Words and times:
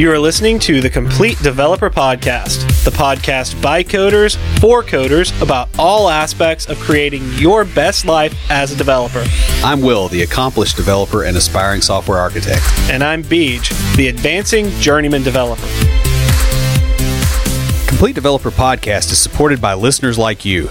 You 0.00 0.10
are 0.10 0.18
listening 0.18 0.58
to 0.60 0.80
the 0.80 0.88
Complete 0.88 1.36
Developer 1.42 1.90
Podcast, 1.90 2.60
the 2.84 2.90
podcast 2.90 3.60
by 3.60 3.84
coders 3.84 4.38
for 4.58 4.82
coders 4.82 5.38
about 5.42 5.68
all 5.78 6.08
aspects 6.08 6.66
of 6.70 6.78
creating 6.78 7.22
your 7.34 7.66
best 7.66 8.06
life 8.06 8.34
as 8.50 8.72
a 8.72 8.76
developer. 8.76 9.22
I'm 9.62 9.82
Will, 9.82 10.08
the 10.08 10.22
accomplished 10.22 10.76
developer 10.76 11.24
and 11.24 11.36
aspiring 11.36 11.82
software 11.82 12.16
architect. 12.16 12.62
And 12.88 13.04
I'm 13.04 13.22
BJ, 13.22 13.96
the 13.96 14.08
advancing 14.08 14.70
journeyman 14.80 15.22
developer. 15.22 15.68
Complete 17.86 18.14
Developer 18.14 18.50
Podcast 18.50 19.12
is 19.12 19.18
supported 19.18 19.60
by 19.60 19.74
listeners 19.74 20.16
like 20.16 20.46
you. 20.46 20.70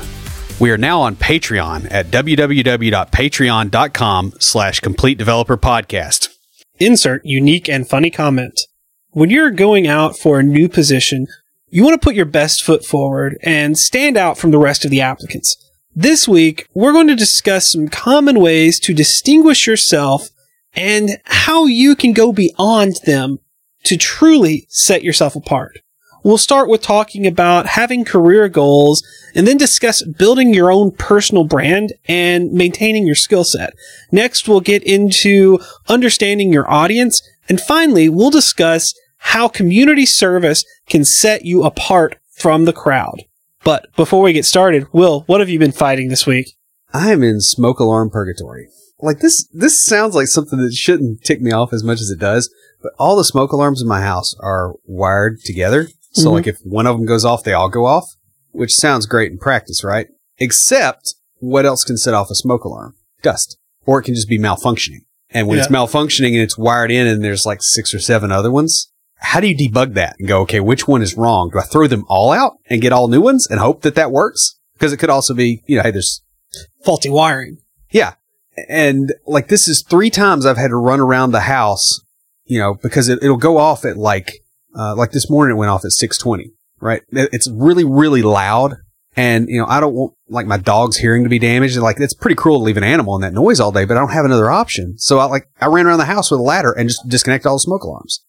We 0.60 0.72
are 0.72 0.78
now 0.80 1.02
on 1.02 1.16
Patreon 1.16 1.88
at 1.92 2.08
www.patreon.com 2.08 4.34
slash 4.40 4.80
complete 4.80 5.20
developer 5.20 5.56
podcast. 5.56 6.30
Insert 6.80 7.22
unique 7.26 7.70
and 7.70 7.88
funny 7.88 8.10
comment. 8.10 8.60
When 9.12 9.32
you're 9.32 9.50
going 9.50 9.88
out 9.88 10.20
for 10.20 10.40
a 10.40 10.44
new 10.44 10.70
position, 10.70 11.26
you 11.68 11.84
want 11.84 12.00
to 12.00 12.06
put 12.06 12.14
your 12.14 12.26
best 12.26 12.64
foot 12.64 12.86
forward 12.86 13.40
and 13.42 13.76
stand 13.76 14.18
out 14.18 14.38
from 14.38 14.52
the 14.52 14.60
rest 14.60 14.86
of 14.86 14.92
the 14.92 15.02
applicants. 15.02 15.58
This 15.96 16.28
week, 16.28 16.68
we're 16.76 16.92
going 16.92 17.08
to 17.08 17.16
discuss 17.16 17.72
some 17.72 17.88
common 17.88 18.40
ways 18.40 18.80
to 18.82 18.94
distinguish 18.94 19.66
yourself 19.66 20.30
and 20.76 21.20
how 21.26 21.66
you 21.66 21.96
can 21.96 22.14
go 22.14 22.32
beyond 22.32 22.98
them 23.06 23.40
to 23.86 23.98
truly 23.98 24.68
set 24.70 25.02
yourself 25.02 25.36
apart. 25.36 25.80
We'll 26.24 26.38
start 26.38 26.70
with 26.70 26.84
talking 26.84 27.26
about 27.26 27.66
having 27.66 28.06
career 28.06 28.48
goals 28.48 29.02
and 29.34 29.48
then 29.48 29.58
discuss 29.58 30.04
building 30.04 30.54
your 30.54 30.72
own 30.72 30.92
personal 30.92 31.46
brand 31.46 31.94
and 32.08 32.52
maintaining 32.52 33.08
your 33.08 33.16
skill 33.16 33.44
set. 33.44 33.74
Next, 34.12 34.48
we'll 34.48 34.62
get 34.62 34.84
into 34.84 35.60
understanding 35.88 36.54
your 36.54 36.70
audience. 36.70 37.24
And 37.48 37.60
finally, 37.60 38.10
we'll 38.10 38.30
discuss 38.30 38.94
how 39.20 39.48
community 39.48 40.06
service 40.06 40.66
can 40.88 41.06
set 41.06 41.46
you 41.46 41.64
apart 41.64 42.18
from 42.32 42.66
the 42.66 42.74
crowd. 42.74 43.24
But 43.64 43.94
before 43.96 44.22
we 44.22 44.34
get 44.34 44.46
started, 44.46 44.88
Will, 44.92 45.22
what 45.28 45.40
have 45.40 45.50
you 45.50 45.60
been 45.60 45.72
fighting 45.72 46.10
this 46.10 46.26
week? 46.26 46.56
I 46.94 47.12
am 47.12 47.22
in 47.22 47.42
smoke 47.42 47.80
alarm 47.80 48.10
purgatory. 48.10 48.70
Like 49.02 49.20
this, 49.20 49.48
this 49.54 49.84
sounds 49.86 50.16
like 50.16 50.28
something 50.28 50.60
that 50.60 50.74
shouldn't 50.74 51.24
tick 51.24 51.42
me 51.42 51.52
off 51.52 51.72
as 51.72 51.84
much 51.84 52.02
as 52.02 52.10
it 52.10 52.20
does, 52.20 52.54
but 52.82 52.94
all 52.98 53.16
the 53.16 53.24
smoke 53.24 53.52
alarms 53.52 53.82
in 53.82 53.88
my 53.88 54.02
house 54.02 54.36
are 54.40 54.74
wired 54.86 55.40
together. 55.42 55.88
So 56.12 56.26
mm-hmm. 56.26 56.34
like 56.34 56.48
if 56.48 56.58
one 56.64 56.88
of 56.88 56.98
them 56.98 57.06
goes 57.06 57.24
off, 57.24 57.44
they 57.44 57.54
all 57.54 57.70
go 57.70 57.86
off, 57.86 58.06
which 58.52 58.74
sounds 58.74 59.06
great 59.06 59.32
in 59.32 59.38
practice, 59.38 59.84
right? 59.84 60.08
Except 60.38 61.14
what 61.40 61.66
else 61.66 61.84
can 61.84 61.98
set 61.98 62.14
off 62.14 62.32
a 62.32 62.36
smoke 62.36 62.64
alarm? 62.64 62.96
Dust. 63.22 63.58
Or 63.86 64.00
it 64.00 64.04
can 64.04 64.16
just 64.16 64.30
be 64.30 64.40
malfunctioning. 64.40 65.06
And 65.30 65.48
when 65.48 65.58
yeah. 65.58 65.66
it's 65.66 65.72
malfunctioning 65.72 66.34
and 66.34 66.42
it's 66.42 66.58
wired 66.58 66.92
in 66.92 67.06
and 67.06 67.24
there's 67.24 67.46
like 67.46 67.62
six 67.62 67.94
or 67.94 68.00
seven 68.00 68.32
other 68.32 68.52
ones, 68.52 68.92
how 69.20 69.40
do 69.40 69.48
you 69.48 69.56
debug 69.56 69.94
that 69.94 70.16
and 70.18 70.28
go, 70.28 70.42
okay, 70.42 70.60
which 70.60 70.88
one 70.88 71.02
is 71.02 71.18
wrong? 71.18 71.50
Do 71.52 71.60
I 71.60 71.64
throw 71.64 71.88
them 71.88 72.06
all 72.08 72.32
out 72.32 72.58
and 72.70 72.82
get 72.82 72.94
all 72.94 73.08
new 73.08 73.22
ones 73.22 73.48
and 73.50 73.60
hope 73.60 73.82
that 73.82 73.96
that 73.96 74.12
works? 74.12 74.58
Because 74.74 74.94
it 74.94 74.98
could 74.98 75.10
also 75.10 75.34
be, 75.34 75.62
you 75.68 75.78
know, 75.78 75.84
hey, 75.84 75.92
there's 75.92 76.24
faulty 76.84 77.10
wiring. 77.10 77.58
Yeah. 77.92 78.14
And 78.68 79.14
like 79.28 79.48
this 79.48 79.68
is 79.68 79.84
three 79.84 80.10
times 80.10 80.46
I've 80.46 80.58
had 80.58 80.70
to 80.70 80.78
run 80.78 81.00
around 81.00 81.32
the 81.32 81.42
house, 81.42 82.00
you 82.46 82.60
know, 82.60 82.76
because 82.76 83.10
it, 83.10 83.22
will 83.22 83.38
go 83.38 83.58
off 83.58 83.86
at 83.86 83.98
like, 83.98 84.32
uh, 84.78 84.96
like 84.96 85.12
this 85.12 85.30
morning 85.30 85.56
it 85.56 85.60
went 85.60 85.70
off 85.70 85.86
at 85.86 85.92
620, 85.92 86.52
right? 86.80 87.02
It's 87.12 87.50
really, 87.50 87.84
really 87.84 88.22
loud. 88.22 88.76
And, 89.16 89.50
you 89.50 89.60
know, 89.60 89.66
I 89.68 89.82
don't 89.82 89.94
want 89.94 90.14
like 90.30 90.46
my 90.46 90.58
dog's 90.58 90.98
hearing 90.98 91.24
to 91.24 91.30
be 91.30 91.40
damaged. 91.40 91.76
And 91.76 91.84
like, 91.84 92.00
it's 92.00 92.14
pretty 92.14 92.36
cruel 92.36 92.60
to 92.60 92.64
leave 92.64 92.78
an 92.78 92.84
animal 92.84 93.16
in 93.16 93.22
that 93.22 93.34
noise 93.34 93.60
all 93.60 93.72
day, 93.72 93.84
but 93.84 93.98
I 93.98 94.00
don't 94.00 94.14
have 94.14 94.26
another 94.26 94.50
option. 94.50 94.98
So 94.98 95.20
I 95.20 95.26
like, 95.26 95.50
I 95.60 95.66
ran 95.66 95.88
around 95.88 95.98
the 95.98 96.06
house 96.06 96.32
with 96.32 96.40
a 96.40 96.44
ladder 96.44 96.72
and 96.72 96.88
just 96.88 97.08
disconnect 97.08 97.46
all 97.46 97.56
the 97.56 97.60
smoke 97.60 97.84
alarms. 97.84 98.24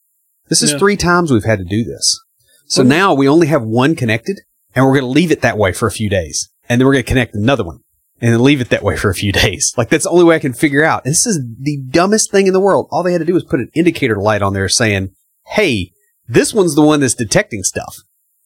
This 0.50 0.62
is 0.62 0.72
yeah. 0.72 0.78
three 0.78 0.96
times 0.96 1.30
we've 1.30 1.44
had 1.44 1.60
to 1.60 1.64
do 1.64 1.84
this. 1.84 2.20
So 2.66 2.82
now 2.82 3.14
we 3.14 3.28
only 3.28 3.46
have 3.46 3.62
one 3.62 3.96
connected 3.96 4.40
and 4.74 4.84
we're 4.84 5.00
going 5.00 5.04
to 5.04 5.10
leave 5.10 5.32
it 5.32 5.40
that 5.40 5.56
way 5.56 5.72
for 5.72 5.86
a 5.86 5.92
few 5.92 6.10
days. 6.10 6.50
And 6.68 6.80
then 6.80 6.86
we're 6.86 6.92
going 6.92 7.04
to 7.04 7.08
connect 7.08 7.34
another 7.34 7.64
one 7.64 7.80
and 8.20 8.32
then 8.32 8.42
leave 8.42 8.60
it 8.60 8.68
that 8.68 8.82
way 8.82 8.96
for 8.96 9.10
a 9.10 9.14
few 9.14 9.32
days. 9.44 9.72
Like 9.76 9.88
that's 9.88 10.04
the 10.04 10.10
only 10.10 10.24
way 10.24 10.36
I 10.36 10.40
can 10.40 10.52
figure 10.52 10.84
out. 10.84 11.04
And 11.04 11.12
this 11.12 11.26
is 11.26 11.40
the 11.58 11.78
dumbest 11.90 12.30
thing 12.30 12.46
in 12.46 12.52
the 12.52 12.60
world. 12.60 12.88
All 12.90 13.02
they 13.02 13.12
had 13.12 13.18
to 13.18 13.24
do 13.24 13.34
was 13.34 13.44
put 13.44 13.60
an 13.60 13.70
indicator 13.74 14.16
light 14.16 14.42
on 14.42 14.52
there 14.52 14.68
saying, 14.68 15.10
Hey, 15.46 15.92
this 16.28 16.52
one's 16.52 16.74
the 16.74 16.82
one 16.82 17.00
that's 17.00 17.14
detecting 17.14 17.62
stuff. 17.62 17.96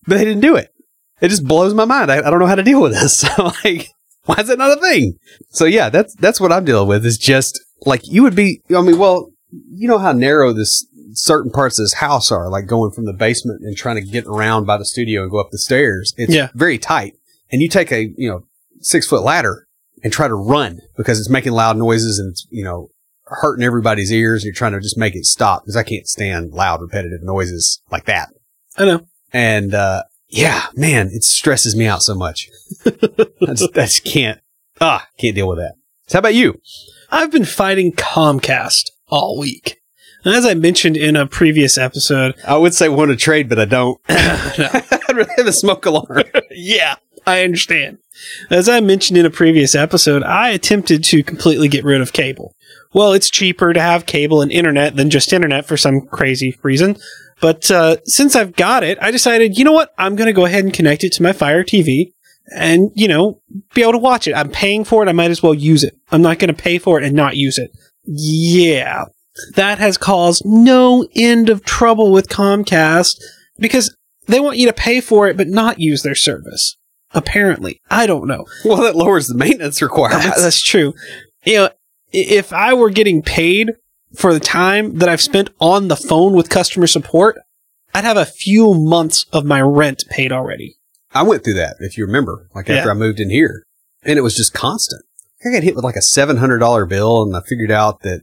But 0.07 0.19
they 0.19 0.25
didn't 0.25 0.41
do 0.43 0.57
it. 0.57 0.71
It 1.21 1.29
just 1.29 1.47
blows 1.47 1.75
my 1.75 1.85
mind. 1.85 2.11
I, 2.11 2.19
I 2.19 2.31
don't 2.31 2.39
know 2.39 2.47
how 2.47 2.55
to 2.55 2.63
deal 2.63 2.83
with 2.83 2.93
this. 2.93 3.25
So 3.37 3.53
like, 3.65 3.89
why 4.25 4.37
is 4.37 4.49
it 4.49 4.59
not 4.59 4.77
a 4.77 4.81
thing? 4.81 5.19
So 5.51 5.65
yeah, 5.67 5.91
that's, 5.91 6.15
that's 6.15 6.41
what 6.41 6.53
I'm 6.53 6.65
dealing 6.65 6.89
with 6.89 7.05
is 7.05 7.19
just 7.19 7.63
like 7.85 8.01
you 8.05 8.23
would 8.23 8.35
be, 8.35 8.63
I 8.75 8.81
mean, 8.81 8.99
well, 8.99 9.31
you 9.71 9.89
know 9.89 9.99
how 9.99 10.13
narrow 10.13 10.53
this 10.53 10.87
certain 11.13 11.51
parts 11.51 11.79
of 11.79 11.85
this 11.85 11.95
house 11.95 12.31
are, 12.33 12.49
like 12.49 12.67
going 12.67 12.91
from 12.91 13.05
the 13.05 13.13
basement 13.13 13.63
and 13.63 13.77
trying 13.77 13.97
to 13.97 14.03
get 14.03 14.27
around 14.27 14.67
by 14.67 14.77
the 14.77 14.85
studio 14.85 15.23
and 15.23 15.31
go 15.31 15.41
up 15.41 15.51
the 15.51 15.59
stairs. 15.59 16.15
It's 16.17 16.33
yeah. 16.33 16.49
very 16.55 16.79
tight. 16.79 17.15
And 17.53 17.63
you 17.63 17.69
take 17.69 17.93
a, 17.93 18.13
you 18.17 18.29
know, 18.29 18.47
six 18.81 19.07
foot 19.07 19.23
ladder 19.23 19.67
and 20.03 20.13
try 20.13 20.29
to 20.29 20.35
run 20.35 20.81
because 20.97 21.21
it's 21.21 21.31
making 21.31 21.53
loud 21.53 21.77
noises 21.77 22.19
and 22.19 22.31
it's, 22.31 22.47
you 22.51 22.65
know, 22.65 22.89
hurting 23.27 23.65
everybody's 23.65 24.13
ears. 24.13 24.45
You're 24.45 24.55
trying 24.55 24.73
to 24.73 24.81
just 24.81 24.99
make 24.99 25.15
it 25.15 25.25
stop 25.25 25.63
because 25.63 25.77
I 25.77 25.83
can't 25.83 26.07
stand 26.07 26.53
loud, 26.53 26.81
repetitive 26.81 27.23
noises 27.23 27.81
like 27.91 28.07
that. 28.07 28.31
I 28.77 28.85
know. 28.85 29.07
And, 29.33 29.75
uh, 29.75 30.05
yeah, 30.29 30.67
man, 30.75 31.11
it 31.13 31.23
stresses 31.23 31.77
me 31.77 31.87
out 31.87 32.03
so 32.03 32.15
much. 32.15 32.49
I, 32.85 32.91
just, 33.55 33.79
I 33.79 33.83
just 33.83 34.05
can't, 34.05 34.41
ah, 34.81 35.07
can't 35.19 35.37
deal 35.37 35.49
with 35.49 35.59
that. 35.59 35.75
So 36.09 36.17
how 36.17 36.21
about 36.21 36.35
you? 36.35 36.61
I've 37.11 37.31
been 37.31 37.45
fighting 37.45 37.93
Comcast 37.93 38.91
all 39.09 39.39
week. 39.39 39.81
And 40.25 40.35
as 40.35 40.47
I 40.47 40.55
mentioned 40.55 40.97
in 40.97 41.17
a 41.17 41.27
previous 41.27 41.77
episode, 41.77 42.35
I 42.47 42.57
would 42.57 42.75
say 42.75 42.89
want 42.89 43.11
to 43.11 43.17
trade, 43.17 43.49
but 43.49 43.59
I 43.59 43.65
don't. 43.65 44.01
I'd 44.09 45.17
rather 45.17 45.33
have 45.37 45.47
a 45.47 45.53
smoke 45.53 45.87
alarm. 45.87 46.25
yeah, 46.51 46.97
I 47.27 47.43
understand. 47.43 47.99
As 48.51 48.69
I 48.69 48.81
mentioned 48.81 49.19
in 49.19 49.27
a 49.27 49.31
previous 49.31 49.75
episode, 49.75 50.23
I 50.23 50.51
attempted 50.51 51.05
to 51.05 51.23
completely 51.23 51.69
get 51.69 51.85
rid 51.85 52.01
of 52.01 52.13
cable. 52.13 52.55
Well, 52.93 53.13
it's 53.13 53.29
cheaper 53.29 53.73
to 53.73 53.81
have 53.81 54.07
cable 54.07 54.41
and 54.41 54.53
internet 54.53 54.97
than 54.97 55.11
just 55.11 55.33
internet 55.33 55.67
for 55.67 55.77
some 55.77 56.03
crazy 56.03 56.57
reason. 56.63 56.97
But 57.41 57.71
uh, 57.71 57.97
since 58.05 58.37
I've 58.37 58.55
got 58.55 58.85
it, 58.85 58.99
I 59.01 59.11
decided, 59.11 59.59
you 59.59 59.65
know 59.65 59.73
what? 59.73 59.93
I'm 59.99 60.15
going 60.17 60.29
to 60.29 60.33
go 60.33 60.45
ahead 60.45 60.65
and 60.65 60.73
connect 60.73 61.03
it 61.03 61.13
to 61.15 61.23
my 61.23 61.33
Fire 61.33 61.65
TV 61.65 62.13
and, 62.55 62.91
you 62.95 63.09
know, 63.09 63.41
be 63.75 63.83
able 63.83 63.93
to 63.93 63.99
watch 63.99 64.29
it. 64.29 64.35
I'm 64.35 64.51
paying 64.51 64.85
for 64.85 65.03
it. 65.03 65.09
I 65.09 65.13
might 65.13 65.33
as 65.33 65.43
well 65.43 65.55
use 65.55 65.83
it. 65.83 65.99
I'm 66.13 66.23
not 66.23 66.39
going 66.39 66.55
to 66.55 66.63
pay 66.63 66.79
for 66.79 66.99
it 67.01 67.05
and 67.05 67.17
not 67.17 67.37
use 67.37 67.59
it. 67.59 67.73
Yeah, 68.05 69.07
that 69.55 69.79
has 69.79 69.99
caused 69.99 70.45
no 70.45 71.07
end 71.15 71.49
of 71.49 71.65
trouble 71.65 72.13
with 72.13 72.29
Comcast 72.29 73.17
because 73.59 73.95
they 74.27 74.41
want 74.41 74.59
you 74.59 74.67
to 74.67 74.73
pay 74.73 75.01
for 75.01 75.29
it 75.29 75.37
but 75.37 75.49
not 75.49 75.81
use 75.81 76.03
their 76.03 76.15
service. 76.15 76.77
Apparently. 77.13 77.81
I 77.91 78.07
don't 78.07 78.27
know. 78.27 78.45
Well, 78.65 78.79
that 78.79 78.97
lowers 78.97 79.29
the 79.29 79.37
maintenance 79.37 79.81
requirements. 79.81 80.39
Uh, 80.39 80.41
that's 80.43 80.61
true. 80.63 80.95
You 81.45 81.55
know, 81.55 81.71
if 82.13 82.53
I 82.53 82.75
were 82.75 82.91
getting 82.91 83.23
paid 83.23 83.73
for 84.15 84.33
the 84.33 84.41
time 84.41 84.99
that 84.99 85.09
I've 85.09 85.21
spent 85.21 85.51
on 85.61 85.89
the 85.89 85.97
phone 85.97 86.33
with 86.33 86.49
customer 86.49 86.87
support, 86.87 87.39
I'd 87.95 88.05
have 88.05 88.17
a 88.17 88.25
few 88.25 88.75
months 88.75 89.27
of 89.33 89.45
my 89.45 89.61
rent 89.61 90.05
paid 90.11 90.33
already. 90.33 90.77
I 91.13 91.23
went 91.23 91.45
through 91.45 91.55
that, 91.55 91.77
if 91.79 91.97
you 91.97 92.05
remember, 92.05 92.49
like 92.55 92.69
after 92.69 92.89
yeah. 92.89 92.91
I 92.91 92.95
moved 92.95 93.21
in 93.21 93.31
here, 93.31 93.65
and 94.03 94.19
it 94.19 94.23
was 94.23 94.37
just 94.37 94.53
constant. 94.53 95.05
I 95.45 95.51
got 95.53 95.63
hit 95.63 95.75
with 95.75 95.85
like 95.85 95.97
a 95.97 96.01
$700 96.01 96.89
bill, 96.89 97.23
and 97.23 97.37
I 97.37 97.41
figured 97.41 97.71
out 97.71 98.01
that 98.01 98.23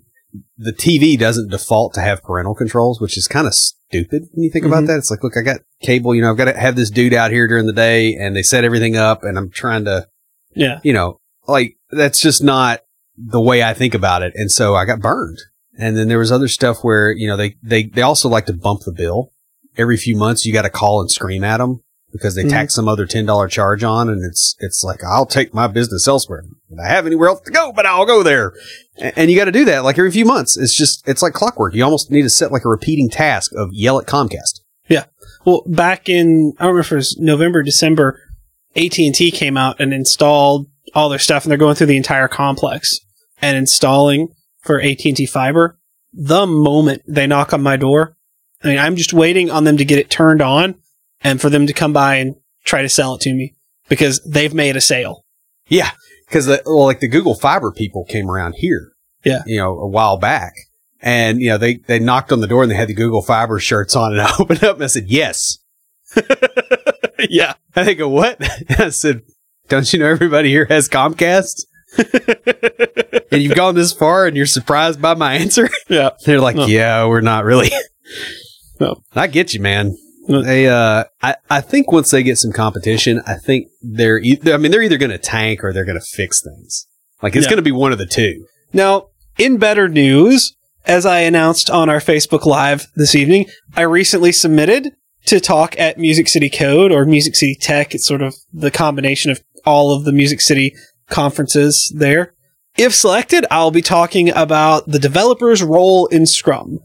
the 0.57 0.73
TV 0.73 1.17
doesn't 1.17 1.49
default 1.49 1.93
to 1.93 2.01
have 2.01 2.23
parental 2.23 2.55
controls, 2.55 3.01
which 3.01 3.17
is 3.17 3.27
kind 3.27 3.47
of 3.47 3.53
stupid 3.53 4.23
when 4.31 4.43
you 4.43 4.49
think 4.49 4.65
mm-hmm. 4.65 4.73
about 4.73 4.87
that. 4.87 4.97
It's 4.97 5.11
like, 5.11 5.23
look, 5.23 5.37
I 5.37 5.41
got 5.41 5.61
cable, 5.81 6.15
you 6.15 6.21
know, 6.21 6.31
I've 6.31 6.37
got 6.37 6.45
to 6.45 6.57
have 6.57 6.75
this 6.75 6.89
dude 6.89 7.13
out 7.13 7.31
here 7.31 7.47
during 7.47 7.65
the 7.65 7.73
day 7.73 8.15
and 8.15 8.35
they 8.35 8.43
set 8.43 8.63
everything 8.63 8.95
up 8.95 9.23
and 9.23 9.37
I'm 9.37 9.49
trying 9.49 9.85
to, 9.85 10.07
yeah, 10.55 10.79
you 10.83 10.93
know, 10.93 11.19
like 11.47 11.77
that's 11.91 12.21
just 12.21 12.43
not 12.43 12.81
the 13.17 13.41
way 13.41 13.63
I 13.63 13.73
think 13.73 13.93
about 13.93 14.23
it. 14.23 14.33
And 14.35 14.51
so 14.51 14.75
I 14.75 14.85
got 14.85 14.99
burned. 14.99 15.39
And 15.77 15.97
then 15.97 16.07
there 16.07 16.19
was 16.19 16.31
other 16.31 16.47
stuff 16.47 16.83
where, 16.83 17.11
you 17.11 17.27
know, 17.27 17.37
they, 17.37 17.55
they, 17.63 17.83
they 17.83 18.01
also 18.01 18.29
like 18.29 18.45
to 18.45 18.53
bump 18.53 18.81
the 18.85 18.91
bill 18.91 19.31
every 19.77 19.97
few 19.97 20.15
months. 20.15 20.45
You 20.45 20.53
got 20.53 20.61
to 20.63 20.69
call 20.69 21.01
and 21.01 21.09
scream 21.09 21.43
at 21.43 21.57
them 21.57 21.81
because 22.11 22.35
they 22.35 22.41
mm-hmm. 22.41 22.51
tack 22.51 22.71
some 22.71 22.87
other 22.87 23.05
$10 23.05 23.49
charge 23.49 23.83
on 23.83 24.09
and 24.09 24.23
it's, 24.23 24.55
it's 24.59 24.83
like, 24.83 25.03
I'll 25.03 25.25
take 25.25 25.53
my 25.53 25.67
business 25.67 26.07
elsewhere. 26.07 26.43
I 26.79 26.87
have 26.87 27.05
anywhere 27.05 27.29
else 27.29 27.41
to 27.41 27.51
go, 27.51 27.71
but 27.71 27.85
I'll 27.85 28.05
go 28.05 28.23
there. 28.23 28.53
And, 28.97 29.13
and 29.17 29.31
you 29.31 29.37
got 29.37 29.45
to 29.45 29.51
do 29.51 29.65
that 29.65 29.83
like 29.83 29.97
every 29.97 30.11
few 30.11 30.25
months. 30.25 30.57
It's 30.57 30.75
just, 30.75 31.07
it's 31.07 31.21
like 31.21 31.33
clockwork. 31.33 31.73
You 31.73 31.83
almost 31.83 32.11
need 32.11 32.23
to 32.23 32.29
set 32.29 32.51
like 32.51 32.65
a 32.65 32.69
repeating 32.69 33.09
task 33.09 33.51
of 33.55 33.69
yell 33.71 33.99
at 33.99 34.07
Comcast. 34.07 34.61
Yeah. 34.87 35.05
Well, 35.45 35.63
back 35.65 36.09
in, 36.09 36.53
I 36.57 36.63
don't 36.63 36.75
remember 36.75 36.79
if 36.81 36.91
it 36.91 36.95
was 36.95 37.17
November, 37.17 37.63
December, 37.63 38.19
AT&T 38.75 39.31
came 39.31 39.57
out 39.57 39.79
and 39.79 39.93
installed 39.93 40.67
all 40.93 41.09
their 41.09 41.19
stuff 41.19 41.43
and 41.43 41.51
they're 41.51 41.57
going 41.57 41.75
through 41.75 41.87
the 41.87 41.97
entire 41.97 42.27
complex 42.27 42.99
and 43.41 43.57
installing 43.57 44.29
for 44.59 44.81
AT&T 44.81 45.25
fiber. 45.25 45.77
The 46.13 46.45
moment 46.45 47.03
they 47.07 47.27
knock 47.27 47.53
on 47.53 47.63
my 47.63 47.77
door, 47.77 48.17
I 48.63 48.67
mean, 48.67 48.79
I'm 48.79 48.95
just 48.95 49.13
waiting 49.13 49.49
on 49.49 49.63
them 49.63 49.77
to 49.77 49.85
get 49.85 49.97
it 49.97 50.09
turned 50.09 50.41
on 50.41 50.75
and 51.23 51.39
for 51.41 51.49
them 51.49 51.67
to 51.67 51.73
come 51.73 51.93
by 51.93 52.15
and 52.15 52.35
try 52.63 52.81
to 52.81 52.89
sell 52.89 53.15
it 53.15 53.21
to 53.21 53.33
me 53.33 53.55
because 53.89 54.21
they've 54.25 54.53
made 54.53 54.75
a 54.75 54.81
sale. 54.81 55.25
Yeah. 55.67 55.91
Cause 56.29 56.45
the, 56.45 56.61
well, 56.65 56.85
like 56.85 56.99
the 56.99 57.07
Google 57.07 57.35
fiber 57.35 57.71
people 57.71 58.05
came 58.05 58.29
around 58.29 58.53
here. 58.57 58.91
Yeah. 59.23 59.43
You 59.45 59.57
know, 59.57 59.79
a 59.79 59.87
while 59.87 60.17
back 60.17 60.53
And, 61.01 61.39
you 61.41 61.49
know, 61.49 61.57
they, 61.57 61.75
they 61.75 61.99
knocked 61.99 62.31
on 62.31 62.39
the 62.41 62.47
door 62.47 62.63
and 62.63 62.71
they 62.71 62.75
had 62.75 62.89
the 62.89 62.93
Google 62.93 63.21
Fiber 63.21 63.59
shirts 63.59 63.95
on. 63.95 64.13
And 64.13 64.21
I 64.27 64.31
opened 64.39 64.63
up 64.63 64.75
and 64.75 64.83
I 64.83 64.87
said, 64.87 65.07
yes. 65.07 65.59
yeah. 67.29 67.53
And 67.75 67.87
they 67.87 67.95
go, 67.95 68.09
what? 68.09 68.37
I 68.79 68.89
said, 68.89 69.21
don't 69.67 69.91
you 69.93 69.99
know 69.99 70.07
everybody 70.07 70.49
here 70.49 70.65
has 70.65 70.89
Comcast? 70.89 71.65
and 73.31 73.41
you've 73.41 73.55
gone 73.55 73.75
this 73.75 73.93
far 73.93 74.25
and 74.25 74.35
you're 74.37 74.45
surprised 74.45 75.01
by 75.01 75.13
my 75.13 75.35
answer? 75.35 75.69
Yeah. 75.89 76.11
They're 76.25 76.39
like, 76.41 76.55
No. 76.55 76.65
yeah, 76.65 77.05
we're 77.05 77.21
not 77.21 77.43
really. 77.45 77.69
No. 78.79 79.03
I 79.13 79.27
get 79.27 79.53
you, 79.53 79.59
man. 79.59 79.95
They, 80.27 80.67
uh, 80.67 81.05
I, 81.21 81.35
I 81.49 81.61
think 81.61 81.91
once 81.91 82.11
they 82.11 82.23
get 82.23 82.37
some 82.37 82.51
competition, 82.51 83.21
I 83.25 83.35
think 83.35 83.67
they're, 83.81 84.19
e- 84.19 84.39
I 84.45 84.57
mean, 84.57 84.71
they're 84.71 84.81
either 84.83 84.97
going 84.97 85.11
to 85.11 85.17
tank 85.17 85.63
or 85.63 85.73
they're 85.73 85.85
going 85.85 85.99
to 85.99 86.05
fix 86.05 86.41
things. 86.43 86.87
Like 87.21 87.35
it's 87.35 87.45
Yeah. 87.45 87.49
going 87.51 87.57
to 87.57 87.63
be 87.63 87.71
one 87.71 87.91
of 87.91 87.97
the 87.97 88.05
two. 88.05 88.45
Now, 88.73 89.07
in 89.37 89.57
better 89.57 89.87
news, 89.89 90.55
as 90.85 91.05
I 91.05 91.19
announced 91.21 91.69
on 91.69 91.89
our 91.89 91.99
Facebook 91.99 92.45
Live 92.45 92.87
this 92.95 93.15
evening, 93.15 93.47
I 93.75 93.81
recently 93.81 94.31
submitted 94.31 94.91
to 95.25 95.39
talk 95.39 95.79
at 95.79 95.97
Music 95.99 96.27
City 96.27 96.49
Code 96.49 96.91
or 96.91 97.05
Music 97.05 97.35
City 97.35 97.55
Tech. 97.59 97.93
It's 97.93 98.05
sort 98.07 98.21
of 98.21 98.35
the 98.53 98.71
combination 98.71 99.31
of 99.31 99.41
all 99.65 99.93
of 99.95 100.03
the 100.05 100.11
Music 100.11 100.41
City 100.41 100.73
conferences 101.09 101.93
there. 101.95 102.33
If 102.77 102.95
selected, 102.95 103.45
I'll 103.51 103.69
be 103.71 103.81
talking 103.81 104.29
about 104.35 104.87
the 104.87 104.97
developer's 104.99 105.61
role 105.61 106.07
in 106.07 106.25
Scrum. 106.25 106.79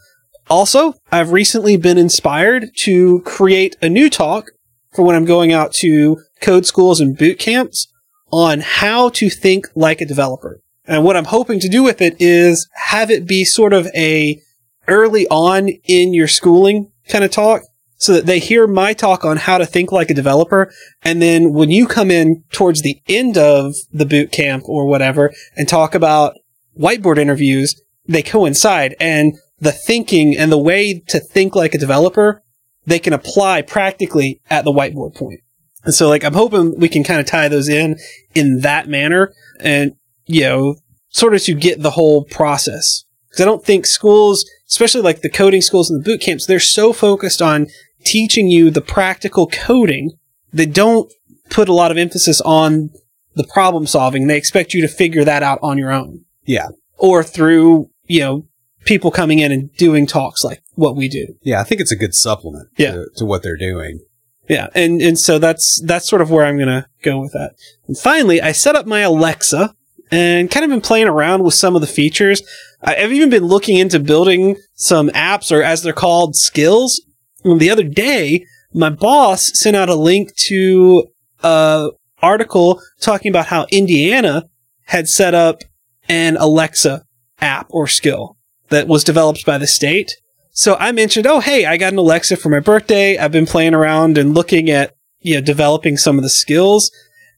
Also, 0.49 0.95
I've 1.11 1.33
recently 1.33 1.77
been 1.77 1.99
inspired 1.99 2.71
to 2.83 3.21
create 3.23 3.77
a 3.83 3.89
new 3.89 4.09
talk 4.09 4.51
for 4.93 5.05
when 5.05 5.17
I'm 5.17 5.25
going 5.25 5.53
out 5.53 5.73
to 5.75 6.19
code 6.41 6.67
schools 6.67 7.01
and 7.01 7.19
boot 7.19 7.39
camps 7.39 7.93
on 8.33 8.61
how 8.61 9.09
to 9.11 9.29
think 9.29 9.67
like 9.75 10.01
a 10.01 10.07
developer. 10.07 10.61
And 10.87 11.05
what 11.05 11.17
I'm 11.17 11.25
hoping 11.25 11.59
to 11.61 11.69
do 11.69 11.83
with 11.83 12.01
it 12.01 12.17
is 12.21 12.69
have 12.75 13.11
it 13.11 13.27
be 13.27 13.45
sort 13.45 13.73
of 13.73 13.89
a 13.89 14.41
early 14.87 15.27
on 15.29 15.69
in 15.85 16.15
your 16.15 16.29
schooling 16.29 16.93
kind 17.09 17.25
of 17.25 17.31
talk 17.31 17.63
so 17.97 18.13
that 18.13 18.27
they 18.27 18.39
hear 18.39 18.67
my 18.67 18.93
talk 18.93 19.25
on 19.25 19.37
how 19.37 19.59
to 19.59 19.67
think 19.67 19.91
like 19.91 20.11
a 20.11 20.15
developer. 20.15 20.73
And 21.03 21.21
then 21.21 21.53
when 21.53 21.71
you 21.71 21.87
come 21.87 22.11
in 22.11 22.45
towards 22.53 22.83
the 22.83 23.01
end 23.09 23.37
of 23.37 23.75
the 23.93 24.07
boot 24.07 24.31
camp 24.31 24.65
or 24.69 24.87
whatever 24.87 25.33
and 25.57 25.69
talk 25.69 25.95
about 25.95 26.37
whiteboard 26.79 27.19
interviews, 27.19 27.81
they 28.07 28.23
coincide 28.23 28.95
and 29.01 29.35
the 29.59 29.73
thinking 29.73 30.37
and 30.37 30.53
the 30.53 30.59
way 30.59 31.03
to 31.09 31.21
think 31.21 31.55
like 31.55 31.75
a 31.75 31.79
developer, 31.79 32.43
they 32.87 32.99
can 32.99 33.13
apply 33.13 33.63
practically 33.63 34.41
at 34.51 34.65
the 34.65 34.73
whiteboard 34.73 35.15
point. 35.15 35.41
And 35.85 35.95
so 35.95 36.09
like 36.09 36.25
I'm 36.25 36.35
hoping 36.35 36.79
we 36.79 36.89
can 36.89 37.05
kind 37.05 37.21
of 37.21 37.27
tie 37.27 37.49
those 37.49 37.69
in 37.69 37.97
in 38.35 38.61
that 38.61 38.89
manner 38.89 39.33
and 39.61 39.95
you 40.27 40.43
know 40.43 40.77
sort 41.09 41.35
of 41.35 41.43
to 41.43 41.55
get 41.55 41.83
the 41.83 41.93
whole 41.93 42.25
process. 42.25 43.05
Cuz 43.31 43.41
I 43.41 43.45
don't 43.45 43.65
think 43.65 43.87
schools, 43.87 44.45
especially 44.69 45.03
like 45.03 45.23
the 45.23 45.31
coding 45.31 45.63
schools 45.63 45.91
and 45.91 46.01
the 46.01 46.05
boot 46.05 46.21
camps, 46.21 46.47
they're 46.47 46.61
so 46.61 46.93
focused 46.93 47.41
on 47.41 47.69
teaching 48.05 48.49
you 48.49 48.71
the 48.71 48.81
practical 48.81 49.47
coding, 49.49 50.13
they 50.53 50.67
don't 50.67 51.13
put 51.51 51.69
a 51.69 51.73
lot 51.73 51.91
of 51.91 51.97
emphasis 51.97 52.41
on 52.41 52.91
the 53.35 53.45
problem 53.45 53.87
solving. 53.87 54.27
They 54.27 54.37
expect 54.37 54.75
you 54.75 54.83
to 54.83 54.89
figure 54.89 55.25
that 55.25 55.43
out 55.43 55.59
on 55.63 55.79
your 55.79 55.93
own. 55.93 56.25
Yeah. 56.45 56.69
Or 56.99 57.23
through, 57.23 57.91
you 58.07 58.21
know, 58.21 58.47
people 58.87 59.11
coming 59.11 59.39
in 59.41 59.53
and 59.53 59.71
doing 59.77 60.07
talks 60.07 60.43
like 60.43 60.63
what 60.75 60.97
we 60.97 61.09
do. 61.09 61.27
Yeah. 61.43 61.61
I 61.61 61.65
think 61.65 61.81
it's 61.83 61.93
a 61.93 61.97
good 61.97 62.15
supplement 62.15 62.69
Yeah. 62.79 62.93
to, 62.93 63.07
to 63.17 63.25
what 63.27 63.43
they're 63.43 63.57
doing. 63.59 64.01
Yeah, 64.49 64.69
and 64.77 65.03
and 65.03 65.19
so 65.19 65.41
that's 65.41 65.83
that's 65.85 66.09
sort 66.09 66.23
of 66.23 66.31
where 66.31 66.47
I'm 66.47 66.57
gonna 66.57 66.87
go 67.03 67.19
with 67.21 67.33
that. 67.33 67.55
And 67.89 67.99
finally, 67.99 68.41
I 68.41 68.53
set 68.53 68.77
up 68.77 68.87
my 68.87 69.01
Alexa 69.01 69.75
and 70.13 70.49
kind 70.53 70.63
of 70.63 70.71
been 70.71 70.81
playing 70.81 71.09
around 71.09 71.43
with 71.43 71.55
some 71.55 71.75
of 71.75 71.81
the 71.81 71.89
features. 71.89 72.43
I've 72.81 73.13
even 73.13 73.29
been 73.29 73.43
looking 73.45 73.77
into 73.77 73.99
building 73.99 74.55
some 74.75 75.09
apps, 75.09 75.51
or 75.51 75.65
as 75.65 75.83
they're 75.83 75.93
called, 75.93 76.37
skills. 76.37 77.03
And 77.43 77.59
the 77.59 77.71
other 77.71 77.83
day, 77.83 78.47
my 78.73 78.89
boss 78.89 79.51
sent 79.55 79.75
out 79.75 79.89
a 79.89 79.97
link 79.97 80.33
to 80.47 81.09
a 81.43 81.89
article 82.23 82.81
talking 83.01 83.31
about 83.31 83.47
how 83.47 83.67
Indiana 83.73 84.45
had 84.85 85.09
set 85.09 85.35
up 85.35 85.63
an 86.09 86.37
Alexa 86.37 87.03
app 87.41 87.67
or 87.71 87.89
skill 87.89 88.36
that 88.69 88.89
was 88.89 89.05
developed 89.05 89.45
by 89.47 89.59
the 89.59 89.67
state. 89.67 90.17
So 90.51 90.77
I 90.77 90.93
mentioned, 90.93 91.27
oh, 91.27 91.41
hey, 91.41 91.67
I 91.67 91.77
got 91.77 91.93
an 91.93 91.99
Alexa 91.99 92.37
for 92.39 92.49
my 92.49 92.61
birthday. 92.61 93.19
I've 93.19 93.33
been 93.33 93.47
playing 93.47 93.75
around 93.75 94.17
and 94.17 94.35
looking 94.35 94.71
at, 94.71 94.95
you 95.21 95.35
know, 95.35 95.41
developing 95.41 95.97
some 95.97 96.17
of 96.17 96.23
the 96.23 96.31
skills 96.31 96.91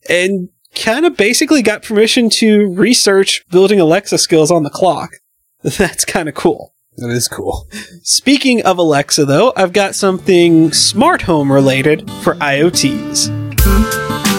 and 0.07 0.49
kind 0.75 1.05
of 1.05 1.17
basically 1.17 1.61
got 1.61 1.83
permission 1.83 2.29
to 2.29 2.73
research 2.73 3.43
building 3.49 3.79
Alexa 3.79 4.17
skills 4.19 4.51
on 4.51 4.63
the 4.63 4.69
clock. 4.69 5.11
That's 5.63 6.05
kind 6.05 6.29
of 6.29 6.35
cool. 6.35 6.73
That 6.97 7.09
is 7.09 7.27
cool. 7.27 7.67
Speaking 8.03 8.61
of 8.63 8.77
Alexa, 8.77 9.25
though, 9.25 9.53
I've 9.55 9.73
got 9.73 9.95
something 9.95 10.71
smart 10.71 11.23
home 11.23 11.51
related 11.51 12.09
for 12.23 12.35
IoTease. 12.35 13.27
Hmm. 13.59 14.38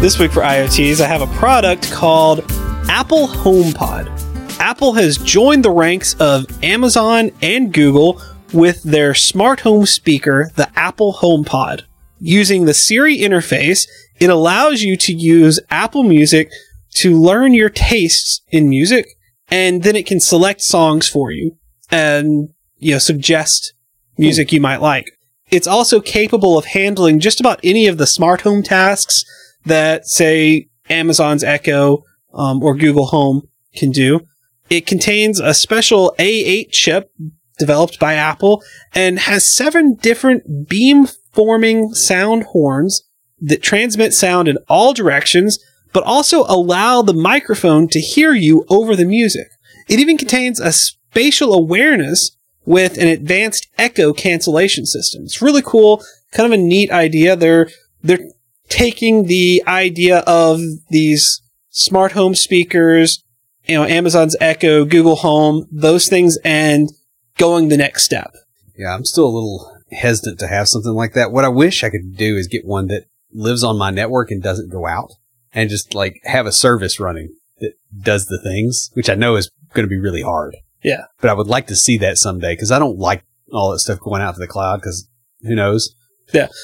This 0.00 0.18
week 0.18 0.32
for 0.32 0.40
IoTease, 0.40 1.02
I 1.02 1.06
have 1.06 1.20
a 1.20 1.26
product 1.38 1.92
called 1.92 2.40
Apple 2.88 3.28
HomePod. 3.28 4.58
Apple 4.58 4.94
has 4.94 5.18
joined 5.18 5.62
the 5.62 5.70
ranks 5.70 6.14
of 6.18 6.46
Amazon 6.64 7.32
and 7.42 7.70
Google 7.70 8.18
with 8.54 8.82
their 8.82 9.12
smart 9.12 9.60
home 9.60 9.84
speaker, 9.84 10.52
the 10.56 10.70
Apple 10.74 11.18
HomePod. 11.20 11.82
Using 12.18 12.64
the 12.64 12.72
Siri 12.72 13.18
interface, 13.18 13.86
it 14.18 14.30
allows 14.30 14.80
you 14.80 14.96
to 14.96 15.12
use 15.12 15.60
Apple 15.68 16.02
Music 16.02 16.50
to 16.94 17.20
learn 17.20 17.52
your 17.52 17.68
tastes 17.68 18.40
in 18.48 18.70
music, 18.70 19.06
and 19.48 19.82
then 19.82 19.96
it 19.96 20.06
can 20.06 20.18
select 20.18 20.62
songs 20.62 21.10
for 21.10 21.30
you 21.30 21.58
and 21.90 22.48
you 22.78 22.92
know 22.92 22.98
suggest 22.98 23.74
music 24.16 24.50
you 24.50 24.62
might 24.62 24.80
like. 24.80 25.10
It's 25.50 25.66
also 25.66 26.00
capable 26.00 26.56
of 26.56 26.64
handling 26.64 27.20
just 27.20 27.38
about 27.38 27.60
any 27.62 27.86
of 27.86 27.98
the 27.98 28.06
smart 28.06 28.40
home 28.40 28.62
tasks 28.62 29.26
that, 29.66 30.06
say, 30.06 30.68
Amazon's 30.88 31.44
Echo 31.44 32.04
um, 32.32 32.62
or 32.62 32.74
Google 32.74 33.06
Home 33.06 33.48
can 33.74 33.90
do. 33.90 34.20
It 34.68 34.86
contains 34.86 35.40
a 35.40 35.54
special 35.54 36.14
A8 36.18 36.70
chip 36.70 37.12
developed 37.58 37.98
by 37.98 38.14
Apple 38.14 38.62
and 38.94 39.18
has 39.20 39.54
seven 39.54 39.94
different 39.94 40.68
beam 40.68 41.06
forming 41.32 41.94
sound 41.94 42.44
horns 42.44 43.02
that 43.40 43.62
transmit 43.62 44.12
sound 44.12 44.48
in 44.48 44.58
all 44.68 44.92
directions, 44.92 45.58
but 45.92 46.04
also 46.04 46.44
allow 46.44 47.02
the 47.02 47.14
microphone 47.14 47.88
to 47.88 48.00
hear 48.00 48.32
you 48.32 48.64
over 48.68 48.96
the 48.96 49.04
music. 49.04 49.48
It 49.88 49.98
even 49.98 50.16
contains 50.16 50.60
a 50.60 50.72
spatial 50.72 51.52
awareness 51.52 52.36
with 52.64 52.98
an 52.98 53.08
advanced 53.08 53.68
echo 53.78 54.12
cancellation 54.12 54.86
system. 54.86 55.24
It's 55.24 55.42
really 55.42 55.62
cool, 55.62 56.02
kind 56.32 56.52
of 56.52 56.58
a 56.58 56.62
neat 56.62 56.90
idea. 56.90 57.34
They're 57.36 57.68
they're 58.02 58.30
taking 58.70 59.26
the 59.26 59.62
idea 59.66 60.20
of 60.20 60.60
these 60.88 61.42
smart 61.68 62.12
home 62.12 62.34
speakers, 62.34 63.22
you 63.66 63.74
know, 63.74 63.84
Amazon's 63.84 64.36
Echo, 64.40 64.86
Google 64.86 65.16
Home, 65.16 65.66
those 65.70 66.08
things, 66.08 66.38
and 66.44 66.90
going 67.36 67.68
the 67.68 67.76
next 67.76 68.04
step. 68.04 68.32
Yeah. 68.76 68.94
I'm 68.94 69.04
still 69.04 69.26
a 69.26 69.36
little 69.36 69.76
hesitant 69.92 70.38
to 70.38 70.46
have 70.46 70.68
something 70.68 70.92
like 70.92 71.12
that. 71.12 71.32
What 71.32 71.44
I 71.44 71.48
wish 71.48 71.84
I 71.84 71.90
could 71.90 72.16
do 72.16 72.36
is 72.36 72.46
get 72.46 72.64
one 72.64 72.86
that 72.86 73.04
lives 73.32 73.62
on 73.62 73.76
my 73.76 73.90
network 73.90 74.30
and 74.30 74.42
doesn't 74.42 74.72
go 74.72 74.86
out 74.86 75.10
and 75.52 75.68
just 75.68 75.94
like 75.94 76.20
have 76.24 76.46
a 76.46 76.52
service 76.52 76.98
running 76.98 77.34
that 77.58 77.72
does 78.00 78.26
the 78.26 78.40
things, 78.42 78.90
which 78.94 79.10
I 79.10 79.14
know 79.14 79.36
is 79.36 79.50
going 79.74 79.84
to 79.84 79.90
be 79.90 80.00
really 80.00 80.22
hard. 80.22 80.56
Yeah. 80.82 81.04
But 81.20 81.30
I 81.30 81.34
would 81.34 81.46
like 81.46 81.66
to 81.66 81.76
see 81.76 81.98
that 81.98 82.18
someday 82.18 82.54
because 82.54 82.70
I 82.70 82.78
don't 82.78 82.98
like 82.98 83.24
all 83.52 83.72
that 83.72 83.80
stuff 83.80 84.00
going 84.00 84.22
out 84.22 84.34
to 84.34 84.40
the 84.40 84.46
cloud 84.46 84.80
because 84.80 85.08
who 85.42 85.54
knows? 85.54 85.94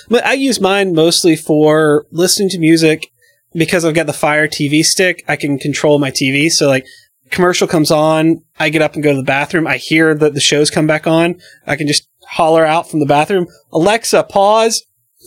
But 0.08 0.24
I 0.24 0.34
use 0.34 0.60
mine 0.60 0.94
mostly 0.94 1.36
for 1.36 2.06
listening 2.10 2.48
to 2.50 2.58
music 2.58 3.10
because 3.52 3.84
I've 3.84 3.94
got 3.94 4.06
the 4.06 4.12
Fire 4.12 4.48
TV 4.48 4.84
stick. 4.84 5.24
I 5.28 5.36
can 5.36 5.58
control 5.58 5.98
my 5.98 6.10
TV. 6.10 6.50
So 6.50 6.68
like 6.68 6.86
commercial 7.30 7.66
comes 7.66 7.90
on, 7.90 8.42
I 8.58 8.68
get 8.68 8.82
up 8.82 8.94
and 8.94 9.02
go 9.02 9.12
to 9.12 9.16
the 9.16 9.24
bathroom. 9.24 9.66
I 9.66 9.76
hear 9.76 10.14
that 10.14 10.34
the 10.34 10.40
shows 10.40 10.70
come 10.70 10.86
back 10.86 11.06
on. 11.06 11.40
I 11.66 11.76
can 11.76 11.86
just 11.86 12.08
holler 12.28 12.64
out 12.64 12.90
from 12.90 13.00
the 13.00 13.06
bathroom, 13.06 13.46
Alexa, 13.72 14.24
pause. 14.24 14.84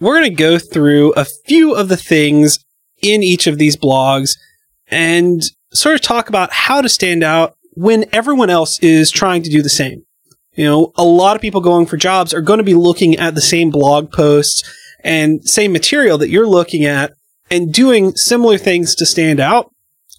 We're 0.00 0.18
going 0.18 0.30
to 0.30 0.42
go 0.42 0.58
through 0.58 1.12
a 1.12 1.24
few 1.24 1.74
of 1.74 1.88
the 1.88 1.96
things 1.96 2.58
in 3.02 3.22
each 3.22 3.46
of 3.46 3.58
these 3.58 3.76
blogs 3.76 4.36
and 4.88 5.42
sort 5.72 5.94
of 5.94 6.00
talk 6.00 6.28
about 6.28 6.52
how 6.52 6.80
to 6.80 6.88
stand 6.88 7.22
out 7.22 7.56
when 7.72 8.04
everyone 8.12 8.50
else 8.50 8.78
is 8.80 9.10
trying 9.10 9.42
to 9.42 9.50
do 9.50 9.62
the 9.62 9.68
same. 9.68 10.04
You 10.54 10.64
know, 10.64 10.92
a 10.96 11.04
lot 11.04 11.36
of 11.36 11.42
people 11.42 11.60
going 11.60 11.86
for 11.86 11.96
jobs 11.96 12.34
are 12.34 12.40
going 12.40 12.58
to 12.58 12.64
be 12.64 12.74
looking 12.74 13.16
at 13.16 13.34
the 13.34 13.40
same 13.40 13.70
blog 13.70 14.10
posts 14.10 14.68
and 15.04 15.48
same 15.48 15.72
material 15.72 16.18
that 16.18 16.30
you're 16.30 16.48
looking 16.48 16.84
at 16.84 17.12
and 17.50 17.72
doing 17.72 18.16
similar 18.16 18.58
things 18.58 18.94
to 18.96 19.06
stand 19.06 19.38
out. 19.38 19.72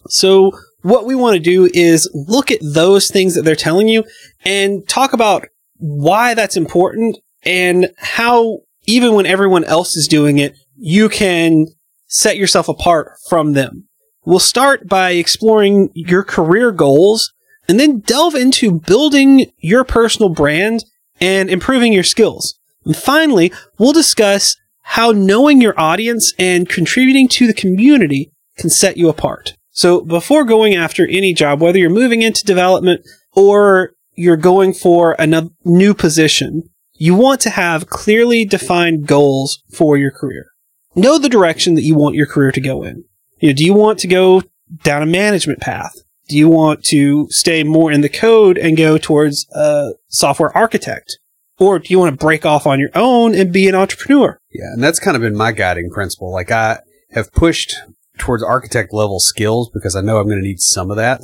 So 0.08 0.58
what 0.82 1.06
we 1.06 1.16
want 1.16 1.36
to 1.36 1.40
do 1.40 1.70
is 1.74 2.10
look 2.14 2.52
at 2.52 2.60
those 2.62 3.10
things 3.10 3.36
that 3.36 3.44
they're 3.44 3.56
telling 3.56 3.88
you 3.88 4.04
and 4.46 4.88
talk 4.88 5.14
about 5.14 5.48
why 5.78 6.34
that's 6.34 6.58
important 6.58 7.18
and 7.44 7.92
how 7.98 8.60
even 8.86 9.14
when 9.14 9.26
everyone 9.26 9.64
else 9.66 9.96
is 9.96 10.08
doing 10.08 10.38
it, 10.38 10.58
you 10.78 11.10
can 11.10 11.68
set 12.08 12.38
yourself 12.38 12.68
apart 12.68 13.12
from 13.30 13.54
them. 13.54 13.88
We'll 14.26 14.40
start 14.40 14.88
by 14.88 15.12
exploring 15.12 15.90
your 15.94 16.24
career 16.24 16.72
goals 16.72 17.34
and 17.68 17.80
then 17.80 18.00
delve 18.00 18.36
into 18.36 18.80
building 18.80 19.52
your 19.60 19.84
personal 19.84 20.30
brand 20.30 20.84
and 21.22 21.50
improving 21.50 21.94
your 21.94 22.04
skills. 22.04 22.58
And 22.86 22.96
finally, 22.96 23.52
we'll 23.78 23.94
discuss 23.94 24.56
how 24.82 25.12
knowing 25.12 25.62
your 25.62 25.80
audience 25.80 26.34
and 26.40 26.68
contributing 26.68 27.28
to 27.30 27.46
the 27.46 27.54
community 27.54 28.32
can 28.58 28.70
set 28.70 28.98
you 28.98 29.08
apart. 29.08 29.54
So 29.80 30.02
before 30.02 30.44
going 30.44 30.76
after 30.76 31.08
any 31.08 31.34
job, 31.34 31.62
whether 31.62 31.78
you're 31.80 31.90
moving 31.90 32.22
into 32.22 32.44
development 32.44 33.08
or 33.32 33.94
you're 34.14 34.36
going 34.36 34.74
for 34.74 35.16
a 35.18 35.50
new 35.64 35.94
position, 35.94 36.70
you 36.96 37.16
want 37.16 37.40
to 37.42 37.50
have 37.50 37.88
clearly 37.88 38.44
defined 38.44 39.08
goals 39.08 39.64
for 39.72 39.96
your 39.96 40.12
career. 40.12 40.48
Know 40.96 41.18
the 41.18 41.30
direction 41.30 41.76
that 41.76 41.84
you 41.84 41.96
want 41.96 42.18
your 42.18 42.26
career 42.26 42.52
to 42.52 42.60
go 42.60 42.84
in. 42.84 43.06
You 43.40 43.48
know, 43.48 43.56
do 43.56 43.64
you 43.64 43.74
want 43.74 44.00
to 44.00 44.08
go 44.10 44.44
down 44.84 45.02
a 45.02 45.06
management 45.06 45.62
path? 45.62 45.94
Do 46.28 46.36
you 46.36 46.50
want 46.50 46.84
to 46.88 47.30
stay 47.30 47.64
more 47.64 47.90
in 47.90 48.02
the 48.02 48.10
code 48.10 48.58
and 48.58 48.76
go 48.76 48.98
towards 48.98 49.48
a 49.56 49.94
software 50.10 50.52
architect? 50.58 51.18
Or 51.58 51.80
do 51.80 51.86
you 51.88 52.00
want 52.00 52.12
to 52.12 52.26
break 52.26 52.46
off 52.46 52.68
on 52.68 52.82
your 52.82 52.92
own 52.96 53.34
and 53.34 53.54
be 53.54 53.70
an 53.70 53.76
entrepreneur? 53.76 54.42
Yeah, 54.52 54.74
and 54.74 54.84
that's 54.84 55.00
kind 55.00 55.16
of 55.16 55.22
been 55.22 55.38
my 55.38 55.54
guiding 55.54 55.90
principle. 55.90 56.34
Like 56.34 56.52
I 56.52 56.80
have 57.12 57.32
pushed 57.32 57.76
towards 58.20 58.44
architect 58.44 58.94
level 58.94 59.20
skills 59.20 59.70
because 59.74 59.96
I 59.96 60.02
know 60.02 60.18
I'm 60.18 60.28
going 60.28 60.42
to 60.42 60.48
need 60.48 60.60
some 60.60 60.92
of 60.92 60.98
that 60.98 61.22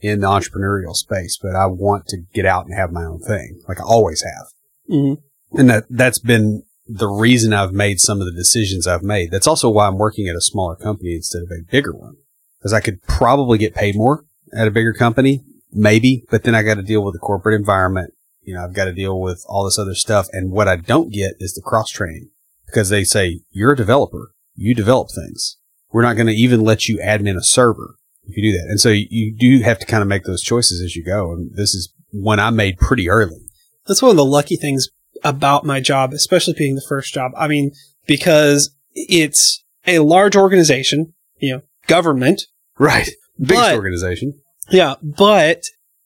in 0.00 0.20
the 0.20 0.26
entrepreneurial 0.26 0.94
space, 0.94 1.38
but 1.40 1.54
I 1.54 1.66
want 1.66 2.06
to 2.08 2.18
get 2.32 2.46
out 2.46 2.66
and 2.66 2.74
have 2.74 2.92
my 2.92 3.04
own 3.04 3.20
thing, 3.20 3.60
like 3.68 3.80
I 3.80 3.84
always 3.84 4.22
have. 4.22 4.46
Mm-hmm. 4.90 5.58
And 5.58 5.70
that 5.70 5.84
that's 5.90 6.18
been 6.18 6.62
the 6.86 7.08
reason 7.08 7.52
I've 7.52 7.72
made 7.72 8.00
some 8.00 8.20
of 8.20 8.26
the 8.26 8.32
decisions 8.32 8.86
I've 8.86 9.02
made. 9.02 9.30
That's 9.30 9.46
also 9.46 9.68
why 9.68 9.86
I'm 9.86 9.98
working 9.98 10.28
at 10.28 10.36
a 10.36 10.40
smaller 10.40 10.76
company 10.76 11.14
instead 11.14 11.42
of 11.42 11.50
a 11.50 11.70
bigger 11.70 11.92
one, 11.92 12.16
because 12.58 12.72
I 12.72 12.80
could 12.80 13.02
probably 13.02 13.58
get 13.58 13.74
paid 13.74 13.94
more 13.94 14.24
at 14.54 14.68
a 14.68 14.72
bigger 14.72 14.94
company, 14.94 15.44
maybe, 15.70 16.24
but 16.30 16.44
then 16.44 16.54
I 16.54 16.62
got 16.62 16.74
to 16.74 16.82
deal 16.82 17.04
with 17.04 17.14
the 17.14 17.18
corporate 17.18 17.58
environment. 17.58 18.14
You 18.42 18.54
know, 18.54 18.64
I've 18.64 18.74
got 18.74 18.86
to 18.86 18.92
deal 18.92 19.20
with 19.20 19.44
all 19.46 19.64
this 19.64 19.78
other 19.78 19.94
stuff, 19.94 20.26
and 20.32 20.50
what 20.50 20.68
I 20.68 20.76
don't 20.76 21.12
get 21.12 21.34
is 21.38 21.52
the 21.52 21.60
cross 21.60 21.90
training 21.90 22.30
because 22.66 22.88
they 22.88 23.04
say 23.04 23.40
you're 23.50 23.72
a 23.72 23.76
developer, 23.76 24.32
you 24.54 24.74
develop 24.74 25.08
things. 25.14 25.58
We're 25.92 26.02
not 26.02 26.14
going 26.14 26.26
to 26.26 26.34
even 26.34 26.60
let 26.60 26.88
you 26.88 26.98
admin 26.98 27.36
a 27.36 27.42
server 27.42 27.94
if 28.24 28.36
you 28.36 28.52
do 28.52 28.58
that. 28.58 28.66
And 28.68 28.80
so 28.80 28.90
you 28.90 29.34
do 29.34 29.62
have 29.62 29.78
to 29.78 29.86
kind 29.86 30.02
of 30.02 30.08
make 30.08 30.24
those 30.24 30.42
choices 30.42 30.82
as 30.82 30.94
you 30.94 31.04
go. 31.04 31.32
And 31.32 31.50
this 31.54 31.74
is 31.74 31.92
one 32.10 32.38
I 32.38 32.50
made 32.50 32.78
pretty 32.78 33.08
early. 33.08 33.40
That's 33.86 34.02
one 34.02 34.10
of 34.10 34.16
the 34.16 34.24
lucky 34.24 34.56
things 34.56 34.88
about 35.24 35.64
my 35.64 35.80
job, 35.80 36.12
especially 36.12 36.54
being 36.54 36.74
the 36.74 36.84
first 36.86 37.14
job. 37.14 37.32
I 37.36 37.48
mean, 37.48 37.72
because 38.06 38.74
it's 38.94 39.64
a 39.86 40.00
large 40.00 40.36
organization, 40.36 41.14
you 41.38 41.54
know, 41.54 41.62
government. 41.86 42.42
Right. 42.78 43.08
Biggest 43.38 43.70
but, 43.70 43.74
organization. 43.74 44.34
Yeah. 44.70 44.96
But 45.02 45.62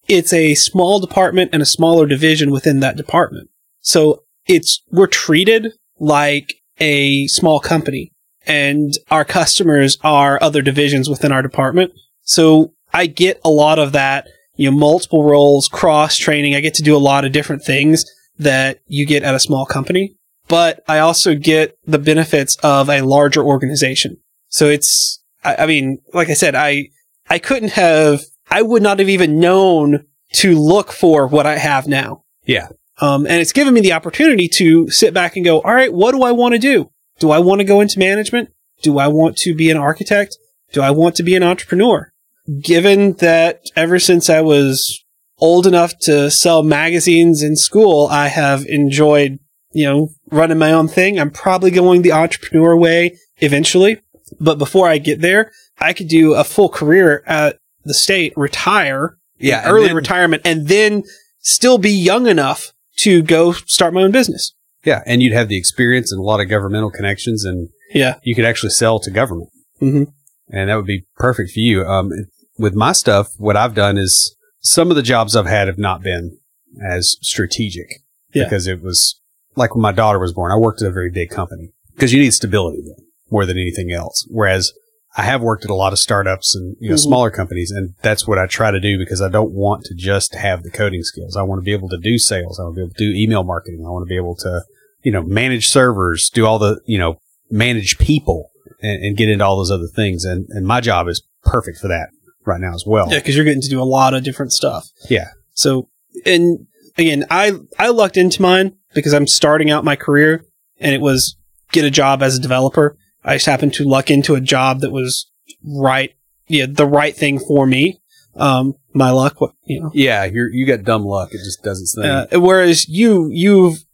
it's 0.06 0.32
a 0.32 0.54
small 0.54 1.00
department 1.00 1.50
and 1.52 1.62
a 1.62 1.66
smaller 1.66 2.06
division 2.06 2.50
within 2.50 2.80
that 2.80 2.96
department. 2.96 3.50
So 3.80 4.22
it's, 4.46 4.82
we're 4.90 5.08
treated 5.08 5.72
like 5.98 6.54
a 6.78 7.26
small 7.26 7.60
company 7.60 8.11
and 8.46 8.92
our 9.10 9.24
customers 9.24 9.98
are 10.02 10.42
other 10.42 10.62
divisions 10.62 11.08
within 11.08 11.32
our 11.32 11.42
department. 11.42 11.92
So 12.22 12.72
I 12.92 13.06
get 13.06 13.40
a 13.44 13.50
lot 13.50 13.78
of 13.78 13.92
that, 13.92 14.28
you 14.56 14.70
know, 14.70 14.76
multiple 14.76 15.24
roles, 15.24 15.68
cross 15.68 16.16
training. 16.16 16.54
I 16.54 16.60
get 16.60 16.74
to 16.74 16.82
do 16.82 16.96
a 16.96 16.98
lot 16.98 17.24
of 17.24 17.32
different 17.32 17.64
things 17.64 18.04
that 18.38 18.80
you 18.86 19.06
get 19.06 19.22
at 19.22 19.34
a 19.34 19.40
small 19.40 19.66
company, 19.66 20.16
but 20.48 20.82
I 20.88 20.98
also 20.98 21.34
get 21.34 21.76
the 21.84 21.98
benefits 21.98 22.56
of 22.62 22.88
a 22.88 23.02
larger 23.02 23.42
organization. 23.42 24.18
So 24.48 24.66
it's, 24.66 25.22
I, 25.44 25.56
I 25.56 25.66
mean, 25.66 25.98
like 26.12 26.28
I 26.28 26.34
said, 26.34 26.54
I, 26.54 26.88
I 27.28 27.38
couldn't 27.38 27.72
have, 27.72 28.22
I 28.50 28.62
would 28.62 28.82
not 28.82 28.98
have 28.98 29.08
even 29.08 29.38
known 29.38 30.04
to 30.34 30.58
look 30.58 30.92
for 30.92 31.26
what 31.26 31.46
I 31.46 31.58
have 31.58 31.86
now. 31.86 32.24
Yeah. 32.44 32.68
Um, 33.00 33.26
and 33.26 33.40
it's 33.40 33.52
given 33.52 33.74
me 33.74 33.80
the 33.80 33.92
opportunity 33.92 34.48
to 34.48 34.88
sit 34.90 35.14
back 35.14 35.36
and 35.36 35.44
go, 35.44 35.60
all 35.60 35.74
right, 35.74 35.92
what 35.92 36.12
do 36.12 36.22
I 36.22 36.32
want 36.32 36.52
to 36.54 36.58
do? 36.58 36.90
Do 37.22 37.30
I 37.30 37.38
want 37.38 37.60
to 37.60 37.64
go 37.64 37.80
into 37.80 38.00
management? 38.00 38.50
Do 38.82 38.98
I 38.98 39.06
want 39.06 39.36
to 39.36 39.54
be 39.54 39.70
an 39.70 39.76
architect? 39.76 40.36
Do 40.72 40.82
I 40.82 40.90
want 40.90 41.14
to 41.14 41.22
be 41.22 41.36
an 41.36 41.44
entrepreneur? 41.44 42.12
Given 42.60 43.12
that 43.18 43.60
ever 43.76 44.00
since 44.00 44.28
I 44.28 44.40
was 44.40 45.04
old 45.38 45.68
enough 45.68 45.96
to 46.00 46.32
sell 46.32 46.64
magazines 46.64 47.40
in 47.40 47.54
school, 47.54 48.08
I 48.10 48.26
have 48.26 48.66
enjoyed, 48.66 49.38
you 49.70 49.84
know, 49.84 50.08
running 50.32 50.58
my 50.58 50.72
own 50.72 50.88
thing. 50.88 51.20
I'm 51.20 51.30
probably 51.30 51.70
going 51.70 52.02
the 52.02 52.10
entrepreneur 52.10 52.76
way 52.76 53.16
eventually. 53.36 54.00
But 54.40 54.58
before 54.58 54.88
I 54.88 54.98
get 54.98 55.20
there, 55.20 55.52
I 55.78 55.92
could 55.92 56.08
do 56.08 56.34
a 56.34 56.42
full 56.42 56.70
career 56.70 57.22
at 57.24 57.56
the 57.84 57.94
state, 57.94 58.32
retire, 58.36 59.16
yeah, 59.38 59.62
early 59.64 59.86
then, 59.86 59.94
retirement, 59.94 60.42
and 60.44 60.66
then 60.66 61.04
still 61.38 61.78
be 61.78 61.92
young 61.92 62.26
enough 62.26 62.72
to 62.96 63.22
go 63.22 63.52
start 63.52 63.94
my 63.94 64.02
own 64.02 64.10
business. 64.10 64.56
Yeah, 64.84 65.02
and 65.06 65.22
you'd 65.22 65.32
have 65.32 65.48
the 65.48 65.56
experience 65.56 66.10
and 66.10 66.18
a 66.18 66.24
lot 66.24 66.40
of 66.40 66.48
governmental 66.48 66.90
connections, 66.90 67.44
and 67.44 67.68
yeah, 67.94 68.18
you 68.22 68.34
could 68.34 68.44
actually 68.44 68.70
sell 68.70 68.98
to 69.00 69.10
government, 69.10 69.50
mm-hmm. 69.80 70.04
and 70.48 70.70
that 70.70 70.74
would 70.74 70.86
be 70.86 71.06
perfect 71.16 71.52
for 71.52 71.60
you. 71.60 71.84
Um, 71.84 72.10
with 72.58 72.74
my 72.74 72.92
stuff, 72.92 73.28
what 73.38 73.56
I've 73.56 73.74
done 73.74 73.96
is 73.96 74.36
some 74.60 74.90
of 74.90 74.96
the 74.96 75.02
jobs 75.02 75.36
I've 75.36 75.46
had 75.46 75.68
have 75.68 75.78
not 75.78 76.02
been 76.02 76.38
as 76.84 77.16
strategic 77.20 78.02
yeah. 78.32 78.44
because 78.44 78.66
it 78.66 78.82
was 78.82 79.20
like 79.56 79.74
when 79.74 79.82
my 79.82 79.92
daughter 79.92 80.18
was 80.18 80.32
born. 80.32 80.52
I 80.52 80.56
worked 80.56 80.82
at 80.82 80.88
a 80.88 80.92
very 80.92 81.10
big 81.10 81.30
company 81.30 81.70
because 81.94 82.12
you 82.12 82.20
need 82.20 82.32
stability 82.32 82.82
more 83.30 83.46
than 83.46 83.58
anything 83.58 83.92
else. 83.92 84.26
Whereas 84.30 84.72
I 85.16 85.22
have 85.24 85.42
worked 85.42 85.64
at 85.64 85.70
a 85.70 85.74
lot 85.74 85.92
of 85.92 85.98
startups 85.98 86.54
and 86.54 86.76
you 86.80 86.88
know 86.88 86.94
mm-hmm. 86.94 87.02
smaller 87.02 87.30
companies, 87.30 87.70
and 87.70 87.94
that's 88.02 88.26
what 88.26 88.38
I 88.38 88.46
try 88.46 88.70
to 88.70 88.80
do 88.80 88.98
because 88.98 89.20
I 89.20 89.28
don't 89.28 89.52
want 89.52 89.84
to 89.84 89.94
just 89.94 90.34
have 90.34 90.62
the 90.62 90.70
coding 90.70 91.02
skills. 91.02 91.36
I 91.36 91.42
want 91.42 91.60
to 91.60 91.64
be 91.64 91.72
able 91.72 91.88
to 91.90 91.98
do 91.98 92.18
sales. 92.18 92.58
I 92.58 92.64
want 92.64 92.76
to 92.76 92.78
be 92.78 92.82
able 92.84 92.94
to 92.94 93.12
do 93.12 93.18
email 93.18 93.44
marketing. 93.44 93.84
I 93.86 93.90
want 93.90 94.06
to 94.06 94.08
be 94.08 94.16
able 94.16 94.36
to 94.36 94.62
you 95.02 95.12
know, 95.12 95.22
manage 95.22 95.68
servers, 95.68 96.30
do 96.30 96.46
all 96.46 96.58
the, 96.58 96.80
you 96.86 96.98
know, 96.98 97.18
manage 97.50 97.98
people 97.98 98.50
and, 98.80 99.02
and, 99.04 99.16
get 99.16 99.28
into 99.28 99.44
all 99.44 99.56
those 99.56 99.70
other 99.70 99.88
things. 99.88 100.24
And, 100.24 100.46
and 100.50 100.66
my 100.66 100.80
job 100.80 101.08
is 101.08 101.22
perfect 101.44 101.78
for 101.78 101.88
that 101.88 102.10
right 102.44 102.60
now 102.60 102.74
as 102.74 102.84
well. 102.86 103.10
Yeah. 103.10 103.20
Cause 103.20 103.34
you're 103.34 103.44
getting 103.44 103.62
to 103.62 103.68
do 103.68 103.82
a 103.82 103.84
lot 103.84 104.14
of 104.14 104.22
different 104.22 104.52
stuff. 104.52 104.88
Yeah. 105.10 105.28
So, 105.54 105.88
and 106.24 106.66
again, 106.96 107.24
I, 107.30 107.52
I 107.78 107.88
lucked 107.88 108.16
into 108.16 108.40
mine 108.40 108.76
because 108.94 109.12
I'm 109.12 109.26
starting 109.26 109.70
out 109.70 109.84
my 109.84 109.96
career 109.96 110.44
and 110.78 110.94
it 110.94 111.00
was 111.00 111.36
get 111.72 111.84
a 111.84 111.90
job 111.90 112.22
as 112.22 112.36
a 112.36 112.40
developer. 112.40 112.96
I 113.24 113.34
just 113.36 113.46
happened 113.46 113.74
to 113.74 113.84
luck 113.84 114.10
into 114.10 114.34
a 114.34 114.40
job 114.40 114.80
that 114.80 114.90
was 114.90 115.30
right, 115.64 116.14
yeah, 116.48 116.66
the 116.68 116.86
right 116.86 117.14
thing 117.14 117.38
for 117.38 117.66
me. 117.66 118.00
Um, 118.34 118.74
my 118.94 119.10
luck, 119.10 119.40
what, 119.40 119.52
you 119.64 119.80
know, 119.80 119.90
Yeah, 119.94 120.24
you're 120.24 120.48
you 120.50 120.66
got 120.66 120.84
dumb 120.84 121.04
luck. 121.04 121.30
It 121.32 121.38
just 121.38 121.62
does 121.62 121.80
its 121.80 121.94
thing. 121.94 122.04
uh, 122.04 122.26
whereas 122.40 122.88
you, 122.88 123.28
you've, 123.30 123.84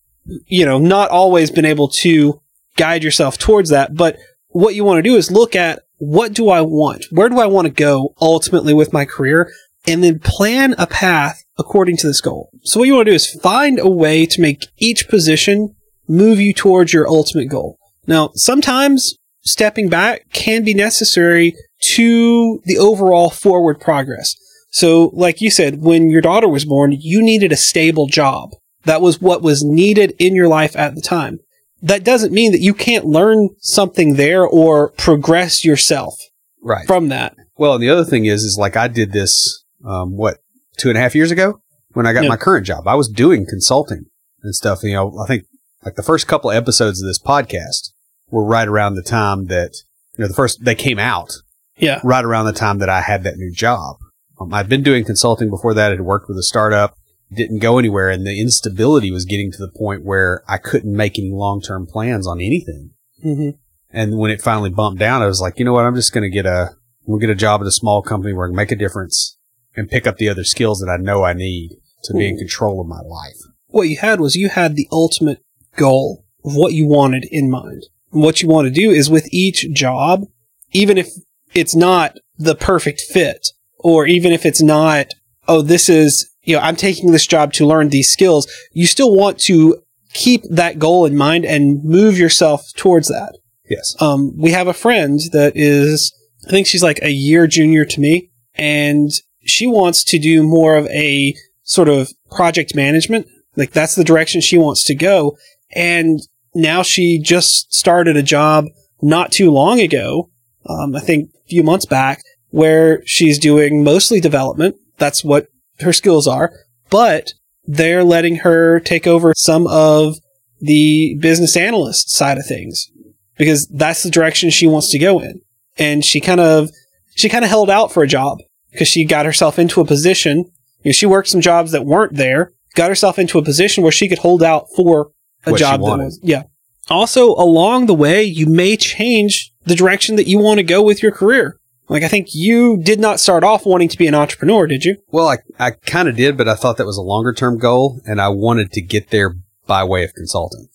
you 0.46 0.64
know, 0.64 0.78
not 0.78 1.10
always 1.10 1.50
been 1.50 1.64
able 1.64 1.88
to 2.00 2.40
guide 2.76 3.02
yourself 3.02 3.36
towards 3.38 3.70
that. 3.70 3.94
But 3.94 4.16
what 4.48 4.74
you 4.74 4.84
want 4.84 4.98
to 4.98 5.08
do 5.08 5.16
is 5.16 5.30
look 5.30 5.56
at 5.56 5.80
what 5.96 6.32
do 6.32 6.48
I 6.48 6.60
want? 6.60 7.06
Where 7.10 7.28
do 7.28 7.38
I 7.40 7.46
want 7.46 7.66
to 7.66 7.72
go 7.72 8.14
ultimately 8.20 8.72
with 8.72 8.92
my 8.92 9.04
career? 9.04 9.52
And 9.86 10.04
then 10.04 10.18
plan 10.20 10.74
a 10.78 10.86
path 10.86 11.42
according 11.58 11.96
to 11.98 12.06
this 12.06 12.20
goal. 12.20 12.50
So 12.62 12.78
what 12.80 12.86
you 12.86 12.94
want 12.94 13.06
to 13.06 13.12
do 13.12 13.16
is 13.16 13.28
find 13.40 13.78
a 13.80 13.88
way 13.88 14.26
to 14.26 14.40
make 14.40 14.66
each 14.76 15.08
position 15.08 15.74
move 16.06 16.40
you 16.40 16.52
towards 16.54 16.92
your 16.92 17.08
ultimate 17.08 17.48
goal. 17.48 17.78
Now, 18.06 18.30
sometimes 18.34 19.17
stepping 19.48 19.88
back 19.88 20.30
can 20.32 20.64
be 20.64 20.74
necessary 20.74 21.54
to 21.94 22.60
the 22.64 22.78
overall 22.78 23.30
forward 23.30 23.80
progress. 23.80 24.36
So, 24.70 25.10
like 25.14 25.40
you 25.40 25.50
said, 25.50 25.80
when 25.80 26.10
your 26.10 26.20
daughter 26.20 26.48
was 26.48 26.64
born, 26.64 26.92
you 26.92 27.22
needed 27.22 27.52
a 27.52 27.56
stable 27.56 28.06
job. 28.06 28.50
That 28.84 29.00
was 29.00 29.20
what 29.20 29.42
was 29.42 29.64
needed 29.64 30.14
in 30.18 30.34
your 30.34 30.48
life 30.48 30.76
at 30.76 30.94
the 30.94 31.00
time. 31.00 31.40
That 31.80 32.04
doesn't 32.04 32.32
mean 32.32 32.52
that 32.52 32.60
you 32.60 32.74
can't 32.74 33.06
learn 33.06 33.50
something 33.60 34.14
there 34.14 34.44
or 34.46 34.90
progress 34.92 35.64
yourself 35.64 36.14
right. 36.62 36.86
from 36.86 37.08
that. 37.08 37.36
Well, 37.56 37.74
and 37.74 37.82
the 37.82 37.90
other 37.90 38.04
thing 38.04 38.26
is, 38.26 38.42
is 38.42 38.56
like 38.58 38.76
I 38.76 38.88
did 38.88 39.12
this, 39.12 39.64
um, 39.84 40.16
what, 40.16 40.38
two 40.76 40.88
and 40.88 40.98
a 40.98 41.00
half 41.00 41.14
years 41.14 41.30
ago 41.30 41.60
when 41.92 42.06
I 42.06 42.12
got 42.12 42.24
Yeah. 42.24 42.28
my 42.28 42.36
current 42.36 42.66
job. 42.66 42.86
I 42.86 42.94
was 42.94 43.08
doing 43.08 43.46
consulting 43.48 44.04
and 44.42 44.54
stuff. 44.54 44.82
You 44.82 44.92
know, 44.92 45.18
I 45.18 45.26
think 45.26 45.44
like 45.84 45.94
the 45.94 46.02
first 46.02 46.26
couple 46.26 46.50
of 46.50 46.56
episodes 46.56 47.00
of 47.00 47.06
this 47.06 47.18
podcast 47.20 47.90
were 48.30 48.44
right 48.44 48.68
around 48.68 48.94
the 48.94 49.02
time 49.02 49.46
that, 49.46 49.72
you 50.16 50.22
know, 50.24 50.28
the 50.28 50.34
first, 50.34 50.64
they 50.64 50.74
came 50.74 50.98
out 50.98 51.32
Yeah. 51.76 52.00
right 52.04 52.24
around 52.24 52.46
the 52.46 52.52
time 52.52 52.78
that 52.78 52.88
I 52.88 53.00
had 53.00 53.22
that 53.24 53.36
new 53.36 53.52
job. 53.52 53.96
Um, 54.40 54.52
I'd 54.54 54.68
been 54.68 54.82
doing 54.82 55.04
consulting 55.04 55.50
before 55.50 55.74
that. 55.74 55.92
I'd 55.92 56.00
worked 56.02 56.28
with 56.28 56.36
a 56.38 56.42
startup, 56.42 56.94
didn't 57.32 57.58
go 57.60 57.78
anywhere. 57.78 58.08
And 58.08 58.26
the 58.26 58.40
instability 58.40 59.10
was 59.10 59.24
getting 59.24 59.50
to 59.52 59.58
the 59.58 59.70
point 59.76 60.04
where 60.04 60.42
I 60.48 60.58
couldn't 60.58 60.94
make 60.94 61.18
any 61.18 61.30
long 61.32 61.60
term 61.60 61.86
plans 61.86 62.26
on 62.26 62.40
anything. 62.40 62.90
hmm 63.22 63.50
And 63.90 64.18
when 64.18 64.30
it 64.30 64.42
finally 64.42 64.70
bumped 64.70 64.98
down, 65.00 65.22
I 65.22 65.26
was 65.26 65.40
like, 65.40 65.58
you 65.58 65.64
know 65.64 65.72
what? 65.72 65.84
I'm 65.84 65.94
just 65.94 66.12
going 66.12 66.22
to 66.30 66.34
get 66.34 66.46
a, 66.46 66.70
we'll 67.06 67.18
get 67.18 67.30
a 67.30 67.34
job 67.34 67.60
at 67.62 67.66
a 67.66 67.72
small 67.72 68.02
company 68.02 68.32
where 68.34 68.46
I 68.46 68.48
can 68.50 68.56
make 68.56 68.70
a 68.72 68.76
difference 68.76 69.36
and 69.74 69.88
pick 69.88 70.06
up 70.06 70.18
the 70.18 70.28
other 70.28 70.44
skills 70.44 70.80
that 70.80 70.90
I 70.90 70.96
know 71.02 71.24
I 71.24 71.32
need 71.32 71.70
to 72.04 72.14
be 72.14 72.28
in 72.28 72.36
control 72.36 72.80
of 72.80 72.86
my 72.86 73.00
life. 73.00 73.36
What 73.68 73.88
you 73.88 73.96
had 73.98 74.20
was 74.20 74.36
you 74.36 74.48
had 74.50 74.76
the 74.76 74.88
ultimate 74.92 75.40
goal 75.76 76.24
of 76.44 76.54
what 76.54 76.72
you 76.72 76.86
wanted 76.86 77.26
in 77.30 77.50
mind. 77.50 77.84
What 78.10 78.42
you 78.42 78.48
want 78.48 78.66
to 78.66 78.72
do 78.72 78.90
is 78.90 79.10
with 79.10 79.28
each 79.32 79.70
job, 79.72 80.24
even 80.72 80.98
if 80.98 81.08
it's 81.54 81.74
not 81.74 82.16
the 82.36 82.54
perfect 82.54 83.00
fit, 83.00 83.48
or 83.78 84.06
even 84.06 84.32
if 84.32 84.44
it's 84.44 84.62
not, 84.62 85.12
oh, 85.46 85.62
this 85.62 85.88
is, 85.88 86.30
you 86.42 86.56
know, 86.56 86.62
I'm 86.62 86.76
taking 86.76 87.12
this 87.12 87.26
job 87.26 87.52
to 87.54 87.66
learn 87.66 87.88
these 87.88 88.10
skills, 88.10 88.46
you 88.72 88.86
still 88.86 89.14
want 89.14 89.38
to 89.40 89.82
keep 90.12 90.42
that 90.50 90.78
goal 90.78 91.04
in 91.04 91.16
mind 91.16 91.44
and 91.44 91.84
move 91.84 92.18
yourself 92.18 92.62
towards 92.76 93.08
that. 93.08 93.38
Yes. 93.68 93.94
Um, 94.00 94.32
we 94.38 94.52
have 94.52 94.66
a 94.66 94.72
friend 94.72 95.20
that 95.32 95.52
is, 95.54 96.14
I 96.46 96.50
think 96.50 96.66
she's 96.66 96.82
like 96.82 97.00
a 97.02 97.10
year 97.10 97.46
junior 97.46 97.84
to 97.84 98.00
me, 98.00 98.30
and 98.54 99.10
she 99.44 99.66
wants 99.66 100.02
to 100.04 100.18
do 100.18 100.42
more 100.42 100.76
of 100.76 100.86
a 100.86 101.34
sort 101.62 101.88
of 101.88 102.10
project 102.30 102.74
management. 102.74 103.26
Like 103.56 103.72
that's 103.72 103.94
the 103.94 104.04
direction 104.04 104.40
she 104.40 104.58
wants 104.58 104.84
to 104.86 104.94
go. 104.94 105.36
And 105.74 106.20
now 106.54 106.82
she 106.82 107.18
just 107.18 107.72
started 107.72 108.16
a 108.16 108.22
job 108.22 108.66
not 109.00 109.32
too 109.32 109.50
long 109.50 109.80
ago, 109.80 110.30
um, 110.66 110.94
I 110.94 111.00
think 111.00 111.30
a 111.34 111.48
few 111.48 111.62
months 111.62 111.86
back, 111.86 112.22
where 112.50 113.02
she's 113.06 113.38
doing 113.38 113.84
mostly 113.84 114.20
development. 114.20 114.76
That's 114.96 115.24
what 115.24 115.48
her 115.80 115.92
skills 115.92 116.26
are, 116.26 116.52
but 116.90 117.32
they're 117.64 118.04
letting 118.04 118.36
her 118.36 118.80
take 118.80 119.06
over 119.06 119.32
some 119.36 119.66
of 119.66 120.16
the 120.60 121.16
business 121.20 121.56
analyst 121.56 122.10
side 122.10 122.38
of 122.38 122.46
things 122.46 122.90
because 123.36 123.68
that's 123.68 124.02
the 124.02 124.10
direction 124.10 124.50
she 124.50 124.66
wants 124.66 124.90
to 124.90 124.98
go 124.98 125.20
in. 125.20 125.40
And 125.76 126.04
she 126.04 126.20
kind 126.20 126.40
of, 126.40 126.70
she 127.14 127.28
kind 127.28 127.44
of 127.44 127.50
held 127.50 127.70
out 127.70 127.92
for 127.92 128.02
a 128.02 128.08
job 128.08 128.38
because 128.72 128.88
she 128.88 129.04
got 129.04 129.26
herself 129.26 129.58
into 129.58 129.80
a 129.80 129.84
position. 129.84 130.38
You 130.82 130.88
know, 130.88 130.92
she 130.92 131.06
worked 131.06 131.28
some 131.28 131.40
jobs 131.40 131.70
that 131.72 131.86
weren't 131.86 132.16
there, 132.16 132.52
got 132.74 132.88
herself 132.88 133.18
into 133.18 133.38
a 133.38 133.44
position 133.44 133.82
where 133.82 133.92
she 133.92 134.08
could 134.08 134.18
hold 134.18 134.42
out 134.42 134.66
for 134.74 135.10
a 135.46 135.52
What 135.52 135.58
job 135.58 135.80
that 135.80 135.98
was, 135.98 136.20
yeah. 136.22 136.44
Also, 136.90 137.28
along 137.30 137.86
the 137.86 137.94
way, 137.94 138.22
you 138.22 138.46
may 138.46 138.76
change 138.76 139.52
the 139.64 139.74
direction 139.74 140.16
that 140.16 140.26
you 140.26 140.38
want 140.38 140.58
to 140.58 140.64
go 140.64 140.82
with 140.82 141.02
your 141.02 141.12
career. 141.12 141.58
Like, 141.88 142.02
I 142.02 142.08
think 142.08 142.34
you 142.34 142.76
did 142.78 143.00
not 143.00 143.20
start 143.20 143.44
off 143.44 143.64
wanting 143.64 143.88
to 143.88 143.98
be 143.98 144.06
an 144.06 144.14
entrepreneur, 144.14 144.66
did 144.66 144.84
you? 144.84 144.96
Well, 145.08 145.28
I, 145.28 145.38
I 145.58 145.70
kind 145.70 146.08
of 146.08 146.16
did, 146.16 146.36
but 146.36 146.48
I 146.48 146.54
thought 146.54 146.76
that 146.76 146.86
was 146.86 146.98
a 146.98 147.02
longer 147.02 147.32
term 147.32 147.58
goal 147.58 148.00
and 148.04 148.20
I 148.20 148.28
wanted 148.28 148.72
to 148.72 148.82
get 148.82 149.10
there 149.10 149.36
by 149.66 149.84
way 149.84 150.04
of 150.04 150.14
consulting. 150.14 150.68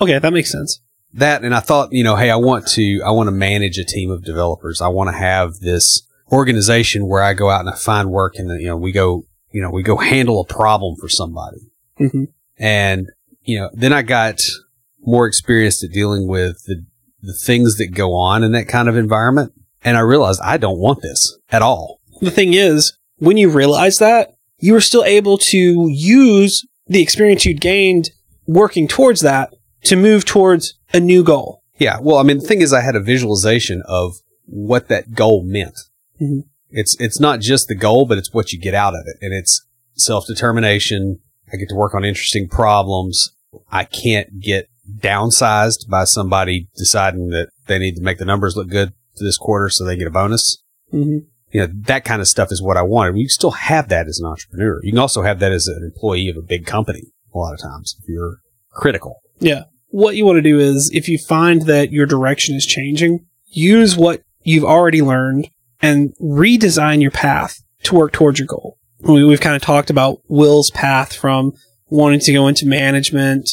Okay, 0.00 0.18
that 0.18 0.32
makes 0.32 0.50
sense. 0.50 0.80
That, 1.12 1.44
and 1.44 1.54
I 1.54 1.60
thought, 1.60 1.92
you 1.92 2.02
know, 2.02 2.16
hey, 2.16 2.30
I 2.30 2.36
want 2.36 2.66
to, 2.68 3.02
I 3.04 3.10
want 3.10 3.28
to 3.28 3.32
manage 3.32 3.78
a 3.78 3.84
team 3.84 4.10
of 4.10 4.24
developers. 4.24 4.80
I 4.80 4.88
want 4.88 5.08
to 5.08 5.16
have 5.16 5.60
this 5.60 6.02
organization 6.32 7.06
where 7.08 7.22
I 7.22 7.34
go 7.34 7.50
out 7.50 7.60
and 7.60 7.70
I 7.70 7.76
find 7.76 8.10
work 8.10 8.34
and, 8.36 8.60
you 8.60 8.66
know, 8.66 8.76
we 8.76 8.90
go, 8.90 9.26
you 9.52 9.62
know, 9.62 9.70
we 9.70 9.82
go 9.82 9.96
handle 9.96 10.40
a 10.40 10.46
problem 10.46 10.96
for 10.96 11.08
somebody. 11.08 11.70
hmm 11.98 12.24
And, 12.58 13.10
you 13.44 13.60
know, 13.60 13.70
then 13.72 13.92
I 13.92 14.02
got 14.02 14.40
more 15.00 15.26
experienced 15.26 15.84
at 15.84 15.92
dealing 15.92 16.26
with 16.26 16.64
the, 16.66 16.84
the 17.20 17.34
things 17.34 17.76
that 17.76 17.94
go 17.94 18.14
on 18.14 18.42
in 18.42 18.52
that 18.52 18.68
kind 18.68 18.88
of 18.88 18.96
environment. 18.96 19.52
And 19.82 19.96
I 19.96 20.00
realized 20.00 20.40
I 20.42 20.56
don't 20.56 20.78
want 20.78 21.02
this 21.02 21.36
at 21.50 21.62
all. 21.62 22.00
The 22.20 22.30
thing 22.30 22.54
is, 22.54 22.96
when 23.18 23.36
you 23.36 23.50
realize 23.50 23.98
that, 23.98 24.34
you 24.58 24.72
were 24.72 24.80
still 24.80 25.04
able 25.04 25.36
to 25.38 25.88
use 25.90 26.64
the 26.86 27.02
experience 27.02 27.44
you'd 27.44 27.60
gained 27.60 28.10
working 28.46 28.88
towards 28.88 29.20
that 29.20 29.52
to 29.84 29.96
move 29.96 30.24
towards 30.24 30.74
a 30.92 31.00
new 31.00 31.22
goal. 31.22 31.62
Yeah. 31.78 31.98
Well, 32.00 32.16
I 32.18 32.22
mean, 32.22 32.38
the 32.38 32.46
thing 32.46 32.62
is, 32.62 32.72
I 32.72 32.80
had 32.80 32.96
a 32.96 33.00
visualization 33.00 33.82
of 33.86 34.14
what 34.46 34.88
that 34.88 35.12
goal 35.12 35.42
meant. 35.44 35.78
Mhm. 36.20 36.44
It's, 36.70 36.96
it's 36.98 37.20
not 37.20 37.40
just 37.40 37.68
the 37.68 37.74
goal, 37.74 38.06
but 38.06 38.18
it's 38.18 38.32
what 38.32 38.52
you 38.52 38.60
get 38.60 38.74
out 38.74 38.94
of 38.94 39.02
it. 39.06 39.16
And 39.20 39.34
it's 39.34 39.66
self 39.94 40.26
determination. 40.26 41.20
I 41.52 41.56
get 41.56 41.68
to 41.68 41.74
work 41.74 41.94
on 41.94 42.04
interesting 42.04 42.48
problems. 42.48 43.33
I 43.70 43.84
can't 43.84 44.40
get 44.40 44.68
downsized 44.98 45.88
by 45.88 46.04
somebody 46.04 46.68
deciding 46.76 47.28
that 47.28 47.48
they 47.66 47.78
need 47.78 47.96
to 47.96 48.02
make 48.02 48.18
the 48.18 48.24
numbers 48.24 48.56
look 48.56 48.68
good 48.68 48.92
for 49.16 49.24
this 49.24 49.38
quarter 49.38 49.68
so 49.68 49.84
they 49.84 49.96
get 49.96 50.06
a 50.06 50.10
bonus. 50.10 50.62
Mm-hmm. 50.92 51.26
you 51.50 51.60
know, 51.60 51.68
that 51.86 52.04
kind 52.04 52.20
of 52.20 52.28
stuff 52.28 52.52
is 52.52 52.62
what 52.62 52.76
I 52.76 52.82
wanted. 52.82 53.16
You 53.16 53.28
still 53.28 53.52
have 53.52 53.88
that 53.88 54.06
as 54.06 54.20
an 54.20 54.26
entrepreneur. 54.26 54.80
You 54.82 54.92
can 54.92 54.98
also 54.98 55.22
have 55.22 55.38
that 55.40 55.50
as 55.50 55.66
an 55.66 55.82
employee 55.82 56.28
of 56.28 56.36
a 56.36 56.42
big 56.42 56.66
company 56.66 57.12
a 57.34 57.38
lot 57.38 57.54
of 57.54 57.60
times 57.60 57.96
if 58.00 58.08
you're 58.08 58.38
critical. 58.70 59.20
Yeah. 59.40 59.62
What 59.88 60.16
you 60.16 60.24
want 60.24 60.36
to 60.36 60.42
do 60.42 60.58
is, 60.58 60.90
if 60.92 61.08
you 61.08 61.18
find 61.18 61.62
that 61.62 61.92
your 61.92 62.06
direction 62.06 62.56
is 62.56 62.66
changing, 62.66 63.26
use 63.46 63.96
what 63.96 64.22
you've 64.42 64.64
already 64.64 65.02
learned 65.02 65.48
and 65.80 66.14
redesign 66.20 67.00
your 67.00 67.12
path 67.12 67.56
to 67.84 67.94
work 67.94 68.12
towards 68.12 68.38
your 68.38 68.46
goal. 68.46 68.78
We, 69.00 69.24
we've 69.24 69.40
kind 69.40 69.54
of 69.54 69.62
talked 69.62 69.90
about 69.90 70.20
Will's 70.28 70.70
path 70.70 71.14
from 71.14 71.52
wanting 71.88 72.20
to 72.20 72.32
go 72.32 72.48
into 72.48 72.66
management 72.66 73.50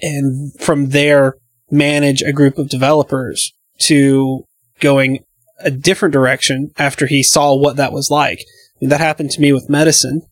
and 0.00 0.52
from 0.60 0.90
there 0.90 1.36
manage 1.70 2.22
a 2.22 2.32
group 2.32 2.58
of 2.58 2.68
developers 2.68 3.52
to 3.78 4.44
going 4.80 5.24
a 5.60 5.70
different 5.70 6.12
direction 6.12 6.70
after 6.76 7.06
he 7.06 7.22
saw 7.22 7.54
what 7.54 7.76
that 7.76 7.92
was 7.92 8.10
like. 8.10 8.44
And 8.80 8.90
that 8.90 9.00
happened 9.00 9.30
to 9.32 9.40
me 9.40 9.52
with 9.52 9.70
medicine. 9.70 10.22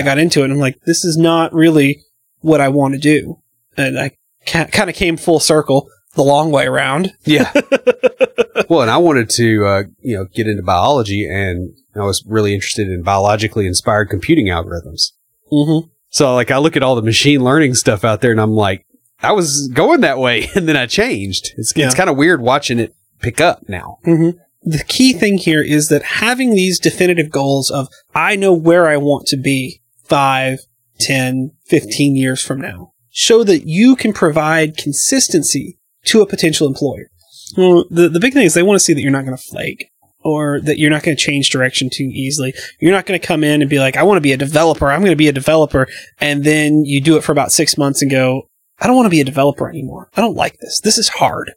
I 0.00 0.02
got 0.02 0.18
into 0.18 0.40
it 0.40 0.44
and 0.44 0.54
I'm 0.54 0.58
like, 0.58 0.80
this 0.86 1.04
is 1.04 1.18
not 1.18 1.52
really 1.52 2.02
what 2.40 2.60
I 2.60 2.68
want 2.68 2.94
to 2.94 3.00
do. 3.00 3.38
And 3.76 3.98
I 3.98 4.12
ca- 4.46 4.66
kind 4.66 4.88
of 4.88 4.96
came 4.96 5.16
full 5.16 5.40
circle 5.40 5.88
the 6.14 6.22
long 6.22 6.50
way 6.50 6.66
around. 6.66 7.12
Yeah. 7.24 7.52
well, 8.68 8.82
and 8.82 8.90
I 8.90 8.96
wanted 8.96 9.28
to, 9.30 9.66
uh, 9.66 9.82
you 10.00 10.16
know, 10.16 10.24
get 10.24 10.46
into 10.46 10.62
biology 10.62 11.28
and 11.28 11.74
I 11.94 12.00
was 12.00 12.24
really 12.26 12.54
interested 12.54 12.88
in 12.88 13.02
biologically 13.02 13.66
inspired 13.66 14.08
computing 14.08 14.46
algorithms. 14.46 15.12
Mm-hmm. 15.52 15.88
So 16.12 16.34
like 16.34 16.50
I 16.50 16.58
look 16.58 16.76
at 16.76 16.82
all 16.82 16.94
the 16.94 17.02
machine 17.02 17.42
learning 17.42 17.74
stuff 17.74 18.04
out 18.04 18.20
there 18.20 18.30
and 18.30 18.40
I'm 18.40 18.52
like, 18.52 18.84
I 19.22 19.32
was 19.32 19.68
going 19.72 20.02
that 20.02 20.18
way 20.18 20.50
and 20.54 20.68
then 20.68 20.76
I 20.76 20.86
changed. 20.86 21.52
It's, 21.56 21.72
Yeah. 21.74 21.86
it's 21.86 21.94
kind 21.94 22.08
of 22.10 22.16
weird 22.16 22.40
watching 22.40 22.78
it 22.78 22.94
pick 23.20 23.40
up 23.40 23.68
now. 23.68 23.98
Mm-hmm. 24.06 24.38
The 24.64 24.84
key 24.84 25.12
thing 25.12 25.38
here 25.38 25.62
is 25.62 25.88
that 25.88 26.02
having 26.02 26.50
these 26.50 26.78
definitive 26.78 27.30
goals 27.30 27.70
of, 27.70 27.88
I 28.14 28.36
know 28.36 28.52
where 28.52 28.86
I 28.88 28.96
want 28.96 29.26
to 29.28 29.36
be 29.36 29.80
five, 30.04 30.60
10, 31.00 31.50
15 31.66 32.14
years 32.14 32.40
from 32.40 32.60
now, 32.60 32.92
show 33.10 33.42
that 33.42 33.66
you 33.66 33.96
can 33.96 34.12
provide 34.12 34.76
consistency 34.76 35.78
to 36.04 36.20
a 36.20 36.26
potential 36.26 36.68
employer. 36.68 37.08
Well, 37.56 37.84
the, 37.90 38.08
the 38.08 38.20
big 38.20 38.34
thing 38.34 38.44
is 38.44 38.54
they 38.54 38.62
want 38.62 38.76
to 38.78 38.84
see 38.84 38.92
that 38.92 39.00
you're 39.02 39.10
not 39.10 39.24
going 39.24 39.36
to 39.36 39.42
flake 39.42 39.88
or 40.24 40.60
that 40.60 40.78
you're 40.78 40.90
not 40.90 41.02
going 41.02 41.16
to 41.16 41.22
change 41.22 41.50
direction 41.50 41.88
too 41.92 42.08
easily. 42.12 42.54
You're 42.80 42.92
not 42.92 43.06
going 43.06 43.20
to 43.20 43.26
come 43.26 43.44
in 43.44 43.60
and 43.60 43.70
be 43.70 43.78
like, 43.78 43.96
I 43.96 44.02
want 44.02 44.16
to 44.16 44.22
be 44.22 44.32
a 44.32 44.36
developer. 44.36 44.90
I'm 44.90 45.00
going 45.00 45.12
to 45.12 45.16
be 45.16 45.28
a 45.28 45.32
developer. 45.32 45.88
And 46.20 46.44
then 46.44 46.84
you 46.84 47.00
do 47.00 47.16
it 47.16 47.24
for 47.24 47.32
about 47.32 47.52
six 47.52 47.76
months 47.76 48.02
and 48.02 48.10
go, 48.10 48.48
I 48.78 48.86
don't 48.86 48.96
want 48.96 49.06
to 49.06 49.10
be 49.10 49.20
a 49.20 49.24
developer 49.24 49.68
anymore. 49.68 50.08
I 50.16 50.20
don't 50.20 50.36
like 50.36 50.58
this. 50.58 50.80
This 50.80 50.98
is 50.98 51.08
hard. 51.08 51.52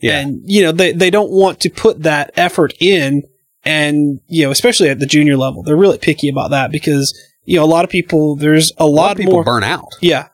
Yeah. 0.00 0.18
And, 0.18 0.42
you 0.44 0.62
know, 0.62 0.72
they, 0.72 0.92
they 0.92 1.10
don't 1.10 1.30
want 1.30 1.60
to 1.60 1.70
put 1.70 2.02
that 2.04 2.30
effort 2.36 2.72
in. 2.80 3.22
And, 3.64 4.20
you 4.28 4.44
know, 4.44 4.50
especially 4.50 4.88
at 4.88 4.98
the 4.98 5.06
junior 5.06 5.36
level, 5.36 5.62
they're 5.62 5.76
really 5.76 5.98
picky 5.98 6.30
about 6.30 6.50
that 6.50 6.72
because, 6.72 7.18
you 7.44 7.56
know, 7.56 7.64
a 7.64 7.66
lot 7.66 7.84
of 7.84 7.90
people, 7.90 8.36
there's 8.36 8.72
a, 8.78 8.84
a 8.84 8.86
lot, 8.86 8.92
lot 8.92 9.10
of 9.12 9.18
people 9.18 9.34
more. 9.34 9.44
burn 9.44 9.64
out. 9.64 9.88
Yeah. 10.00 10.28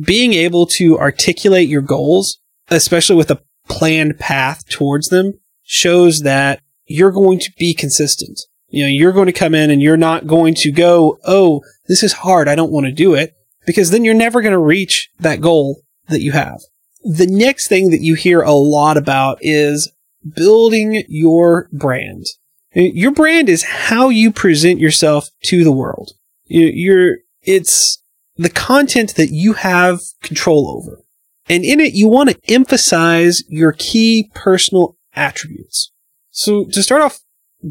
Being 0.00 0.32
able 0.32 0.66
to 0.78 0.98
articulate 0.98 1.68
your 1.68 1.82
goals, 1.82 2.38
especially 2.70 3.16
with 3.16 3.30
a 3.30 3.42
planned 3.68 4.18
path 4.18 4.66
towards 4.70 5.10
them, 5.10 5.34
shows 5.62 6.20
that 6.20 6.61
you're 6.86 7.12
going 7.12 7.38
to 7.40 7.50
be 7.58 7.74
consistent. 7.74 8.40
You 8.68 8.84
know, 8.84 8.88
you're 8.88 9.12
going 9.12 9.26
to 9.26 9.32
come 9.32 9.54
in 9.54 9.70
and 9.70 9.82
you're 9.82 9.96
not 9.96 10.26
going 10.26 10.54
to 10.56 10.72
go, 10.72 11.18
oh, 11.24 11.62
this 11.88 12.02
is 12.02 12.12
hard. 12.14 12.48
I 12.48 12.54
don't 12.54 12.72
want 12.72 12.86
to 12.86 12.92
do 12.92 13.14
it. 13.14 13.34
Because 13.66 13.90
then 13.90 14.04
you're 14.04 14.14
never 14.14 14.40
going 14.42 14.52
to 14.52 14.58
reach 14.58 15.10
that 15.20 15.40
goal 15.40 15.82
that 16.08 16.20
you 16.20 16.32
have. 16.32 16.60
The 17.04 17.26
next 17.28 17.68
thing 17.68 17.90
that 17.90 18.00
you 18.00 18.14
hear 18.16 18.40
a 18.40 18.52
lot 18.52 18.96
about 18.96 19.38
is 19.40 19.92
building 20.34 21.04
your 21.08 21.68
brand. 21.72 22.26
Your 22.74 23.12
brand 23.12 23.48
is 23.48 23.62
how 23.64 24.08
you 24.08 24.32
present 24.32 24.80
yourself 24.80 25.28
to 25.44 25.62
the 25.62 25.72
world. 25.72 26.12
You- 26.46 26.72
You're, 26.74 27.16
it's 27.42 28.02
the 28.36 28.50
content 28.50 29.14
that 29.16 29.30
you 29.30 29.52
have 29.52 30.00
control 30.22 30.68
over. 30.82 31.02
And 31.48 31.64
in 31.64 31.78
it, 31.80 31.92
you 31.92 32.08
want 32.08 32.30
to 32.30 32.40
emphasize 32.52 33.42
your 33.48 33.72
key 33.72 34.30
personal 34.34 34.96
attributes. 35.14 35.91
So 36.32 36.64
to 36.72 36.82
start 36.82 37.02
off, 37.02 37.20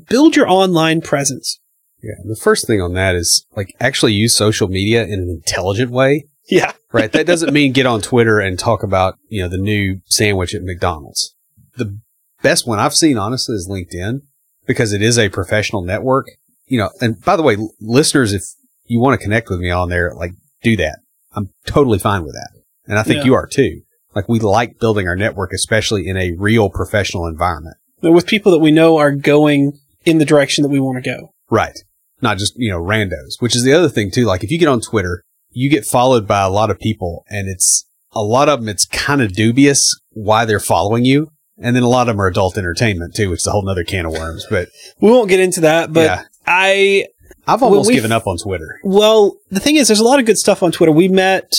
build 0.07 0.35
your 0.35 0.47
online 0.47 1.01
presence. 1.01 1.59
Yeah. 2.01 2.15
The 2.25 2.35
first 2.35 2.65
thing 2.65 2.81
on 2.81 2.93
that 2.93 3.15
is 3.15 3.45
like 3.55 3.75
actually 3.79 4.13
use 4.13 4.33
social 4.33 4.67
media 4.67 5.03
in 5.03 5.19
an 5.19 5.29
intelligent 5.29 5.91
way. 5.91 6.25
Yeah. 6.49 6.71
Right. 6.93 7.09
That 7.13 7.25
doesn't 7.25 7.53
mean 7.53 7.71
get 7.71 7.85
on 7.85 8.01
Twitter 8.01 8.41
and 8.41 8.59
talk 8.59 8.83
about, 8.83 9.17
you 9.29 9.41
know, 9.41 9.47
the 9.47 9.57
new 9.57 10.01
sandwich 10.07 10.53
at 10.53 10.61
McDonald's. 10.63 11.33
The 11.77 11.97
best 12.43 12.67
one 12.67 12.79
I've 12.79 12.93
seen, 12.93 13.17
honestly, 13.17 13.55
is 13.55 13.65
LinkedIn 13.69 14.23
because 14.67 14.91
it 14.91 15.01
is 15.01 15.17
a 15.17 15.29
professional 15.29 15.83
network. 15.83 16.25
You 16.65 16.79
know, 16.79 16.89
and 16.99 17.15
by 17.23 17.37
the 17.37 17.43
way, 17.43 17.55
l- 17.55 17.71
listeners, 17.79 18.33
if 18.33 18.43
you 18.87 18.99
want 18.99 19.17
to 19.17 19.23
connect 19.23 19.49
with 19.49 19.59
me 19.61 19.69
on 19.69 19.87
there, 19.87 20.13
like 20.15 20.33
do 20.63 20.75
that. 20.75 20.99
I'm 21.31 21.51
totally 21.65 21.97
fine 21.97 22.25
with 22.25 22.33
that. 22.33 22.49
And 22.87 22.99
I 22.99 23.03
think 23.03 23.19
Yeah. 23.19 23.23
you 23.27 23.33
are 23.35 23.47
too. 23.47 23.83
Like 24.13 24.27
we 24.27 24.39
like 24.39 24.77
building 24.77 25.07
our 25.07 25.15
network, 25.15 25.53
especially 25.53 26.09
in 26.09 26.17
a 26.17 26.33
real 26.37 26.69
professional 26.69 27.25
environment. 27.25 27.77
With 28.01 28.27
people 28.27 28.51
that 28.51 28.59
we 28.59 28.71
know 28.71 28.97
are 28.97 29.11
going 29.11 29.73
in 30.05 30.17
the 30.17 30.25
direction 30.25 30.63
that 30.63 30.69
we 30.69 30.79
want 30.79 31.03
to 31.03 31.09
go. 31.09 31.31
Right. 31.49 31.77
Not 32.21 32.37
just, 32.37 32.53
you 32.55 32.69
know, 32.71 32.79
randos, 32.79 33.39
which 33.39 33.55
is 33.55 33.63
the 33.63 33.73
other 33.73 33.89
thing 33.89 34.11
too. 34.11 34.25
Like 34.25 34.43
if 34.43 34.51
you 34.51 34.59
get 34.59 34.67
on 34.67 34.81
Twitter, 34.81 35.23
you 35.51 35.69
get 35.69 35.85
followed 35.85 36.27
by 36.27 36.41
a 36.41 36.49
lot 36.49 36.69
of 36.71 36.79
people 36.79 37.23
and 37.29 37.47
it's 37.47 37.85
a 38.13 38.21
lot 38.21 38.49
of 38.49 38.59
them, 38.59 38.69
it's 38.69 38.85
kind 38.85 39.21
of 39.21 39.33
dubious 39.33 39.99
why 40.11 40.45
they're 40.45 40.59
following 40.59 41.05
you. 41.05 41.29
And 41.57 41.75
then 41.75 41.83
a 41.83 41.89
lot 41.89 42.09
of 42.09 42.15
them 42.15 42.21
are 42.21 42.27
adult 42.27 42.57
entertainment 42.57 43.15
too, 43.15 43.29
which 43.29 43.41
is 43.41 43.47
a 43.47 43.51
whole 43.51 43.63
nother 43.63 43.83
can 43.83 44.05
of 44.05 44.13
worms. 44.13 44.45
But 44.49 44.69
We 44.99 45.11
won't 45.11 45.29
get 45.29 45.39
into 45.39 45.61
that, 45.61 45.93
but 45.93 46.01
yeah, 46.01 46.23
I, 46.47 47.07
I've 47.47 47.61
almost 47.61 47.91
given 47.91 48.11
up 48.11 48.25
on 48.27 48.37
Twitter. 48.37 48.79
well, 48.83 49.37
the 49.49 49.59
thing 49.59 49.75
is, 49.75 49.87
there's 49.87 49.99
a 49.99 50.03
lot 50.03 50.19
of 50.19 50.25
good 50.25 50.37
stuff 50.37 50.63
on 50.63 50.71
Twitter. 50.71 50.91
We 50.91 51.07
met, 51.07 51.51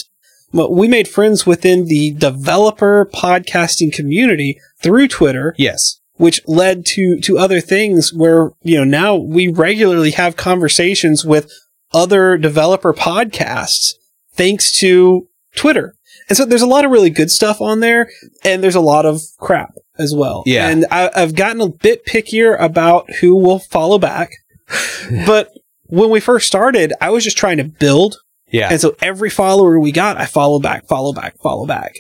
we 0.52 0.88
made 0.88 1.07
friends 1.09 1.46
within 1.46 1.87
the 1.87 2.12
developer 2.12 3.09
podcasting 3.14 3.92
community 3.92 4.59
through 4.83 5.09
Twitter. 5.09 5.55
Yes. 5.57 6.00
Which 6.22 6.40
led 6.46 6.87
to 6.87 7.18
to 7.20 7.37
other 7.37 7.61
things 7.61 8.12
where 8.12 8.52
you 8.62 8.78
know 8.78 8.85
now 8.85 9.16
we 9.16 9.48
regularly 9.48 10.12
have 10.12 10.37
conversations 10.37 11.24
with 11.24 11.50
other 11.92 12.38
developer 12.38 12.94
podcasts 12.94 13.94
thanks 14.32 14.70
to 14.78 15.26
Twitter. 15.56 15.96
And 16.28 16.37
so 16.37 16.44
there's 16.44 16.62
a 16.62 16.66
lot 16.66 16.85
of 16.85 16.92
really 16.92 17.11
good 17.11 17.32
stuff 17.32 17.61
on 17.61 17.80
there 17.80 18.08
and 18.44 18.62
there's 18.62 18.76
a 18.76 18.80
lot 18.80 19.04
of 19.04 19.20
crap 19.38 19.74
as 19.98 20.14
well. 20.14 20.44
Yeah. 20.46 20.68
And 20.68 20.87
I, 20.92 21.11
I've 21.12 21.35
gotten 21.35 21.61
a 21.61 21.68
bit 21.68 22.06
pickier 22.06 22.56
about 22.58 23.11
who 23.20 23.35
will 23.35 23.58
follow 23.58 23.98
back. 23.98 24.30
but 25.26 25.50
when 25.87 26.08
we 26.08 26.20
first 26.20 26.46
started, 26.46 26.92
I 27.00 27.11
was 27.11 27.24
just 27.24 27.37
trying 27.37 27.56
to 27.56 27.64
build 27.64 28.18
Yeah. 28.52 28.68
and 28.70 28.80
so 28.80 28.94
every 29.02 29.28
follower 29.28 29.80
we 29.80 29.90
got, 29.90 30.18
I 30.18 30.26
follow 30.26 30.61
back, 30.61 30.87
follow 30.87 31.12
back, 31.12 31.37
follow 31.42 31.66
back. 31.66 31.96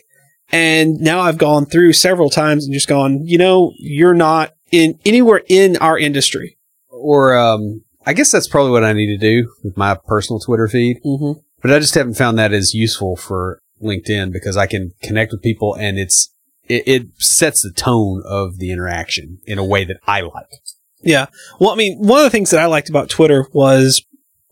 And 0.52 1.00
now 1.00 1.20
I've 1.20 1.38
gone 1.38 1.64
through 1.66 1.94
several 1.94 2.28
times 2.28 2.64
and 2.64 2.74
just 2.74 2.88
gone, 2.88 3.26
you 3.26 3.38
know, 3.38 3.72
you're 3.78 4.14
not 4.14 4.52
in 4.70 4.98
anywhere 5.04 5.42
in 5.48 5.76
our 5.78 5.98
industry. 5.98 6.58
Or, 6.90 7.34
um, 7.36 7.82
I 8.04 8.12
guess 8.12 8.30
that's 8.30 8.48
probably 8.48 8.72
what 8.72 8.84
I 8.84 8.92
need 8.92 9.06
to 9.06 9.16
do 9.16 9.50
with 9.64 9.76
my 9.76 9.96
personal 10.06 10.40
Twitter 10.40 10.68
feed. 10.68 10.98
Mm-hmm. 11.04 11.40
But 11.62 11.72
I 11.72 11.78
just 11.78 11.94
haven't 11.94 12.14
found 12.14 12.38
that 12.38 12.52
as 12.52 12.74
useful 12.74 13.16
for 13.16 13.60
LinkedIn 13.82 14.32
because 14.32 14.56
I 14.56 14.66
can 14.66 14.92
connect 15.02 15.32
with 15.32 15.42
people 15.42 15.74
and 15.74 15.98
it's, 15.98 16.34
it, 16.68 16.86
it 16.86 17.06
sets 17.18 17.62
the 17.62 17.72
tone 17.72 18.22
of 18.26 18.58
the 18.58 18.70
interaction 18.70 19.38
in 19.46 19.58
a 19.58 19.64
way 19.64 19.84
that 19.84 19.98
I 20.06 20.20
like. 20.20 20.48
Yeah. 21.02 21.26
Well, 21.58 21.70
I 21.70 21.76
mean, 21.76 21.98
one 21.98 22.18
of 22.18 22.24
the 22.24 22.30
things 22.30 22.50
that 22.50 22.60
I 22.60 22.66
liked 22.66 22.88
about 22.88 23.08
Twitter 23.08 23.46
was, 23.52 24.04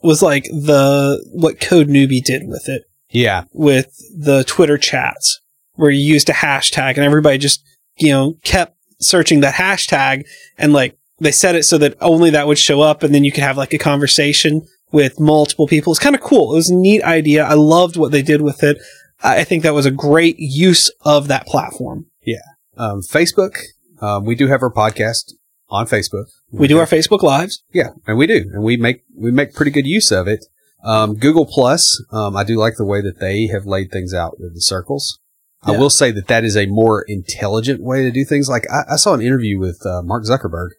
was 0.03 0.23
like 0.23 0.45
the, 0.45 1.23
what 1.33 1.61
Code 1.61 1.89
Newbie 1.89 2.23
did 2.25 2.49
with 2.49 2.69
it, 2.69 2.85
Yeah. 3.11 3.45
with 3.53 3.93
the 4.17 4.45
Twitter 4.45 4.79
chats, 4.79 5.41
where 5.81 5.91
you 5.91 6.05
used 6.05 6.29
a 6.29 6.35
hashtag 6.35 6.91
and 6.91 7.05
everybody 7.05 7.39
just, 7.39 7.65
you 7.97 8.11
know, 8.11 8.37
kept 8.45 8.77
searching 9.01 9.41
that 9.41 9.55
hashtag 9.55 10.25
and 10.59 10.73
like, 10.73 10.97
they 11.19 11.33
set 11.33 11.55
it 11.55 11.65
so 11.65 11.77
that 11.79 11.97
only 12.01 12.31
that 12.31 12.47
would 12.47 12.59
show 12.59 12.81
up 12.81 13.03
and 13.03 13.15
then 13.15 13.25
you 13.25 13.33
could 13.33 13.43
have 13.43 13.57
like 13.57 13.75
a 13.75 13.79
conversation 13.79 14.67
with 14.93 15.21
multiple 15.21 15.67
people. 15.67 15.93
It's 15.93 16.01
kind 16.01 16.15
of 16.15 16.21
cool. 16.21 16.53
It 16.53 16.57
was 16.57 16.71
a 16.71 16.75
neat 16.75 17.03
idea. 17.03 17.45
I 17.45 17.55
loved 17.55 17.97
what 17.97 18.13
they 18.13 18.23
did 18.23 18.41
with 18.41 18.63
it. 18.63 18.79
I 19.23 19.45
think 19.45 19.63
that 19.63 19.75
was 19.75 19.87
a 19.87 19.91
great 19.91 20.37
use 20.39 20.91
of 21.03 21.29
that 21.29 21.47
platform. 21.47 22.07
Yeah. 22.25 22.37
Um, 22.77 23.03
Facebook, 23.03 23.57
um, 24.01 24.25
we 24.25 24.35
do 24.35 24.47
have 24.49 24.63
our 24.63 24.73
podcast 24.73 25.33
on 25.69 25.87
Facebook. 25.87 26.27
We 26.51 26.67
do 26.67 26.79
our 26.79 26.87
Facebook 26.87 27.23
lives. 27.23 27.63
Yeah, 27.73 27.91
and 28.07 28.19
we 28.19 28.27
do, 28.27 28.51
and 28.53 28.63
we 28.65 28.77
make 28.77 29.05
we 29.17 29.31
make 29.31 29.55
pretty 29.55 29.71
good 29.71 29.87
use 29.87 30.11
of 30.11 30.27
it. 30.27 30.47
Um, 30.83 31.15
Google 31.15 31.47
Plus, 31.47 32.03
um, 32.11 32.37
I 32.37 32.43
do 32.43 32.57
like 32.57 32.77
the 32.77 32.85
way 32.85 33.01
that 33.03 33.21
they 33.21 33.47
have 33.47 33.67
laid 33.67 33.93
things 33.93 34.13
out 34.13 34.41
with 34.41 34.55
the 34.55 34.63
circles. 34.63 35.20
I 35.63 35.73
will 35.73 35.91
say 35.91 36.11
that 36.13 36.29
that 36.29 36.43
is 36.45 36.57
a 36.57 36.67
more 36.67 37.05
intelligent 37.07 37.83
way 37.83 38.03
to 38.03 38.11
do 38.11 38.25
things. 38.25 38.49
Like 38.49 38.65
I, 38.71 38.95
I 38.95 38.97
saw 38.97 39.13
an 39.15 39.21
interview 39.21 39.59
with 39.59 39.85
uh, 39.85 40.03
Mark 40.03 40.25
Zuckerberg 40.25 40.71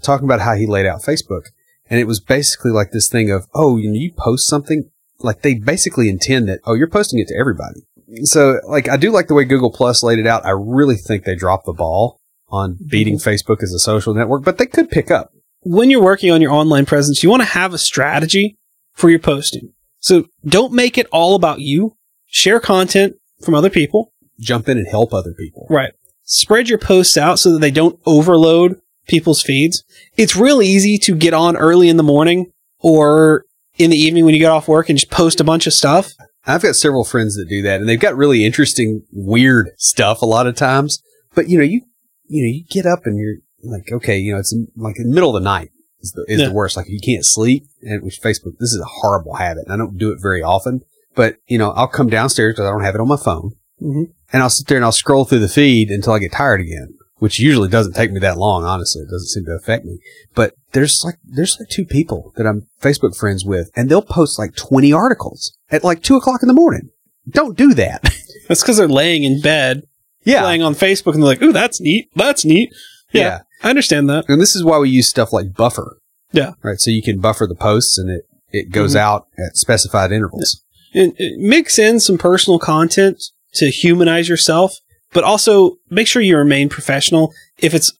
talking 0.00 0.24
about 0.24 0.40
how 0.40 0.54
he 0.54 0.66
laid 0.66 0.86
out 0.86 1.02
Facebook, 1.02 1.46
and 1.90 1.98
it 1.98 2.06
was 2.06 2.20
basically 2.20 2.70
like 2.70 2.92
this 2.92 3.08
thing 3.08 3.30
of, 3.30 3.46
oh, 3.54 3.76
you, 3.76 3.88
know, 3.88 3.98
you 3.98 4.12
post 4.16 4.48
something, 4.48 4.90
like 5.20 5.42
they 5.42 5.54
basically 5.54 6.08
intend 6.08 6.48
that, 6.48 6.60
oh, 6.64 6.74
you're 6.74 6.88
posting 6.88 7.18
it 7.18 7.28
to 7.28 7.36
everybody. 7.36 7.80
So, 8.24 8.60
like, 8.68 8.88
I 8.88 8.96
do 8.96 9.10
like 9.10 9.28
the 9.28 9.34
way 9.34 9.44
Google 9.44 9.72
Plus 9.72 10.02
laid 10.02 10.18
it 10.18 10.26
out. 10.26 10.44
I 10.44 10.50
really 10.50 10.96
think 10.96 11.24
they 11.24 11.34
dropped 11.34 11.66
the 11.66 11.72
ball 11.72 12.20
on 12.48 12.76
beating 12.86 13.16
Facebook 13.16 13.62
as 13.62 13.72
a 13.72 13.78
social 13.78 14.14
network, 14.14 14.44
but 14.44 14.58
they 14.58 14.66
could 14.66 14.90
pick 14.90 15.10
up. 15.10 15.32
when 15.62 15.90
you're 15.90 16.02
working 16.02 16.30
on 16.30 16.40
your 16.42 16.52
online 16.52 16.84
presence, 16.86 17.22
you 17.22 17.30
want 17.30 17.42
to 17.42 17.48
have 17.48 17.72
a 17.72 17.78
strategy 17.78 18.58
for 18.92 19.10
your 19.10 19.18
posting. 19.18 19.72
So 20.00 20.26
don't 20.44 20.72
make 20.72 20.98
it 20.98 21.06
all 21.12 21.34
about 21.34 21.60
you. 21.60 21.96
Share 22.26 22.60
content 22.60 23.14
from 23.44 23.54
other 23.54 23.70
people. 23.70 24.11
Jump 24.38 24.68
in 24.68 24.78
and 24.78 24.86
help 24.88 25.12
other 25.12 25.32
people. 25.32 25.66
Right. 25.70 25.92
Spread 26.24 26.68
your 26.68 26.78
posts 26.78 27.16
out 27.16 27.38
so 27.38 27.52
that 27.52 27.60
they 27.60 27.70
don't 27.70 27.98
overload 28.06 28.80
people's 29.08 29.42
feeds. 29.42 29.82
It's 30.16 30.36
real 30.36 30.62
easy 30.62 30.96
to 30.98 31.14
get 31.14 31.34
on 31.34 31.56
early 31.56 31.88
in 31.88 31.96
the 31.96 32.02
morning 32.02 32.50
or 32.78 33.44
in 33.78 33.90
the 33.90 33.96
evening 33.96 34.24
when 34.24 34.34
you 34.34 34.40
get 34.40 34.50
off 34.50 34.68
work 34.68 34.88
and 34.88 34.98
just 34.98 35.10
post 35.10 35.40
a 35.40 35.44
bunch 35.44 35.66
of 35.66 35.72
stuff. 35.72 36.12
I've 36.46 36.62
got 36.62 36.74
several 36.76 37.04
friends 37.04 37.36
that 37.36 37.48
do 37.48 37.62
that, 37.62 37.80
and 37.80 37.88
they've 37.88 38.00
got 38.00 38.16
really 38.16 38.44
interesting, 38.44 39.02
weird 39.12 39.70
stuff 39.78 40.22
a 40.22 40.26
lot 40.26 40.46
of 40.46 40.56
times. 40.56 41.00
But 41.34 41.48
you 41.48 41.56
know, 41.58 41.64
you 41.64 41.82
you 42.26 42.42
know, 42.42 42.48
you 42.48 42.64
get 42.68 42.86
up 42.86 43.06
and 43.06 43.16
you're 43.18 43.36
like, 43.62 43.92
okay, 43.92 44.18
you 44.18 44.32
know, 44.32 44.38
it's 44.40 44.52
in, 44.52 44.68
like 44.76 44.98
in 44.98 45.08
the 45.08 45.14
middle 45.14 45.36
of 45.36 45.40
the 45.42 45.44
night 45.48 45.70
is 46.00 46.12
the 46.12 46.24
is 46.28 46.40
Yeah. 46.40 46.48
the 46.48 46.52
worst. 46.54 46.76
Like 46.76 46.88
you 46.88 46.98
can't 47.00 47.24
sleep, 47.24 47.66
and 47.82 48.02
which 48.02 48.20
Facebook, 48.20 48.58
this 48.58 48.72
is 48.72 48.80
a 48.80 48.84
horrible 48.88 49.34
habit, 49.34 49.64
and 49.66 49.72
I 49.72 49.76
don't 49.76 49.96
do 49.98 50.10
it 50.10 50.18
very 50.20 50.42
often. 50.42 50.80
But 51.14 51.36
you 51.46 51.58
know, 51.58 51.70
I'll 51.72 51.86
come 51.88 52.08
downstairs 52.08 52.54
because 52.54 52.66
I 52.66 52.70
don't 52.72 52.82
have 52.82 52.94
it 52.96 53.00
on 53.00 53.08
my 53.08 53.16
phone, 53.16 53.52
Mhm. 53.82 54.04
and 54.32 54.42
I'll 54.42 54.50
sit 54.50 54.66
there 54.66 54.76
and 54.78 54.84
I'll 54.84 54.92
scroll 54.92 55.24
through 55.24 55.40
the 55.40 55.48
feed 55.48 55.90
until 55.90 56.12
I 56.14 56.18
get 56.18 56.32
tired 56.32 56.60
again. 56.60 56.94
Which 57.18 57.38
usually 57.38 57.68
doesn't 57.68 57.92
take 57.94 58.10
me 58.10 58.18
that 58.18 58.36
long, 58.36 58.64
honestly. 58.64 59.02
It 59.02 59.08
doesn't 59.10 59.28
seem 59.28 59.44
to 59.44 59.52
affect 59.52 59.84
me. 59.84 60.00
But 60.34 60.54
there's 60.72 61.02
like 61.04 61.16
there's 61.24 61.56
like 61.60 61.68
two 61.68 61.84
people 61.84 62.32
that 62.36 62.46
I'm 62.48 62.66
Facebook 62.80 63.14
friends 63.16 63.44
with, 63.44 63.70
and 63.76 63.88
they'll 63.88 64.02
post 64.02 64.40
like 64.40 64.56
20 64.56 64.92
articles 64.92 65.56
at 65.70 65.84
like 65.84 66.02
two 66.02 66.16
o'clock 66.16 66.42
in 66.42 66.48
the 66.48 66.52
morning. 66.54 66.88
Don't 67.30 67.56
do 67.56 67.74
that. 67.74 68.02
That's 68.48 68.60
because 68.62 68.76
they're 68.78 68.88
laying 68.88 69.22
in 69.22 69.40
bed 69.40 69.82
yeah, 70.24 70.40
playing 70.42 70.62
on 70.62 70.74
Facebook 70.74 71.14
and 71.14 71.22
they're 71.22 71.28
like, 71.30 71.42
ooh, 71.42 71.52
that's 71.52 71.80
neat. 71.80 72.08
That's 72.16 72.44
neat. 72.44 72.70
Yeah. 73.12 73.40
I 73.62 73.70
understand 73.70 74.08
that. 74.10 74.24
And 74.28 74.40
this 74.40 74.54
is 74.56 74.64
why 74.64 74.78
we 74.78 74.88
use 74.90 75.08
stuff 75.08 75.32
like 75.32 75.52
buffer. 75.54 75.98
Yeah. 76.32 76.54
Right. 76.62 76.80
So 76.80 76.90
you 76.90 77.02
can 77.02 77.20
buffer 77.20 77.46
the 77.48 77.54
posts, 77.54 77.98
and 77.98 78.10
it 78.10 78.22
it 78.50 78.70
goes 78.70 78.94
Mhm. 78.94 78.98
out 78.98 79.26
at 79.38 79.56
specified 79.56 80.10
intervals. 80.12 80.62
and 80.94 81.12
uh, 81.20 81.24
mix 81.38 81.78
in 81.78 82.00
some 82.00 82.18
personal 82.18 82.58
content 82.58 83.22
to 83.54 83.70
humanize 83.70 84.28
yourself, 84.28 84.76
but 85.12 85.24
also 85.24 85.76
make 85.90 86.06
sure 86.06 86.22
you 86.22 86.36
remain 86.36 86.68
professional 86.68 87.32
if 87.58 87.74
it's 87.74 87.92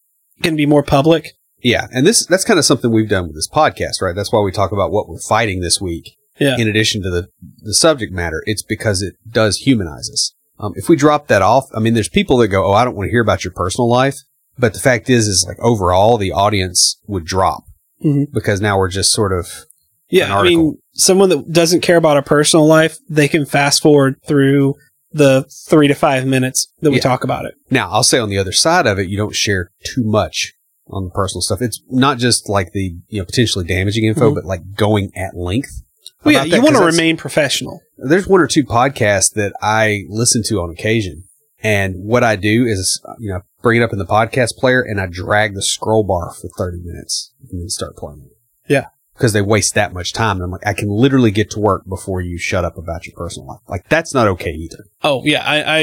going 0.43 0.55
to 0.55 0.59
be 0.59 0.67
more 0.67 0.83
public. 0.83 1.33
Yeah, 1.63 1.87
and 1.93 2.07
this 2.07 2.27
that's 2.27 2.45
kind 2.45 2.59
of 2.59 2.65
something 2.65 2.91
we've 2.91 3.09
done 3.09 3.27
with 3.29 3.37
this 3.37 3.49
podcast, 3.49 4.01
right? 4.03 4.17
That's 4.17 4.33
why 4.33 4.41
we 4.41 4.51
talk 4.51 4.73
about 4.73 4.91
what 4.91 5.09
we're 5.09 5.21
fighting 5.21 5.61
this 5.61 5.81
week. 5.81 6.17
Yeah. 6.39 6.57
In 6.59 6.67
addition 6.67 7.03
to 7.03 7.11
the 7.11 7.29
the 7.61 7.75
subject 7.75 8.13
matter, 8.13 8.43
it's 8.47 8.63
because 8.63 9.03
it 9.03 9.15
does 9.31 9.59
humanize 9.59 10.11
us. 10.11 10.35
Um, 10.59 10.73
if 10.77 10.89
we 10.89 10.97
drop 10.97 11.29
that 11.29 11.43
off, 11.43 11.67
I 11.75 11.79
mean, 11.81 11.95
there's 11.95 12.09
people 12.09 12.37
that 12.39 12.49
go, 12.49 12.67
"Oh, 12.67 12.73
I 12.73 12.85
don't 12.85 12.97
want 12.97 13.07
to 13.07 13.11
hear 13.11 13.21
about 13.23 13.45
your 13.45 13.53
personal 13.53 13.89
life," 13.89 14.17
but 14.59 14.73
the 14.75 14.81
fact 14.81 15.09
is, 15.09 15.29
is 15.29 15.45
like 15.47 15.59
overall, 15.61 16.19
the 16.19 16.33
audience 16.33 16.99
would 17.07 17.25
drop 17.25 17.65
Mhm. 18.05 18.33
because 18.33 18.61
now 18.61 18.77
we're 18.79 18.89
just 18.89 19.13
sort 19.13 19.33
of 19.33 19.67
Yeah, 20.09 20.37
I 20.37 20.43
mean, 20.43 20.79
someone 20.95 21.29
that 21.31 21.53
doesn't 21.53 21.81
care 21.83 21.97
about 21.97 22.17
a 22.17 22.23
personal 22.23 22.67
life, 22.67 22.99
they 23.09 23.29
can 23.29 23.47
fast 23.47 23.83
forward 23.83 24.17
through 24.27 24.75
the 25.13 25.45
three 25.69 25.89
to 25.89 25.95
five 25.95 26.27
minutes 26.27 26.73
that 26.81 26.91
we 26.91 26.97
Yeah. 26.97 27.03
talk 27.03 27.25
about 27.25 27.45
it. 27.45 27.55
Now, 27.71 27.91
I'll 27.91 28.03
say 28.03 28.19
on 28.19 28.29
the 28.29 28.39
other 28.39 28.53
side 28.53 28.87
of 28.87 28.99
it, 28.99 29.09
you 29.09 29.17
don't 29.17 29.35
share 29.35 29.71
too 29.85 30.05
much 30.05 30.55
on 30.89 31.05
the 31.05 31.11
personal 31.11 31.41
stuff. 31.43 31.63
It's 31.63 31.81
not 31.91 32.19
just 32.19 32.49
like 32.49 32.73
the 32.73 32.95
you 33.09 33.21
know 33.21 33.25
potentially 33.25 33.65
damaging 33.67 34.05
info, 34.05 34.31
Mhm. 34.31 34.35
but 34.35 34.45
like 34.45 34.75
going 34.75 35.11
at 35.17 35.37
length. 35.37 35.83
Well, 36.25 36.33
yeah, 36.35 36.41
that, 36.45 36.49
you 36.57 36.63
want 36.63 36.77
to 36.77 36.85
remain 36.85 37.17
professional. 37.17 37.81
There's 37.99 38.27
one 38.27 38.41
or 38.41 38.47
two 38.47 38.65
podcasts 38.65 39.33
that 39.35 39.53
I 39.61 40.05
listen 40.09 40.43
to 40.49 40.61
on 40.61 40.71
occasion, 40.71 41.25
and 41.63 41.97
what 42.05 42.23
I 42.25 42.37
do 42.37 42.65
is 42.67 43.01
you 43.19 43.31
know 43.31 43.41
bring 43.63 43.81
it 43.81 43.85
up 43.85 43.93
in 43.93 43.99
the 43.99 44.07
podcast 44.07 44.57
player 44.57 44.81
and 44.83 45.01
I 45.01 45.07
drag 45.07 45.55
the 45.55 45.63
scroll 45.63 46.03
bar 46.05 46.33
for 46.35 46.49
30 46.59 46.79
minutes 46.83 47.33
and 47.51 47.61
then 47.61 47.69
start 47.69 47.97
playing. 47.97 48.23
it. 48.27 48.37
Yeah. 48.73 48.87
Because 49.15 49.33
they 49.33 49.43
waste 49.43 49.75
that 49.75 49.93
much 49.93 50.13
time. 50.13 50.37
And 50.37 50.45
I'm 50.45 50.51
like, 50.51 50.67
I 50.67 50.73
can 50.73 50.89
literally 50.89 51.31
get 51.31 51.51
to 51.53 51.61
work 51.61 51.87
before 51.89 52.21
you 52.21 52.39
shut 52.39 52.65
up 52.65 52.77
about 52.79 53.07
your 53.07 53.15
personal 53.15 53.47
life. 53.47 53.61
Like, 53.69 53.89
that's 53.89 54.15
not 54.15 54.27
okay 54.29 54.53
either. 54.53 54.85
Oh 55.03 55.23
yeah, 55.25 55.43
I 55.45 55.79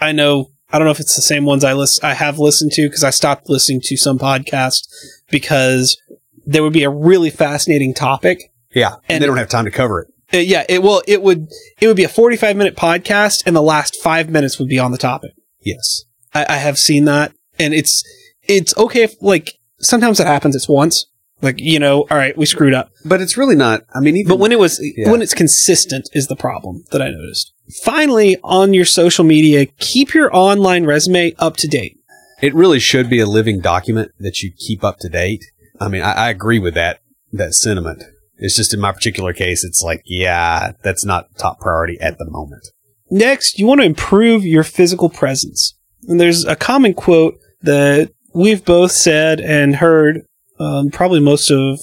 I, 0.00 0.08
I 0.08 0.12
know. 0.12 0.50
I 0.72 0.78
don't 0.78 0.84
know 0.86 0.90
if 0.92 0.98
it's 1.00 1.14
the 1.14 1.22
same 1.22 1.44
ones 1.44 1.62
I 1.62 1.74
list 1.74 2.02
I 2.02 2.14
have 2.14 2.38
listened 2.40 2.72
to 2.72 2.88
because 2.88 3.04
I 3.04 3.10
stopped 3.10 3.48
listening 3.48 3.80
to 3.84 3.96
some 3.96 4.18
podcasts 4.18 4.88
because 5.30 5.96
there 6.44 6.62
would 6.62 6.72
be 6.72 6.82
a 6.82 6.90
really 6.90 7.30
fascinating 7.30 7.94
topic. 7.94 8.52
Yeah. 8.74 8.94
And 8.94 9.02
And- 9.08 9.22
they 9.22 9.26
don't 9.26 9.36
have 9.36 9.48
time 9.48 9.64
to 9.64 9.70
cover 9.70 10.00
it. 10.02 10.08
Uh, 10.34 10.38
yeah, 10.38 10.64
it 10.68 10.82
well 10.82 11.02
it 11.06 11.22
would 11.22 11.46
it 11.80 11.86
would 11.86 11.96
be 11.96 12.02
a 12.02 12.08
forty 12.08 12.36
five 12.36 12.56
minute 12.56 12.74
podcast 12.76 13.44
and 13.46 13.54
the 13.54 13.62
last 13.62 13.94
five 14.02 14.28
minutes 14.28 14.58
would 14.58 14.68
be 14.68 14.78
on 14.78 14.90
the 14.90 14.98
topic. 14.98 15.30
Yes. 15.60 16.04
I, 16.34 16.44
I 16.48 16.56
have 16.56 16.78
seen 16.78 17.04
that, 17.04 17.32
and 17.60 17.72
it's 17.72 18.02
it's 18.42 18.76
okay 18.76 19.04
if 19.04 19.14
like 19.22 19.52
sometimes 19.78 20.18
it 20.18 20.26
happens. 20.26 20.56
It's 20.56 20.68
once, 20.68 21.06
like 21.42 21.56
you 21.58 21.78
know, 21.78 22.06
all 22.10 22.16
right, 22.16 22.36
we 22.36 22.46
screwed 22.46 22.74
up. 22.74 22.90
But 23.04 23.20
it's 23.20 23.36
really 23.36 23.56
not, 23.56 23.82
I 23.94 24.00
mean, 24.00 24.16
even 24.16 24.28
But 24.28 24.38
when 24.38 24.52
it 24.52 24.58
was 24.58 24.80
Yeah. 24.96 25.10
when 25.10 25.22
it's 25.22 25.34
consistent 25.34 26.08
is 26.12 26.26
the 26.28 26.36
problem 26.36 26.84
that 26.92 27.02
I 27.02 27.10
noticed. 27.10 27.52
Finally, 27.82 28.36
on 28.44 28.72
your 28.74 28.84
social 28.84 29.24
media, 29.24 29.66
keep 29.78 30.14
your 30.14 30.34
online 30.34 30.84
resume 30.84 31.34
up 31.38 31.56
to 31.58 31.68
date. 31.68 31.98
it 32.42 32.54
really 32.54 32.78
should 32.78 33.08
be 33.08 33.18
a 33.18 33.26
living 33.26 33.60
document 33.60 34.12
that 34.20 34.42
you 34.42 34.52
keep 34.56 34.84
up 34.84 34.98
to 34.98 35.08
date. 35.08 35.42
I 35.80 35.88
mean, 35.88 36.02
I, 36.02 36.12
I 36.12 36.30
agree 36.30 36.58
with 36.58 36.74
that, 36.74 37.00
that 37.32 37.54
sentiment. 37.54 38.02
It's 38.38 38.56
just 38.56 38.74
in 38.74 38.80
my 38.80 38.92
particular 38.92 39.32
case, 39.32 39.64
it's 39.64 39.82
like, 39.82 40.02
yeah, 40.04 40.72
that's 40.82 41.02
not 41.04 41.28
top 41.38 41.58
priority 41.60 41.98
at 42.00 42.18
the 42.18 42.26
moment. 42.28 42.66
Next, 43.10 43.58
you 43.58 43.66
want 43.66 43.80
to 43.80 43.86
improve 43.86 44.44
your 44.44 44.64
physical 44.64 45.08
presence. 45.08 45.74
And 46.08 46.20
there's 46.20 46.44
a 46.44 46.54
common 46.56 46.92
quote 46.92 47.38
that 47.62 48.10
we've 48.34 48.62
both 48.64 48.92
said 48.92 49.40
and 49.40 49.76
heard 49.76 50.22
um, 50.58 50.90
probably 50.90 51.20
most 51.20 51.50
of 51.50 51.80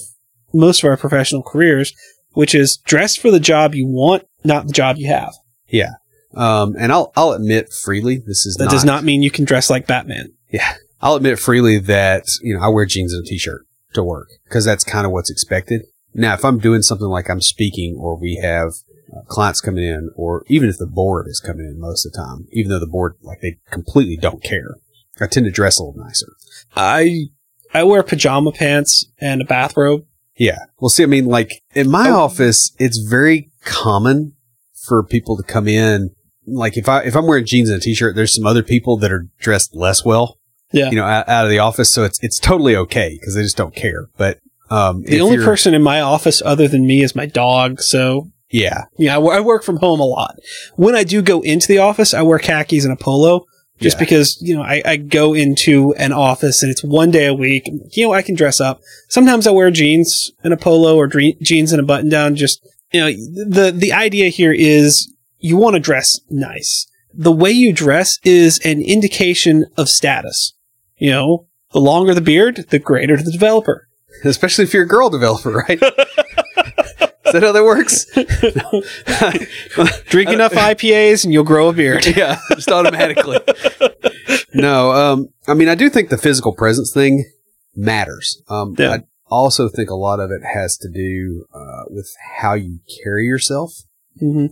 most 0.52 0.82
of 0.82 0.88
our 0.88 0.96
professional 0.96 1.42
careers, 1.42 1.92
which 2.32 2.54
is 2.54 2.76
dress 2.78 3.16
for 3.16 3.30
the 3.30 3.40
job 3.40 3.74
you 3.74 3.86
want, 3.86 4.24
not 4.44 4.66
the 4.66 4.72
job 4.72 4.96
you 4.98 5.08
have. 5.08 5.34
Yeah, 5.66 5.94
um, 6.36 6.74
and 6.78 6.92
I'll, 6.92 7.12
I'll 7.16 7.32
admit 7.32 7.72
freely, 7.72 8.18
this 8.18 8.46
is 8.46 8.56
That 8.56 8.66
not, 8.66 8.70
does 8.72 8.84
not 8.84 9.04
mean 9.04 9.22
you 9.22 9.30
can 9.30 9.44
dress 9.44 9.70
like 9.70 9.86
Batman. 9.86 10.32
Yeah, 10.48 10.74
I'll 11.00 11.16
admit 11.16 11.38
freely 11.38 11.78
that, 11.78 12.24
you 12.42 12.54
know, 12.54 12.60
I 12.60 12.68
wear 12.68 12.86
jeans 12.86 13.12
and 13.12 13.24
a 13.24 13.28
t-shirt 13.28 13.66
to 13.94 14.02
work 14.02 14.28
because 14.44 14.64
that's 14.64 14.84
kind 14.84 15.06
of 15.06 15.12
what's 15.12 15.30
expected. 15.30 15.82
Now, 16.14 16.34
if 16.34 16.44
I'm 16.44 16.58
doing 16.58 16.82
something 16.82 17.08
like 17.08 17.28
I'm 17.28 17.40
speaking 17.40 17.96
or 17.98 18.16
we 18.16 18.40
have 18.42 18.72
uh, 19.14 19.22
clients 19.26 19.60
coming 19.60 19.84
in 19.84 20.10
or 20.16 20.44
even 20.48 20.68
if 20.68 20.78
the 20.78 20.86
board 20.86 21.26
is 21.28 21.40
coming 21.40 21.66
in 21.66 21.80
most 21.80 22.06
of 22.06 22.12
the 22.12 22.18
time, 22.18 22.46
even 22.52 22.70
though 22.70 22.78
the 22.78 22.86
board, 22.86 23.16
like 23.22 23.40
they 23.40 23.58
completely 23.70 24.16
don't 24.16 24.42
care, 24.42 24.76
I 25.20 25.26
tend 25.26 25.46
to 25.46 25.52
dress 25.52 25.78
a 25.78 25.84
little 25.84 26.00
nicer. 26.00 26.32
I 26.76 27.26
I 27.74 27.82
wear 27.84 28.02
pajama 28.02 28.52
pants 28.52 29.06
and 29.20 29.42
a 29.42 29.44
bathrobe. 29.44 30.04
Yeah. 30.36 30.58
Well, 30.80 30.88
see, 30.88 31.02
I 31.02 31.06
mean, 31.06 31.26
like 31.26 31.50
in 31.74 31.90
my 31.90 32.08
Oh. 32.10 32.20
office, 32.20 32.72
it's 32.78 32.98
very 32.98 33.50
common 33.64 34.32
for 34.86 35.02
people 35.02 35.36
to 35.36 35.42
come 35.42 35.68
in. 35.68 36.10
Like 36.46 36.76
if 36.76 36.88
I 36.88 37.00
if 37.02 37.16
I'm 37.16 37.26
wearing 37.26 37.46
jeans 37.46 37.68
and 37.70 37.78
a 37.78 37.80
t-shirt, 37.80 38.14
there's 38.16 38.34
some 38.34 38.46
other 38.46 38.62
people 38.62 38.96
that 38.98 39.10
are 39.12 39.26
dressed 39.40 39.74
less 39.74 40.04
well. 40.04 40.38
Yeah. 40.72 40.90
You 40.90 40.96
know, 40.96 41.04
out, 41.04 41.28
out 41.28 41.44
of 41.44 41.50
the 41.50 41.58
office, 41.60 41.90
so 41.90 42.04
it's 42.04 42.18
it's 42.22 42.38
totally 42.38 42.76
okay 42.76 43.16
because 43.18 43.34
they 43.34 43.42
just 43.42 43.56
don't 43.56 43.74
care. 43.74 44.08
But 44.16 44.38
um, 44.70 45.02
The 45.02 45.20
only 45.20 45.36
person 45.38 45.72
in 45.74 45.82
my 45.82 46.00
office 46.00 46.42
other 46.44 46.66
than 46.68 46.86
me 46.86 47.02
is 47.02 47.14
my 47.14 47.26
dog. 47.26 47.80
So 47.80 48.30
yeah, 48.50 48.84
yeah, 48.98 49.14
I, 49.14 49.18
wo- 49.18 49.30
I 49.30 49.40
work 49.40 49.62
from 49.62 49.76
home 49.78 50.00
a 50.00 50.04
lot. 50.04 50.36
When 50.76 50.94
I 50.94 51.04
do 51.04 51.22
go 51.22 51.40
into 51.42 51.66
the 51.68 51.78
office, 51.78 52.12
I 52.14 52.22
wear 52.22 52.38
khakis 52.38 52.84
and 52.84 52.92
a 52.92 52.96
polo. 52.96 53.44
Just 53.80 53.96
Yeah. 53.96 54.00
because 54.00 54.38
you 54.40 54.54
know 54.56 54.62
I, 54.62 54.82
I 54.84 54.96
go 54.96 55.34
into 55.34 55.94
an 55.94 56.12
office 56.12 56.62
and 56.62 56.70
it's 56.70 56.84
one 56.84 57.10
day 57.10 57.26
a 57.26 57.34
week, 57.34 57.68
you 57.92 58.04
know 58.06 58.12
I 58.12 58.22
can 58.22 58.34
dress 58.36 58.60
up. 58.60 58.80
Sometimes 59.08 59.46
I 59.46 59.50
wear 59.50 59.70
jeans 59.70 60.30
and 60.44 60.52
a 60.52 60.56
polo 60.56 60.96
or 60.96 61.06
dre- 61.06 61.36
jeans 61.42 61.72
and 61.72 61.80
a 61.80 61.84
button 61.84 62.08
down. 62.08 62.36
Just 62.36 62.64
you 62.92 63.00
know 63.00 63.10
the 63.10 63.72
the 63.76 63.92
idea 63.92 64.28
here 64.28 64.52
is 64.52 65.12
you 65.38 65.56
want 65.56 65.74
to 65.74 65.80
dress 65.80 66.20
nice. 66.30 66.86
The 67.12 67.32
way 67.32 67.50
you 67.50 67.72
dress 67.72 68.18
is 68.24 68.58
an 68.64 68.80
indication 68.80 69.66
of 69.76 69.88
status. 69.88 70.52
You 70.96 71.10
know, 71.10 71.46
the 71.72 71.80
longer 71.80 72.14
the 72.14 72.20
beard, 72.20 72.66
the 72.70 72.78
greater 72.78 73.16
the 73.16 73.32
developer. 73.32 73.88
especially 74.24 74.64
if 74.64 74.72
you're 74.72 74.84
a 74.84 74.88
girl 74.88 75.10
developer, 75.10 75.50
right? 75.68 75.80
That 77.34 77.42
how 77.42 77.52
that 77.52 77.64
works? 77.64 78.04
Drink 80.10 80.30
enough 80.30 80.52
IPAs 80.52 81.24
and 81.24 81.32
you'll 81.32 81.44
grow 81.44 81.68
a 81.68 81.72
beard. 81.72 82.06
yeah, 82.16 82.38
just 82.54 82.70
automatically. 82.70 83.38
no, 84.54 84.92
um, 84.92 85.28
I 85.48 85.54
mean, 85.54 85.68
I 85.68 85.74
do 85.74 85.90
think 85.90 86.10
the 86.10 86.16
physical 86.18 86.52
presence 86.54 86.92
thing 86.92 87.24
matters. 87.74 88.40
Um, 88.48 88.74
Yeah. 88.78 88.90
I 88.92 88.98
also 89.30 89.68
think 89.68 89.90
a 89.90 89.94
lot 89.96 90.20
of 90.20 90.30
it 90.30 90.42
has 90.54 90.76
to 90.78 90.88
do 90.88 91.44
uh, 91.52 91.84
with 91.88 92.08
how 92.36 92.54
you 92.54 92.78
carry 93.02 93.24
yourself 93.26 93.72
hmm 94.18 94.46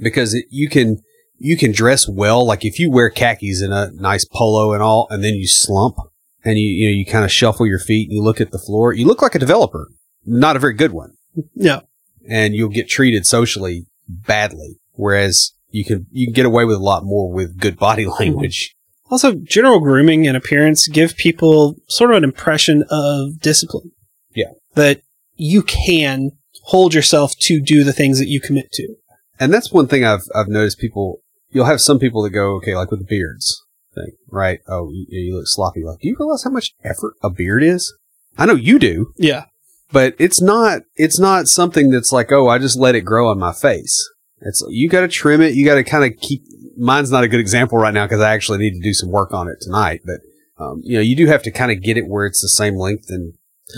because 0.00 0.34
it, 0.34 0.44
you 0.50 0.68
can 0.68 0.98
you 1.38 1.56
can 1.56 1.72
dress 1.72 2.06
well. 2.08 2.46
Like 2.46 2.64
if 2.64 2.78
you 2.78 2.90
wear 2.90 3.10
khakis 3.10 3.62
and 3.62 3.72
a 3.72 3.90
nice 3.94 4.24
polo 4.24 4.72
and 4.74 4.82
all, 4.82 5.06
and 5.10 5.24
then 5.24 5.34
you 5.34 5.46
slump 5.48 5.96
and 6.44 6.58
you 6.58 6.66
you 6.66 6.88
know 6.88 6.94
you 6.94 7.06
kind 7.06 7.24
of 7.24 7.32
shuffle 7.32 7.66
your 7.66 7.78
feet 7.78 8.08
and 8.08 8.12
you 8.16 8.22
look 8.22 8.40
at 8.40 8.50
the 8.50 8.58
floor, 8.58 8.92
you 8.92 9.06
look 9.06 9.22
like 9.22 9.34
a 9.34 9.38
developer, 9.38 9.88
not 10.26 10.56
a 10.56 10.58
very 10.58 10.74
good 10.74 10.92
one 10.92 11.14
Yeah. 11.54 11.80
And 12.28 12.54
you'll 12.54 12.68
get 12.68 12.88
treated 12.88 13.26
socially 13.26 13.86
badly. 14.08 14.78
Whereas 14.92 15.52
you 15.70 15.84
can 15.84 16.06
you 16.10 16.26
can 16.26 16.34
get 16.34 16.46
away 16.46 16.64
with 16.64 16.76
a 16.76 16.82
lot 16.82 17.04
more 17.04 17.32
with 17.32 17.58
good 17.58 17.78
body 17.78 18.06
language. 18.20 18.74
Also, 19.10 19.34
general 19.34 19.80
grooming 19.80 20.26
and 20.26 20.36
appearance 20.36 20.86
give 20.86 21.16
people 21.16 21.76
sort 21.88 22.10
of 22.10 22.18
an 22.18 22.24
impression 22.24 22.84
of 22.90 23.40
discipline. 23.40 23.92
Yeah. 24.34 24.52
That 24.74 25.02
you 25.34 25.62
can 25.62 26.32
hold 26.64 26.92
yourself 26.92 27.32
to 27.40 27.60
do 27.60 27.84
the 27.84 27.92
things 27.92 28.18
that 28.18 28.28
you 28.28 28.40
commit 28.40 28.70
to. 28.72 28.94
And 29.40 29.52
that's 29.54 29.72
one 29.72 29.86
thing 29.86 30.04
I've 30.04 30.24
I've 30.34 30.48
noticed 30.48 30.78
people. 30.78 31.20
You'll 31.50 31.64
have 31.64 31.80
some 31.80 31.98
people 31.98 32.22
that 32.22 32.30
go 32.30 32.56
okay, 32.56 32.76
like 32.76 32.90
with 32.90 33.00
the 33.00 33.06
beards 33.06 33.64
thing, 33.94 34.12
right? 34.30 34.60
Oh, 34.68 34.90
you, 34.92 35.06
you 35.08 35.36
look 35.36 35.46
sloppy. 35.46 35.82
Like, 35.82 36.00
do 36.00 36.08
you 36.08 36.16
realize 36.18 36.44
how 36.44 36.50
much 36.50 36.72
effort 36.84 37.14
a 37.22 37.30
beard 37.30 37.62
is? 37.62 37.94
I 38.36 38.46
know 38.46 38.54
you 38.54 38.78
do, 38.78 39.12
Yeah. 39.16 39.46
But 39.92 40.14
it's 40.18 40.40
not 40.40 40.82
it's 40.96 41.18
not 41.18 41.46
something 41.46 41.90
that's 41.90 42.12
like 42.12 42.30
oh, 42.32 42.48
I 42.48 42.58
just 42.58 42.78
let 42.78 42.94
it 42.94 43.02
grow 43.02 43.28
on 43.30 43.38
my 43.38 43.52
face. 43.52 44.08
It's 44.40 44.64
you 44.68 44.88
got 44.88 45.00
to 45.00 45.08
trim 45.08 45.40
it. 45.40 45.54
You 45.54 45.64
got 45.64 45.76
to 45.76 45.84
kind 45.84 46.04
of 46.04 46.18
keep. 46.20 46.42
Mine's 46.76 47.10
not 47.10 47.24
a 47.24 47.28
good 47.28 47.40
example 47.40 47.76
right 47.78 47.92
now 47.92 48.06
because 48.06 48.20
I 48.20 48.32
actually 48.32 48.58
need 48.58 48.74
to 48.74 48.80
do 48.80 48.94
some 48.94 49.10
work 49.10 49.32
on 49.32 49.48
it 49.48 49.56
tonight. 49.60 50.02
But 50.04 50.20
um, 50.62 50.80
you 50.84 50.96
know, 50.96 51.02
you 51.02 51.16
do 51.16 51.26
have 51.26 51.42
to 51.44 51.50
kind 51.50 51.72
of 51.72 51.82
get 51.82 51.96
it 51.96 52.06
where 52.06 52.26
it's 52.26 52.40
the 52.40 52.48
same 52.48 52.76
length 52.76 53.06
and 53.08 53.34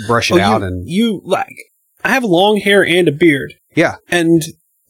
brush 0.06 0.30
it 0.30 0.34
Oh, 0.36 0.40
out 0.40 0.60
you, 0.60 0.66
and 0.66 0.88
you 0.88 1.22
like 1.24 1.56
I 2.04 2.10
have 2.10 2.24
long 2.24 2.58
hair 2.58 2.84
and 2.84 3.08
a 3.08 3.12
beard. 3.12 3.54
Yeah. 3.74 3.96
And 4.08 4.42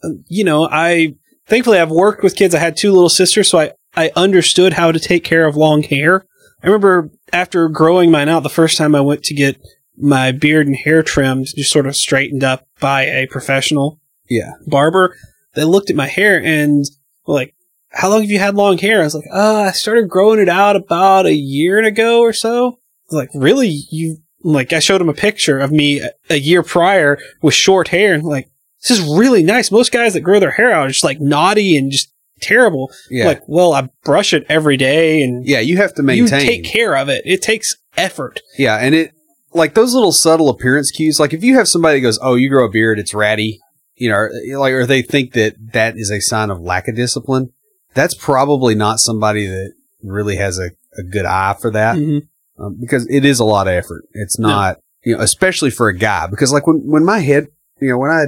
um, 0.03 0.25
you 0.29 0.45
know, 0.45 0.69
I 0.71 1.15
thankfully 1.47 1.79
I've 1.79 1.91
worked 1.91 2.23
with 2.23 2.37
kids. 2.37 2.55
I 2.55 2.59
had 2.59 2.77
two 2.77 2.93
little 2.93 3.09
sisters, 3.09 3.49
so 3.49 3.59
I 3.61 3.73
I 3.95 4.11
understood 4.17 4.73
how 4.73 4.91
to 4.93 4.99
take 4.99 5.25
care 5.25 5.47
of 5.47 5.57
long 5.57 5.83
hair. 5.83 6.25
I 6.63 6.67
remember 6.67 7.11
after 7.33 7.69
growing 7.69 8.11
mine 8.11 8.29
out 8.29 8.43
the 8.43 8.49
first 8.51 8.77
time 8.77 8.95
I 8.95 9.01
went 9.01 9.23
to 9.25 9.35
get 9.35 9.57
my 10.01 10.33
beard 10.33 10.67
and 10.67 10.77
hair 10.77 11.03
trimmed, 11.03 11.49
just 11.55 11.73
sort 11.73 11.87
of 11.87 11.97
straightened 11.97 12.45
up 12.45 12.67
by 12.81 13.03
a 13.03 13.27
professional 13.27 14.01
yeah. 14.29 14.53
barber. 14.67 15.17
They 15.55 15.65
looked 15.65 15.91
at 15.91 15.97
my 15.97 16.07
hair 16.07 16.43
and 16.43 16.85
were 17.27 17.35
like, 17.35 17.55
"How 17.91 18.09
long 18.09 18.23
have 18.23 18.31
you 18.31 18.39
had 18.39 18.55
long 18.55 18.79
hair?" 18.79 19.01
I 19.01 19.05
was 19.05 19.15
like, 19.15 19.29
"Uh, 19.33 19.63
I 19.69 19.73
started 19.73 20.09
growing 20.09 20.41
it 20.41 20.49
out 20.49 20.77
about 20.77 21.27
a 21.27 21.35
year 21.35 21.79
ago 21.79 22.21
or 22.21 22.33
so." 22.33 22.79
Like, 23.11 23.31
really? 23.35 23.69
You 23.91 24.19
like? 24.43 24.73
I 24.73 24.79
showed 24.79 25.01
him 25.01 25.09
a 25.09 25.15
picture 25.15 25.59
of 25.59 25.73
me 25.73 26.01
a, 26.01 26.11
a 26.31 26.39
year 26.39 26.63
prior 26.63 27.19
with 27.43 27.55
short 27.55 27.89
hair, 27.89 28.15
and 28.15 28.23
like, 28.23 28.49
this 28.83 28.99
is 28.99 29.01
really 29.03 29.43
nice. 29.43 29.71
Most 29.71 29.93
guys 29.93 30.15
that 30.15 30.21
grow 30.21 30.41
their 30.41 30.53
hair 30.53 30.73
out 30.73 30.87
are 30.87 30.91
just 30.91 31.05
like 31.05 31.21
naughty 31.21 31.77
and 31.77 31.91
just 31.91 32.13
terrible. 32.41 32.91
Yeah. 33.11 33.27
Like, 33.27 33.43
well, 33.47 33.73
I 33.73 33.89
brush 34.05 34.33
it 34.33 34.47
every 34.49 34.77
day, 34.77 35.23
and 35.23 35.47
yeah, 35.47 35.61
you 35.61 35.77
have 35.77 35.95
to 35.95 36.03
maintain. 36.03 36.41
you 36.41 36.47
take 36.47 36.65
care 36.65 36.97
of 36.97 37.09
it. 37.09 37.23
It 37.25 37.43
takes 37.43 37.77
effort. 37.97 38.41
Yeah, 38.57 38.77
and 38.77 38.95
it 38.95 39.13
like 39.53 39.75
those 39.75 39.95
little 39.95 40.13
subtle 40.13 40.49
appearance 40.49 40.91
cues. 40.91 41.19
Like 41.21 41.33
if 41.33 41.43
you 41.43 41.55
have 41.57 41.69
somebody 41.69 41.99
that 41.99 42.03
goes, 42.05 42.19
"Oh, 42.23 42.35
you 42.35 42.49
grow 42.49 42.67
a 42.67 42.71
beard, 42.71 42.99
it's 42.99 43.15
ratty," 43.15 43.59
you 43.97 44.09
know, 44.09 44.17
or, 44.17 44.31
like 44.59 44.73
or 44.73 44.87
they 44.87 45.03
think 45.03 45.33
that 45.33 45.55
that 45.73 45.97
is 45.97 46.11
a 46.11 46.21
sign 46.21 46.51
of 46.51 46.61
lack 46.61 46.89
of 46.89 46.97
discipline. 46.97 47.53
that's 47.95 48.15
probably 48.15 48.75
not 48.77 49.01
somebody 49.01 49.47
that 49.47 49.73
really 50.03 50.37
has 50.37 50.59
a, 50.61 50.71
a 50.97 51.03
good 51.03 51.25
eye 51.27 51.57
for 51.61 51.73
that 51.73 51.97
Mhm. 51.97 52.23
um, 52.59 52.77
because 52.81 53.05
it 53.11 53.25
is 53.25 53.41
a 53.41 53.45
lot 53.45 53.67
of 53.67 53.73
effort. 53.75 54.05
It's 54.13 54.39
not, 54.39 54.79
you 55.05 55.17
know, 55.17 55.23
especially 55.23 55.71
for 55.71 55.89
a 55.89 55.97
guy 55.97 56.29
because 56.29 56.53
like 56.53 56.69
when, 56.69 56.77
when 56.87 57.05
my 57.05 57.19
head, 57.19 57.49
you 57.81 57.89
know, 57.89 57.99
when 57.99 58.13
I 58.13 58.27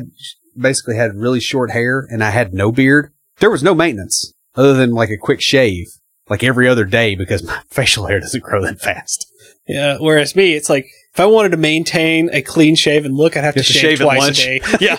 basically 0.60 0.96
had 0.96 1.14
really 1.14 1.38
short 1.38 1.70
hair 1.70 2.04
and 2.10 2.24
I 2.24 2.30
had 2.30 2.52
no 2.52 2.72
beard, 2.72 3.12
there 3.38 3.50
was 3.52 3.62
no 3.62 3.72
maintenance 3.74 4.32
other 4.56 4.74
than 4.74 4.90
like 4.92 5.10
a 5.10 5.16
quick 5.16 5.40
shave 5.40 5.86
like 6.28 6.42
every 6.42 6.66
other 6.68 6.84
day 6.84 7.14
because 7.14 7.42
my 7.46 7.62
facial 7.70 8.06
hair 8.06 8.18
doesn't 8.18 8.42
grow 8.42 8.62
that 8.62 8.80
fast. 8.80 9.26
Yeah. 9.68 9.96
Whereas 10.00 10.34
me, 10.34 10.54
it's 10.54 10.68
like 10.68 10.86
if 11.14 11.20
I 11.20 11.26
wanted 11.26 11.50
to 11.50 11.56
maintain 11.58 12.30
a 12.32 12.40
clean 12.42 12.74
shaven 12.74 13.14
look, 13.14 13.36
I'd 13.36 13.44
have 13.44 13.54
to 13.54 13.60
You 13.60 13.64
to 13.64 13.72
shave, 13.72 13.98
shave 13.98 14.00
at 14.00 14.04
twice 14.04 14.20
lunch. 14.20 14.40
a 14.40 14.58
day. 14.58 14.60
Yeah. 14.80 14.96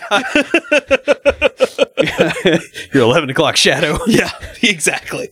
Your 2.93 3.03
11 3.03 3.29
o'clock 3.29 3.55
shadow. 3.55 3.97
yeah. 4.07 4.29
Exactly. 4.61 5.29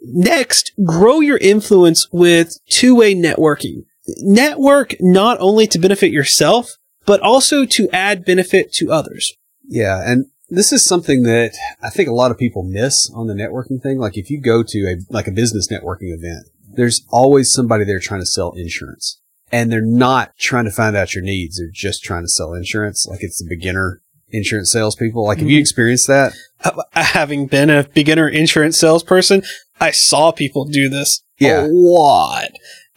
Next, 0.00 0.72
grow 0.84 1.20
your 1.20 1.38
influence 1.38 2.06
with 2.12 2.58
two-way 2.70 3.14
networking. 3.14 3.84
Network 4.18 4.94
not 5.00 5.36
only 5.40 5.66
to 5.66 5.78
benefit 5.78 6.12
yourself, 6.12 6.76
but 7.04 7.20
also 7.20 7.64
to 7.66 7.88
add 7.92 8.24
benefit 8.24 8.72
to 8.74 8.90
others. 8.92 9.34
Yeah, 9.66 10.00
and 10.04 10.26
this 10.48 10.72
is 10.72 10.84
something 10.84 11.24
that 11.24 11.54
I 11.82 11.90
think 11.90 12.08
a 12.08 12.14
lot 12.14 12.30
of 12.30 12.38
people 12.38 12.62
miss 12.62 13.10
on 13.14 13.26
the 13.26 13.34
networking 13.34 13.82
thing. 13.82 13.98
Like 13.98 14.16
if 14.16 14.30
you 14.30 14.40
go 14.40 14.62
to 14.62 14.78
a 14.86 14.96
like 15.12 15.26
a 15.26 15.32
business 15.32 15.68
networking 15.70 16.14
event, 16.14 16.46
there's 16.78 17.02
always 17.10 17.52
somebody 17.52 17.84
there 17.84 17.98
trying 18.00 18.20
to 18.20 18.26
sell 18.26 18.52
insurance. 18.52 19.20
And 19.50 19.70
they're 19.72 19.80
not 19.82 20.32
trying 20.38 20.64
to 20.66 20.70
find 20.70 20.94
out 20.96 21.14
your 21.14 21.24
needs. 21.24 21.58
They're 21.58 21.68
just 21.72 22.02
trying 22.04 22.22
to 22.22 22.28
sell 22.28 22.54
insurance. 22.54 23.06
Like 23.06 23.22
it's 23.22 23.38
the 23.42 23.48
beginner 23.48 24.00
insurance 24.30 24.70
salespeople. 24.72 25.24
Like 25.24 25.38
have 25.38 25.48
you 25.50 25.56
Mhm. 25.58 25.60
experienced 25.62 26.06
that? 26.06 26.32
Uh, 26.62 26.70
Having 26.92 27.46
been 27.46 27.70
a 27.70 27.84
beginner 27.94 28.28
insurance 28.28 28.78
salesperson, 28.78 29.42
I 29.80 29.90
saw 29.90 30.32
people 30.32 30.64
do 30.66 30.88
this 30.88 31.22
Yeah. 31.38 31.64
a 31.64 31.68
lot. 31.68 32.48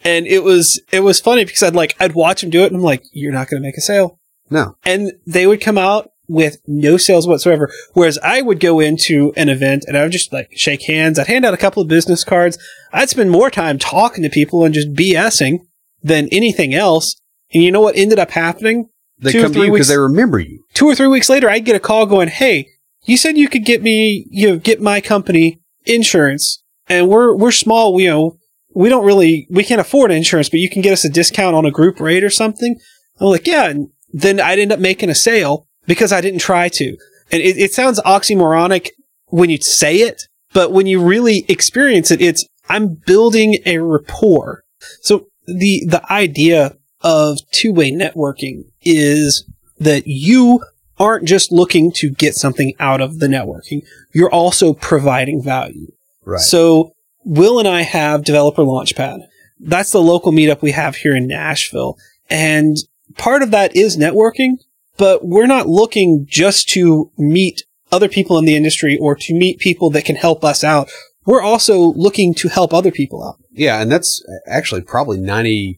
And 0.04 0.26
it 0.26 0.42
was, 0.44 0.80
it 0.92 1.00
was 1.00 1.20
funny 1.20 1.44
because 1.44 1.62
I'd 1.62 1.74
like, 1.74 1.94
I'd 2.00 2.14
watch 2.14 2.40
them 2.42 2.50
do 2.50 2.62
it 2.62 2.66
and 2.66 2.76
I'm 2.76 2.82
like, 2.82 3.02
you're 3.12 3.32
not 3.32 3.48
going 3.48 3.62
to 3.62 3.66
make 3.66 3.76
a 3.76 3.80
sale. 3.82 4.18
No. 4.50 4.76
and 4.84 5.12
they 5.26 5.46
would 5.46 5.62
come 5.62 5.78
out 5.78 6.10
with 6.32 6.58
no 6.66 6.96
sales 6.96 7.28
whatsoever. 7.28 7.70
Whereas 7.92 8.18
I 8.18 8.40
would 8.40 8.58
go 8.58 8.80
into 8.80 9.32
an 9.36 9.48
event 9.48 9.84
and 9.86 9.96
I 9.96 10.02
would 10.02 10.12
just 10.12 10.32
like 10.32 10.50
shake 10.52 10.86
hands. 10.86 11.18
I'd 11.18 11.26
hand 11.26 11.44
out 11.44 11.54
a 11.54 11.58
couple 11.58 11.82
of 11.82 11.88
business 11.88 12.24
cards. 12.24 12.58
I'd 12.92 13.10
spend 13.10 13.30
more 13.30 13.50
time 13.50 13.78
talking 13.78 14.22
to 14.22 14.30
people 14.30 14.64
and 14.64 14.74
just 14.74 14.94
BSing 14.94 15.58
than 16.02 16.28
anything 16.32 16.74
else. 16.74 17.16
And 17.52 17.62
you 17.62 17.70
know 17.70 17.80
what 17.80 17.96
ended 17.96 18.18
up 18.18 18.30
happening? 18.30 18.88
They 19.18 19.32
Two 19.32 19.40
or 19.40 19.42
come 19.42 19.52
to 19.52 19.64
you 19.64 19.72
because 19.72 19.88
they 19.88 19.98
remember 19.98 20.38
you. 20.38 20.64
Two 20.74 20.86
or 20.86 20.94
three 20.94 21.06
weeks 21.06 21.28
later, 21.28 21.48
I'd 21.48 21.64
get 21.64 21.76
a 21.76 21.80
call 21.80 22.06
going, 22.06 22.28
Hey, 22.28 22.68
you 23.04 23.16
said 23.16 23.36
you 23.36 23.48
could 23.48 23.64
get 23.64 23.82
me, 23.82 24.26
you 24.30 24.48
know, 24.48 24.56
get 24.56 24.80
my 24.80 25.00
company 25.00 25.60
insurance 25.84 26.62
and 26.88 27.08
we're, 27.08 27.36
we're 27.36 27.52
small. 27.52 27.94
We, 27.94 28.04
you 28.04 28.10
know, 28.10 28.38
we 28.74 28.88
don't 28.88 29.04
really, 29.04 29.46
we 29.50 29.64
can't 29.64 29.80
afford 29.80 30.10
insurance, 30.10 30.48
but 30.48 30.60
you 30.60 30.70
can 30.70 30.82
get 30.82 30.92
us 30.92 31.04
a 31.04 31.10
discount 31.10 31.54
on 31.54 31.66
a 31.66 31.70
group 31.70 32.00
rate 32.00 32.24
or 32.24 32.30
something. 32.30 32.78
I'm 33.20 33.28
like, 33.28 33.46
yeah. 33.46 33.68
And 33.68 33.88
then 34.12 34.40
I'd 34.40 34.58
end 34.58 34.72
up 34.72 34.80
making 34.80 35.10
a 35.10 35.14
sale 35.14 35.68
because 35.92 36.10
I 36.10 36.22
didn't 36.22 36.40
try 36.40 36.70
to. 36.70 36.96
And 37.30 37.42
it, 37.42 37.58
it 37.58 37.74
sounds 37.74 38.00
oxymoronic 38.00 38.88
when 39.26 39.50
you 39.50 39.58
say 39.58 39.96
it, 39.96 40.22
but 40.54 40.72
when 40.72 40.86
you 40.86 41.02
really 41.02 41.44
experience 41.50 42.10
it, 42.10 42.22
it's, 42.22 42.46
I'm 42.70 42.94
building 42.94 43.58
a 43.66 43.76
rapport. 43.76 44.62
So 45.02 45.26
the, 45.46 45.84
the 45.86 46.02
idea 46.10 46.78
of 47.02 47.40
two-way 47.50 47.92
networking 47.92 48.64
is 48.80 49.44
that 49.78 50.04
you 50.06 50.64
aren't 50.98 51.28
just 51.28 51.52
looking 51.52 51.92
to 51.96 52.08
get 52.08 52.36
something 52.36 52.72
out 52.80 53.02
of 53.02 53.18
the 53.18 53.26
networking. 53.26 53.82
You're 54.14 54.32
also 54.32 54.72
providing 54.72 55.42
value. 55.42 55.88
Right. 56.24 56.40
So 56.40 56.94
Will 57.22 57.58
and 57.58 57.68
I 57.68 57.82
have 57.82 58.24
Developer 58.24 58.62
Launchpad. 58.62 59.26
That's 59.60 59.90
the 59.90 60.00
local 60.00 60.32
meetup 60.32 60.62
we 60.62 60.70
have 60.72 60.96
here 60.96 61.14
in 61.14 61.26
Nashville. 61.26 61.98
And 62.30 62.78
part 63.18 63.42
of 63.42 63.50
that 63.50 63.76
is 63.76 63.98
networking, 63.98 64.54
but 64.96 65.24
we're 65.24 65.46
not 65.46 65.68
looking 65.68 66.26
just 66.28 66.68
to 66.70 67.10
meet 67.16 67.64
other 67.90 68.08
people 68.08 68.38
in 68.38 68.44
the 68.44 68.56
industry 68.56 68.98
or 69.00 69.14
to 69.14 69.34
meet 69.34 69.58
people 69.58 69.90
that 69.90 70.04
can 70.04 70.16
help 70.16 70.44
us 70.44 70.64
out. 70.64 70.90
We're 71.26 71.42
also 71.42 71.78
looking 71.78 72.34
to 72.34 72.48
help 72.48 72.72
other 72.72 72.90
people 72.90 73.22
out. 73.22 73.36
yeah. 73.52 73.80
And 73.80 73.92
that's 73.92 74.24
actually 74.46 74.80
probably 74.80 75.18
95% 75.18 75.76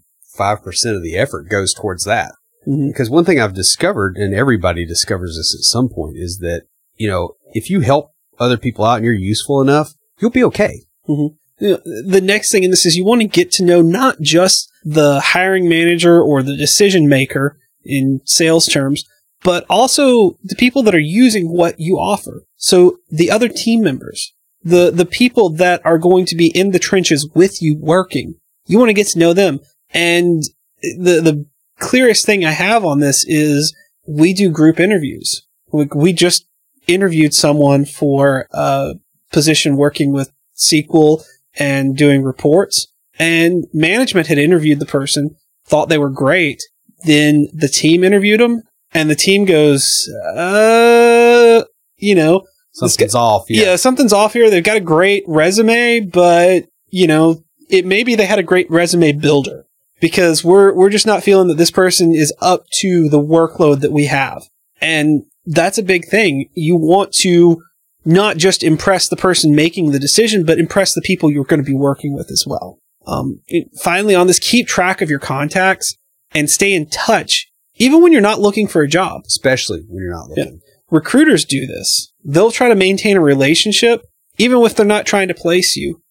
of 0.97 1.03
the 1.03 1.17
effort 1.17 1.49
goes 1.49 1.75
towards 1.75 2.05
that. 2.05 2.33
Mhm. 2.67 2.89
Because 2.89 3.11
one 3.11 3.25
thing 3.25 3.41
I've 3.41 3.55
discovered, 3.55 4.17
and 4.17 4.33
everybody 4.35 4.87
discovers 4.87 5.37
this 5.37 5.55
at 5.55 5.65
some 5.65 5.89
point, 5.89 6.17
is 6.17 6.39
that, 6.39 6.63
you 6.97 7.09
know, 7.09 7.35
if 7.53 7.69
you 7.69 7.81
help 7.81 8.11
other 8.39 8.57
people 8.57 8.85
out 8.85 8.97
and 8.97 9.05
you're 9.05 9.13
useful 9.15 9.61
enough, 9.61 9.95
you'll 10.21 10.31
be 10.31 10.45
okay. 10.45 10.83
You 11.07 11.37
know, 11.61 11.79
the 11.85 12.21
next 12.23 12.51
thing 12.51 12.65
in 12.65 12.71
this 12.71 12.87
is 12.87 12.97
you 12.97 13.05
want 13.05 13.21
to 13.21 13.29
get 13.29 13.51
to 13.53 13.65
know 13.65 13.83
not 13.83 14.21
just 14.21 14.69
the 14.85 15.21
hiring 15.21 15.69
manager 15.69 16.21
or 16.23 16.43
the 16.43 16.57
decision 16.57 17.09
maker 17.09 17.59
in 17.85 18.21
sales 18.25 18.67
terms, 18.67 19.05
but 19.43 19.65
also 19.69 20.39
the 20.43 20.57
people 20.57 20.83
that 20.83 20.95
are 20.95 21.01
using 21.01 21.49
what 21.49 21.79
you 21.79 21.97
offer. 21.97 22.45
So 22.57 22.99
the 23.11 23.31
other 23.31 23.49
team 23.49 23.83
members, 23.83 24.35
the, 24.63 24.91
the 24.91 25.07
people 25.07 25.51
that 25.51 25.81
are 25.85 25.99
going 25.99 26.27
to 26.27 26.37
be 26.37 26.49
in 26.49 26.71
the 26.71 26.79
trenches 26.79 27.29
with 27.35 27.61
you 27.61 27.77
working, 27.79 28.35
you 28.67 28.79
want 28.79 28.89
to 28.89 28.95
get 28.95 29.09
to 29.09 29.19
know 29.19 29.33
them. 29.35 29.61
And 29.91 30.43
the, 30.83 31.21
the 31.21 31.47
clearest 31.79 32.25
thing 32.25 32.45
I 32.45 32.53
have 32.53 32.85
on 32.85 33.01
this 33.01 33.25
is 33.27 33.77
we 34.07 34.33
do 34.33 34.51
group 34.51 34.81
interviews. 34.81 35.47
We, 35.73 35.89
we 35.95 36.13
just 36.13 36.47
interviewed 36.87 37.35
someone 37.35 37.85
for 37.85 38.49
a 38.53 38.95
position 39.33 39.77
working 39.77 40.13
with 40.13 40.31
SQL 40.57 41.25
and 41.59 41.97
doing 41.97 42.23
reports. 42.23 42.89
And 43.19 43.67
management 43.73 44.27
had 44.27 44.39
interviewed 44.39 44.81
the 44.81 44.87
person, 44.87 45.37
thought 45.67 45.89
they 45.89 45.99
were 45.99 46.11
great. 46.11 46.63
Then 47.05 47.49
the 47.53 47.69
team 47.69 48.03
interviewed 48.05 48.41
him, 48.41 48.63
and 48.93 49.11
the 49.11 49.15
team 49.15 49.45
goes, 49.45 50.09
uh, 50.37 51.65
you 51.99 52.15
know, 52.15 52.47
Something's 52.73 53.15
off. 53.15 53.45
yeah. 53.49 53.77
something's 53.77 54.13
off 54.13 54.33
here. 54.33 54.51
They've 54.51 54.65
got 54.65 54.77
a 54.77 54.81
great 54.81 55.23
resume, 55.29 56.01
but 56.01 56.67
you 56.89 57.07
know, 57.07 57.43
it 57.71 57.87
maybe 57.87 58.15
they 58.15 58.27
had 58.27 58.39
a 58.39 58.43
great 58.43 58.69
resume 58.71 59.13
builder 59.13 59.65
because 60.01 60.43
we're 60.45 60.73
we're 60.75 60.91
just 60.91 61.07
not 61.07 61.23
feeling 61.23 61.49
that 61.49 61.57
this 61.57 61.71
person 61.71 62.13
is 62.13 62.33
up 62.41 62.65
to 62.81 63.09
the 63.09 63.21
workload 63.21 63.81
that 63.81 63.93
we 63.93 64.07
have. 64.07 64.43
And 64.81 65.25
that's 65.47 65.79
a 65.79 65.83
big 65.85 66.07
thing. 66.07 66.49
You 66.55 66.77
want 66.77 67.13
to 67.21 67.63
not 68.05 68.37
just 68.39 68.63
impress 68.65 69.09
the 69.09 69.17
person 69.17 69.55
making 69.55 69.93
the 69.93 69.99
decision, 70.01 70.45
but 70.45 70.59
impress 70.59 70.95
the 70.95 71.01
people 71.03 71.31
you're 71.31 71.45
going 71.45 71.63
to 71.63 71.67
be 71.71 71.77
working 71.77 72.13
with 72.15 72.31
as 72.31 72.45
well. 72.47 72.79
Um, 73.07 73.41
it- 73.47 73.69
finally, 73.81 74.15
on 74.17 74.27
this, 74.27 74.39
keep 74.41 74.67
track 74.67 75.01
of 75.01 75.09
your 75.11 75.21
contacts 75.21 75.97
and 76.35 76.51
stay 76.51 76.73
in 76.75 76.87
touch, 76.89 77.49
even 77.77 78.03
when 78.03 78.13
you're 78.13 78.21
not 78.21 78.41
looking 78.41 78.67
for 78.69 78.83
a 78.83 78.89
job 78.89 79.23
Especially 79.27 79.83
when 79.89 80.03
you're 80.03 80.13
not 80.13 80.29
looking. 80.29 80.61
recruiters 80.91 81.45
do 81.45 81.67
this. 81.67 82.13
They'll 82.25 82.51
try 82.51 82.69
to 82.69 82.75
maintain 82.75 83.17
a 83.17 83.21
relationship, 83.21 84.03
even 84.39 84.61
if 84.63 84.75
they're 84.75 84.87
not 84.87 85.07
trying 85.07 85.29
to 85.29 85.35
place 85.35 85.77
you. 85.77 86.03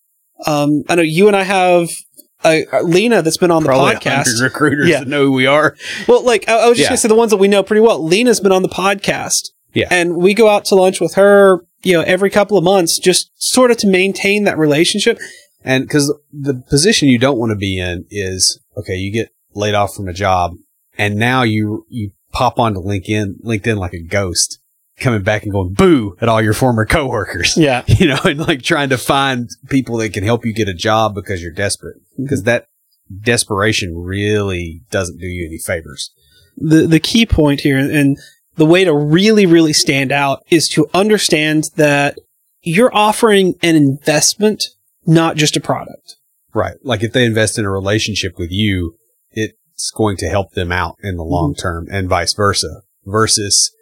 Um, 0.46 0.84
I 0.90 0.96
know 0.96 1.02
you 1.02 1.28
and 1.28 1.36
I 1.36 1.44
have 1.44 1.90
uh, 2.44 2.60
Lena 2.84 3.22
that's 3.22 3.38
been 3.38 3.52
on 3.52 3.64
the 3.64 3.70
podcast. 3.70 4.42
recruiters 4.42 4.90
Yeah. 4.90 5.00
that 5.00 5.08
know 5.08 5.26
who 5.26 5.32
we 5.34 5.46
are. 5.48 5.76
Well, 6.08 6.24
like 6.26 6.48
I, 6.50 6.66
I 6.66 6.70
was 6.70 6.78
just 6.78 6.86
Yeah. 6.88 6.90
gonna 6.90 6.98
say 6.98 7.08
the 7.08 7.16
ones 7.16 7.32
that 7.32 7.38
we 7.38 7.48
know 7.48 7.64
pretty 7.64 7.80
well. 7.82 8.04
Lena's 8.06 8.40
been 8.42 8.52
on 8.52 8.62
the 8.64 8.70
podcast. 8.70 9.50
Yeah. 9.74 9.88
And 9.90 10.18
we 10.18 10.34
go 10.34 10.50
out 10.50 10.66
to 10.66 10.76
lunch 10.76 11.00
with 11.00 11.16
her, 11.16 11.60
you 11.84 11.94
know, 11.94 12.02
every 12.02 12.30
couple 12.30 12.58
of 12.58 12.64
months, 12.64 13.00
just 13.00 13.32
sort 13.36 13.72
of 13.72 13.78
to 13.78 13.88
maintain 13.88 14.44
that 14.44 14.58
relationship. 14.58 15.18
And 15.64 15.86
because 15.86 16.14
the 16.34 16.56
position 16.70 17.08
you 17.08 17.18
don't 17.18 17.38
want 17.38 17.52
to 17.52 17.56
be 17.56 17.80
in 17.80 18.06
is 18.12 18.60
okay, 18.78 18.96
you 18.96 19.12
get 19.12 19.30
laid 19.56 19.76
off 19.76 19.94
from 19.96 20.08
a 20.08 20.14
job, 20.14 20.54
and 20.98 21.16
now 21.16 21.44
you 21.44 21.86
you 21.90 22.12
pop 22.32 22.60
onto 22.60 22.80
LinkedIn 22.80 23.42
LinkedIn 23.44 23.78
like 23.78 23.94
a 23.94 24.02
ghost, 24.02 24.60
coming 24.98 25.24
back 25.24 25.44
and 25.44 25.52
going 25.52 25.74
boo 25.74 26.16
at 26.22 26.30
all 26.30 26.42
your 26.42 26.54
former 26.54 26.86
coworkers. 26.86 27.58
Yeah. 27.58 27.84
You 27.94 28.08
know, 28.08 28.20
and 28.26 28.40
like 28.40 28.64
trying 28.64 28.90
to 28.90 28.98
find 28.98 29.50
people 29.70 29.98
that 29.98 30.14
can 30.14 30.24
help 30.24 30.46
you 30.46 30.54
get 30.54 30.68
a 30.68 30.74
job 30.74 31.14
because 31.16 31.42
you're 31.42 31.54
desperate. 31.54 31.98
Mm-hmm. 31.98 32.24
Because 32.24 32.44
that 32.44 32.68
desperation 33.22 33.96
really 33.98 34.82
doesn't 34.90 35.20
do 35.20 35.28
you 35.28 35.46
any 35.46 35.58
favors. 35.58 36.12
The 36.58 36.88
the 36.88 37.00
key 37.00 37.26
point 37.26 37.62
here 37.62 37.78
and 37.78 38.18
the 38.56 38.66
way 38.66 38.84
to 38.84 38.94
really, 38.94 39.46
really 39.46 39.74
stand 39.74 40.12
out 40.12 40.44
is 40.50 40.68
to 40.70 40.88
understand 40.94 41.66
that 41.76 42.18
you're 42.62 42.94
offering 42.94 43.56
an 43.62 43.76
investment, 43.76 44.66
not 45.06 45.38
just 45.38 45.58
a 45.58 45.62
product. 45.62 46.18
Right. 46.54 46.76
Like 46.84 47.04
if 47.04 47.14
they 47.14 47.26
invest 47.26 47.58
in 47.58 47.66
a 47.66 47.72
relationship 47.72 48.38
with 48.38 48.52
you, 48.52 48.96
it's 49.74 49.92
going 49.92 50.18
to 50.18 50.30
help 50.30 50.52
them 50.52 50.72
out 50.72 50.98
in 51.02 51.18
the 51.18 51.24
long 51.24 51.54
mm-hmm. 51.54 51.62
term 51.62 51.88
and 51.92 52.08
vice 52.08 52.34
versa 52.34 52.82
versus 53.06 53.76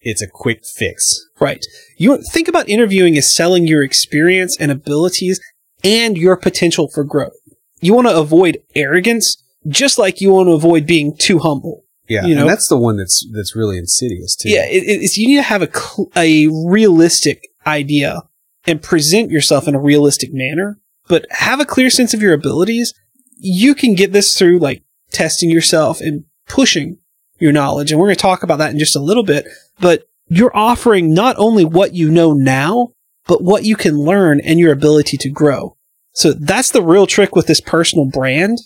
it's 0.00 0.22
a 0.22 0.26
quick 0.26 0.64
fix. 0.64 1.24
Right. 1.40 1.64
You 1.96 2.22
think 2.22 2.48
about 2.48 2.68
interviewing 2.68 3.16
as 3.16 3.34
selling 3.34 3.66
your 3.66 3.82
experience 3.82 4.56
and 4.58 4.70
abilities 4.70 5.40
and 5.84 6.16
your 6.16 6.36
potential 6.36 6.88
for 6.88 7.04
growth. 7.04 7.32
You 7.80 7.94
want 7.94 8.08
to 8.08 8.16
avoid 8.16 8.62
arrogance, 8.74 9.42
just 9.68 9.98
like 9.98 10.20
you 10.20 10.32
want 10.32 10.48
to 10.48 10.52
avoid 10.52 10.86
being 10.86 11.16
too 11.16 11.38
humble. 11.38 11.84
Yeah. 12.08 12.24
You 12.24 12.34
know? 12.34 12.42
and 12.42 12.50
that's 12.50 12.68
the 12.68 12.76
one 12.76 12.96
that's, 12.96 13.26
that's 13.32 13.56
really 13.56 13.78
insidious 13.78 14.36
too. 14.36 14.50
Yeah, 14.50 14.66
it, 14.66 14.82
it's 14.84 15.16
you 15.16 15.28
need 15.28 15.36
to 15.36 15.42
have 15.42 15.62
a 15.62 15.72
cl- 15.72 16.10
a 16.16 16.48
realistic 16.66 17.48
idea 17.66 18.22
and 18.66 18.82
present 18.82 19.30
yourself 19.30 19.66
in 19.66 19.74
a 19.74 19.80
realistic 19.80 20.32
manner, 20.32 20.78
but 21.08 21.26
have 21.30 21.60
a 21.60 21.64
clear 21.64 21.90
sense 21.90 22.14
of 22.14 22.22
your 22.22 22.32
abilities, 22.32 22.94
you 23.38 23.74
can 23.74 23.94
get 23.94 24.12
this 24.12 24.36
through 24.36 24.58
like 24.58 24.82
testing 25.12 25.50
yourself 25.50 26.00
and 26.00 26.24
pushing 26.48 26.98
your 27.38 27.52
knowledge. 27.52 27.90
And 27.90 28.00
we're 28.00 28.06
going 28.06 28.16
to 28.16 28.22
talk 28.22 28.42
about 28.42 28.58
that 28.58 28.72
in 28.72 28.78
just 28.78 28.96
a 28.96 29.00
little 29.00 29.24
bit, 29.24 29.46
but 29.80 30.04
you're 30.28 30.56
offering 30.56 31.12
not 31.12 31.36
only 31.38 31.64
what 31.64 31.94
you 31.94 32.10
know 32.10 32.32
now, 32.32 32.92
but 33.26 33.42
what 33.42 33.64
you 33.64 33.76
can 33.76 33.98
learn 33.98 34.40
and 34.40 34.58
your 34.58 34.72
ability 34.72 35.16
to 35.18 35.28
grow. 35.28 35.76
So 36.14 36.32
that's 36.32 36.70
the 36.70 36.82
real 36.82 37.06
trick 37.06 37.34
with 37.34 37.46
this 37.46 37.60
personal 37.60 38.06
brand. 38.06 38.58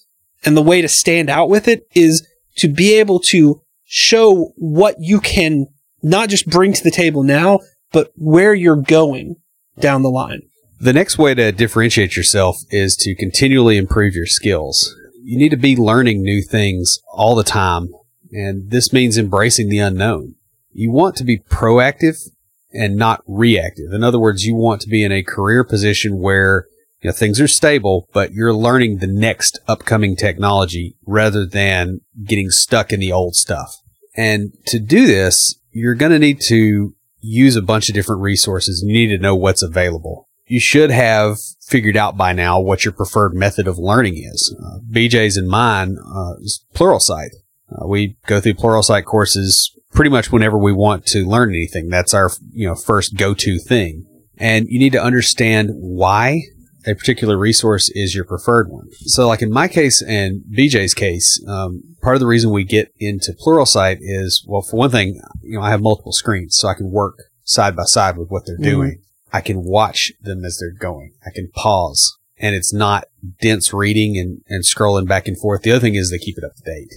And 0.44 0.56
the 0.56 0.62
way 0.62 0.80
to 0.80 0.88
stand 0.88 1.30
out 1.30 1.48
with 1.48 1.68
it 1.68 1.86
is 1.94 2.26
to 2.56 2.68
be 2.68 2.94
able 2.94 3.20
to 3.20 3.62
show 3.84 4.52
what 4.56 4.96
you 4.98 5.20
can 5.20 5.66
not 6.02 6.28
just 6.28 6.48
bring 6.48 6.72
to 6.72 6.84
the 6.84 6.90
table 6.90 7.22
now, 7.22 7.60
but 7.92 8.12
where 8.16 8.54
you're 8.54 8.76
going 8.76 9.36
down 9.78 10.02
the 10.02 10.10
line. 10.10 10.42
The 10.78 10.92
next 10.92 11.18
way 11.18 11.34
to 11.34 11.52
differentiate 11.52 12.16
yourself 12.16 12.58
is 12.70 12.96
to 12.98 13.14
continually 13.14 13.76
improve 13.76 14.14
your 14.14 14.26
skills. 14.26 14.94
You 15.26 15.38
need 15.38 15.48
to 15.48 15.56
be 15.56 15.74
learning 15.74 16.22
new 16.22 16.40
things 16.40 17.00
all 17.12 17.34
the 17.34 17.42
time, 17.42 17.88
and 18.30 18.70
this 18.70 18.92
means 18.92 19.18
embracing 19.18 19.68
the 19.68 19.80
unknown. 19.80 20.36
You 20.70 20.92
want 20.92 21.16
to 21.16 21.24
be 21.24 21.38
proactive 21.38 22.30
and 22.72 22.94
not 22.94 23.24
reactive. 23.26 23.92
In 23.92 24.04
other 24.04 24.20
words, 24.20 24.46
you 24.46 24.54
want 24.54 24.82
to 24.82 24.88
be 24.88 25.02
in 25.02 25.10
a 25.10 25.24
career 25.24 25.64
position 25.64 26.20
where 26.20 26.68
you 27.02 27.08
know, 27.08 27.12
things 27.12 27.40
are 27.40 27.48
stable, 27.48 28.08
but 28.12 28.34
you're 28.34 28.54
learning 28.54 28.98
the 28.98 29.08
next 29.08 29.58
upcoming 29.66 30.14
technology 30.14 30.94
rather 31.04 31.44
than 31.44 32.02
getting 32.22 32.50
stuck 32.50 32.92
in 32.92 33.00
the 33.00 33.10
old 33.10 33.34
stuff. 33.34 33.78
And 34.16 34.52
to 34.66 34.78
do 34.78 35.08
this, 35.08 35.58
you're 35.72 35.96
going 35.96 36.12
to 36.12 36.20
need 36.20 36.40
to 36.42 36.94
use 37.20 37.56
a 37.56 37.62
bunch 37.62 37.88
of 37.88 37.96
different 37.96 38.22
resources 38.22 38.80
you 38.86 38.92
need 38.92 39.08
to 39.08 39.20
know 39.20 39.34
what's 39.34 39.64
available. 39.64 40.28
You 40.46 40.60
should 40.60 40.92
have 40.92 41.38
figured 41.66 41.96
out 41.96 42.16
by 42.16 42.32
now 42.32 42.60
what 42.60 42.84
your 42.84 42.92
preferred 42.92 43.34
method 43.34 43.66
of 43.66 43.78
learning 43.78 44.16
is. 44.16 44.56
Uh, 44.64 44.78
BJ's 44.90 45.36
and 45.36 45.48
mine 45.48 45.96
uh, 45.98 46.34
is 46.40 46.64
Pluralsight. 46.74 47.30
Uh, 47.70 47.86
we 47.86 48.16
go 48.26 48.40
through 48.40 48.54
Pluralsight 48.54 49.04
courses 49.04 49.76
pretty 49.92 50.10
much 50.10 50.30
whenever 50.30 50.56
we 50.56 50.72
want 50.72 51.04
to 51.06 51.26
learn 51.26 51.50
anything. 51.50 51.88
That's 51.88 52.14
our 52.14 52.30
you 52.52 52.68
know 52.68 52.76
first 52.76 53.16
go-to 53.16 53.58
thing. 53.58 54.06
And 54.38 54.66
you 54.68 54.78
need 54.78 54.92
to 54.92 55.02
understand 55.02 55.70
why 55.72 56.42
a 56.86 56.94
particular 56.94 57.36
resource 57.36 57.88
is 57.88 58.14
your 58.14 58.24
preferred 58.24 58.70
one. 58.70 58.88
So, 58.92 59.26
like 59.26 59.42
in 59.42 59.50
my 59.50 59.66
case 59.66 60.02
and 60.02 60.42
BJ's 60.56 60.94
case, 60.94 61.42
um, 61.48 61.82
part 62.00 62.14
of 62.14 62.20
the 62.20 62.26
reason 62.26 62.50
we 62.50 62.62
get 62.62 62.92
into 62.98 63.32
Pluralsight 63.32 63.98
is, 64.00 64.44
well, 64.46 64.62
for 64.62 64.76
one 64.76 64.90
thing, 64.90 65.20
you 65.42 65.58
know, 65.58 65.62
I 65.62 65.70
have 65.70 65.80
multiple 65.80 66.12
screens, 66.12 66.56
so 66.56 66.68
I 66.68 66.74
can 66.74 66.90
work 66.90 67.16
side 67.42 67.74
by 67.74 67.84
side 67.84 68.16
with 68.16 68.28
what 68.28 68.46
they're 68.46 68.56
mm-hmm. 68.56 68.70
doing. 68.70 69.02
I 69.32 69.40
can 69.40 69.64
watch 69.64 70.12
them 70.20 70.44
as 70.44 70.58
they're 70.58 70.72
going. 70.72 71.12
I 71.24 71.30
can 71.34 71.50
pause, 71.54 72.16
and 72.38 72.54
it's 72.54 72.72
not 72.72 73.04
dense 73.40 73.72
reading 73.72 74.16
and, 74.18 74.42
and 74.48 74.64
scrolling 74.64 75.08
back 75.08 75.26
and 75.26 75.38
forth. 75.38 75.62
The 75.62 75.72
other 75.72 75.80
thing 75.80 75.94
is 75.94 76.10
they 76.10 76.18
keep 76.18 76.38
it 76.38 76.44
up 76.44 76.54
to 76.56 76.62
date. 76.62 76.92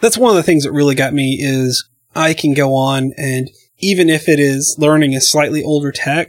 That's 0.00 0.18
one 0.18 0.30
of 0.30 0.36
the 0.36 0.42
things 0.42 0.64
that 0.64 0.72
really 0.72 0.94
got 0.94 1.14
me 1.14 1.38
is 1.40 1.88
I 2.14 2.34
can 2.34 2.54
go 2.54 2.74
on 2.74 3.12
and 3.16 3.48
even 3.78 4.08
if 4.08 4.28
it 4.28 4.38
is 4.38 4.76
learning 4.78 5.14
a 5.14 5.20
slightly 5.20 5.62
older 5.62 5.92
tech, 5.92 6.28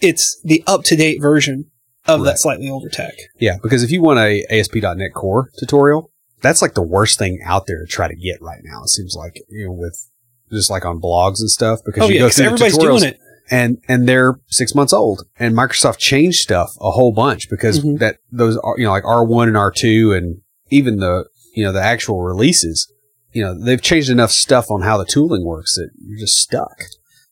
it's 0.00 0.40
the 0.42 0.64
up 0.66 0.82
to 0.84 0.96
date 0.96 1.20
version 1.20 1.70
of 2.06 2.20
right. 2.20 2.26
that 2.26 2.38
slightly 2.38 2.68
older 2.68 2.88
tech. 2.88 3.14
Yeah, 3.38 3.58
because 3.62 3.82
if 3.82 3.90
you 3.90 4.02
want 4.02 4.18
a 4.18 4.44
ASP.NET 4.50 5.14
Core 5.14 5.50
tutorial, 5.58 6.10
that's 6.40 6.62
like 6.62 6.74
the 6.74 6.82
worst 6.82 7.18
thing 7.18 7.40
out 7.44 7.66
there 7.66 7.80
to 7.80 7.86
try 7.86 8.08
to 8.08 8.14
get 8.14 8.40
right 8.42 8.60
now. 8.62 8.82
It 8.82 8.88
seems 8.88 9.14
like 9.16 9.40
you 9.48 9.66
know 9.66 9.72
with 9.72 10.10
just 10.50 10.70
like 10.70 10.84
on 10.84 11.00
blogs 11.00 11.40
and 11.40 11.50
stuff 11.50 11.80
because 11.84 12.04
oh, 12.04 12.08
you 12.08 12.14
yeah, 12.14 12.20
go 12.20 12.28
through 12.28 12.46
everybody's 12.46 12.78
tutorials 12.78 13.00
doing 13.00 13.10
it. 13.10 13.20
And 13.50 13.78
and 13.88 14.08
they're 14.08 14.40
six 14.46 14.74
months 14.74 14.92
old 14.92 15.22
and 15.38 15.54
Microsoft 15.54 15.98
changed 15.98 16.38
stuff 16.38 16.70
a 16.80 16.90
whole 16.90 17.12
bunch 17.12 17.50
because 17.50 17.80
mm-hmm. 17.80 17.96
that 17.96 18.18
those 18.30 18.56
are 18.58 18.74
you 18.78 18.84
know 18.84 18.90
like 18.90 19.04
R 19.04 19.24
one 19.24 19.48
and 19.48 19.56
R 19.56 19.70
two 19.70 20.12
and 20.12 20.40
even 20.70 20.96
the 20.96 21.28
you 21.54 21.64
know 21.64 21.72
the 21.72 21.82
actual 21.82 22.22
releases 22.22 22.90
you 23.32 23.42
know 23.42 23.58
they've 23.58 23.82
changed 23.82 24.10
enough 24.10 24.30
stuff 24.30 24.70
on 24.70 24.82
how 24.82 24.96
the 24.96 25.04
tooling 25.04 25.44
works 25.44 25.74
that 25.74 25.90
you're 25.98 26.18
just 26.18 26.36
stuck. 26.36 26.76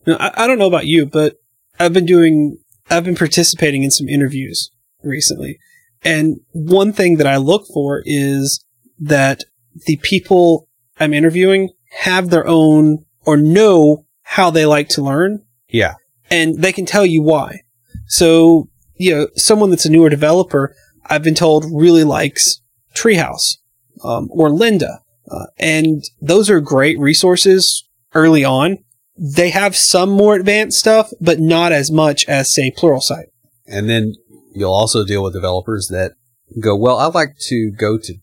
Know, 0.06 0.16
I, 0.18 0.44
I 0.44 0.46
don't 0.46 0.58
know 0.58 0.66
about 0.66 0.86
you, 0.86 1.06
but 1.06 1.36
I've 1.78 1.92
been 1.92 2.06
doing 2.06 2.58
I've 2.90 3.04
been 3.04 3.16
participating 3.16 3.82
in 3.82 3.90
some 3.90 4.08
interviews 4.08 4.70
recently. 5.02 5.58
And 6.04 6.40
one 6.50 6.92
thing 6.92 7.16
that 7.18 7.26
I 7.26 7.36
look 7.36 7.66
for 7.72 8.02
is 8.04 8.64
that 8.98 9.44
the 9.86 9.98
people 10.02 10.68
I'm 10.98 11.14
interviewing 11.14 11.70
have 12.00 12.30
their 12.30 12.46
own 12.46 13.04
or 13.24 13.36
know 13.36 14.06
how 14.22 14.50
they 14.50 14.66
like 14.66 14.88
to 14.90 15.02
learn. 15.02 15.44
Yeah. 15.68 15.94
And 16.32 16.60
they 16.60 16.72
can 16.72 16.86
tell 16.86 17.06
you 17.06 17.22
why. 17.22 17.60
So, 18.06 18.68
you 18.96 19.14
know, 19.14 19.28
someone 19.36 19.70
that's 19.70 19.86
a 19.86 19.90
newer 19.90 20.08
developer, 20.08 20.74
I've 21.06 21.22
been 21.22 21.34
told 21.34 21.66
really 21.70 22.04
likes 22.04 22.60
Treehouse 22.96 23.58
um, 24.02 24.28
or 24.30 24.48
Lynda. 24.48 24.98
Uh, 25.30 25.46
and 25.58 26.02
those 26.20 26.50
are 26.50 26.60
great 26.60 26.98
resources 26.98 27.86
early 28.14 28.44
on. 28.44 28.78
They 29.16 29.50
have 29.50 29.76
some 29.76 30.10
more 30.10 30.34
advanced 30.34 30.78
stuff, 30.78 31.10
but 31.20 31.38
not 31.38 31.70
as 31.70 31.90
much 31.90 32.26
as, 32.28 32.52
say, 32.52 32.70
Pluralsight. 32.70 33.26
And 33.66 33.88
then 33.88 34.14
you'll 34.54 34.72
also 34.72 35.04
deal 35.04 35.22
with 35.22 35.34
developers 35.34 35.88
that 35.88 36.12
go, 36.60 36.76
well, 36.76 36.98
I 36.98 37.06
like 37.06 37.36
to 37.48 37.70
go 37.70 37.98
to, 37.98 38.14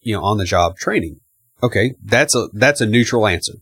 you 0.00 0.14
know, 0.14 0.24
on 0.24 0.38
the 0.38 0.44
job 0.44 0.76
training. 0.76 1.20
Okay. 1.62 1.94
That's 2.02 2.34
a, 2.34 2.48
that's 2.54 2.80
a 2.80 2.86
neutral 2.86 3.26
answer. 3.26 3.54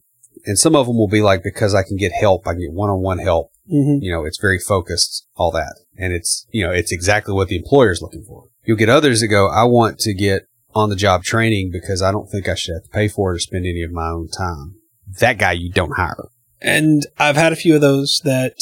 And 0.44 0.58
some 0.58 0.76
of 0.76 0.86
them 0.86 0.96
will 0.96 1.08
be 1.08 1.22
like, 1.22 1.42
because 1.42 1.74
I 1.74 1.82
can 1.82 1.96
get 1.96 2.12
help, 2.12 2.46
I 2.46 2.52
can 2.52 2.60
get 2.60 2.72
one 2.72 2.88
on 2.88 3.02
one 3.02 3.18
help. 3.18 3.50
Mm-hmm. 3.72 4.02
You 4.02 4.12
know, 4.12 4.24
it's 4.24 4.40
very 4.40 4.58
focused, 4.58 5.26
all 5.34 5.50
that. 5.52 5.74
And 5.96 6.12
it's, 6.12 6.46
you 6.50 6.64
know, 6.64 6.72
it's 6.72 6.92
exactly 6.92 7.34
what 7.34 7.48
the 7.48 7.56
employer 7.56 7.90
is 7.90 8.02
looking 8.02 8.24
for. 8.24 8.44
You'll 8.64 8.76
get 8.76 8.88
others 8.88 9.20
that 9.20 9.28
go, 9.28 9.48
I 9.48 9.64
want 9.64 9.98
to 10.00 10.14
get 10.14 10.46
on 10.74 10.90
the 10.90 10.96
job 10.96 11.24
training 11.24 11.70
because 11.72 12.02
I 12.02 12.12
don't 12.12 12.28
think 12.28 12.48
I 12.48 12.54
should 12.54 12.74
have 12.74 12.84
to 12.84 12.90
pay 12.90 13.08
for 13.08 13.32
it 13.32 13.36
or 13.36 13.38
spend 13.38 13.66
any 13.66 13.82
of 13.82 13.92
my 13.92 14.08
own 14.08 14.28
time. 14.28 14.76
That 15.20 15.38
guy 15.38 15.52
you 15.52 15.70
don't 15.72 15.96
hire. 15.96 16.28
And 16.60 17.06
I've 17.18 17.36
had 17.36 17.52
a 17.52 17.56
few 17.56 17.74
of 17.74 17.80
those 17.80 18.20
that 18.24 18.54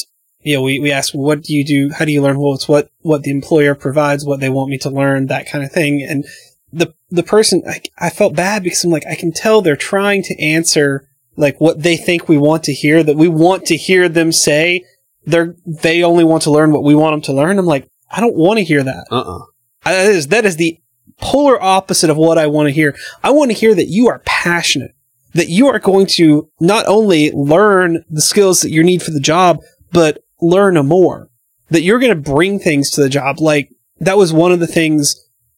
you 0.45 0.55
know, 0.55 0.63
we, 0.63 0.79
we 0.79 0.93
ask, 0.93 1.13
what 1.15 1.43
do 1.43 1.55
you 1.55 1.65
do? 1.65 1.91
How 1.93 2.05
do 2.05 2.13
you 2.13 2.23
learn? 2.23 2.39
Well, 2.39 2.55
it's 2.55 2.69
what, 2.69 2.91
what 3.01 3.23
the 3.23 3.31
employer 3.31 3.75
provides, 3.75 4.25
what 4.25 4.41
they 4.41 4.51
want 4.51 4.71
me 4.71 4.79
to 4.79 4.91
learn, 4.91 5.27
that 5.27 5.49
kind 5.51 5.65
of 5.65 5.73
thing. 5.73 6.03
And 6.03 6.27
the, 6.71 6.95
the 7.09 7.23
person, 7.23 7.63
I, 7.67 7.81
I 7.99 8.11
felt 8.11 8.37
bad 8.37 8.63
because 8.63 8.85
I'm 8.85 8.91
like, 8.91 9.07
I 9.07 9.15
can 9.15 9.33
tell 9.33 9.63
they're 9.63 9.75
trying 9.75 10.23
to 10.25 10.43
answer 10.43 11.09
like 11.37 11.61
what 11.61 11.83
they 11.83 11.97
think 11.97 12.29
we 12.29 12.37
want 12.37 12.63
to 12.65 12.75
hear, 12.75 13.03
that 13.03 13.17
we 13.17 13.27
want 13.27 13.65
to 13.67 13.77
hear 13.77 14.09
them 14.09 14.33
say. 14.33 14.85
They're, 15.27 15.55
they 15.67 16.03
only 16.03 16.25
want 16.25 16.43
to 16.45 16.51
learn 16.51 16.73
what 16.73 16.85
we 16.85 16.95
want 16.95 17.15
them 17.15 17.23
to 17.23 17.33
learn. 17.33 17.59
I'm 17.59 17.67
like, 17.67 17.89
I 18.11 18.21
don't 18.21 18.37
want 18.37 18.59
to 18.59 18.65
hear 18.65 18.83
that. 18.83 19.07
Uh-uh. 19.11 19.45
that 19.85 20.07
is, 20.07 20.29
that 20.29 20.45
is 20.45 20.57
the 20.57 20.79
polar 21.19 21.61
opposite 21.63 22.11
of 22.11 22.17
what 22.17 22.39
I 22.39 22.47
want 22.47 22.69
to 22.69 22.75
hear. 22.75 22.95
I 23.23 23.31
want 23.31 23.51
to 23.51 23.57
hear 23.57 23.75
that 23.75 23.89
you 23.89 24.09
are 24.09 24.23
passionate, 24.27 24.95
that 25.33 25.49
you 25.49 25.69
are 25.69 25.79
going 25.79 26.07
to 26.15 26.51
not 26.61 26.87
only 26.87 27.31
learn 27.33 28.05
the 28.11 28.21
skills 28.21 28.61
that 28.63 28.71
you 28.71 28.83
need 28.83 29.03
for 29.03 29.11
the 29.11 29.21
job, 29.21 29.61
but 29.93 30.23
learn 30.41 30.75
more, 30.87 31.31
that 31.71 31.83
you're 31.83 31.99
going 31.99 32.15
to 32.15 32.31
bring 32.31 32.59
things 32.59 32.91
to 32.93 33.01
the 33.01 33.09
job. 33.09 33.41
Like 33.41 33.71
that 34.01 34.17
was 34.19 34.33
one 34.33 34.53
of 34.53 34.61
the 34.61 34.67
things 34.67 35.17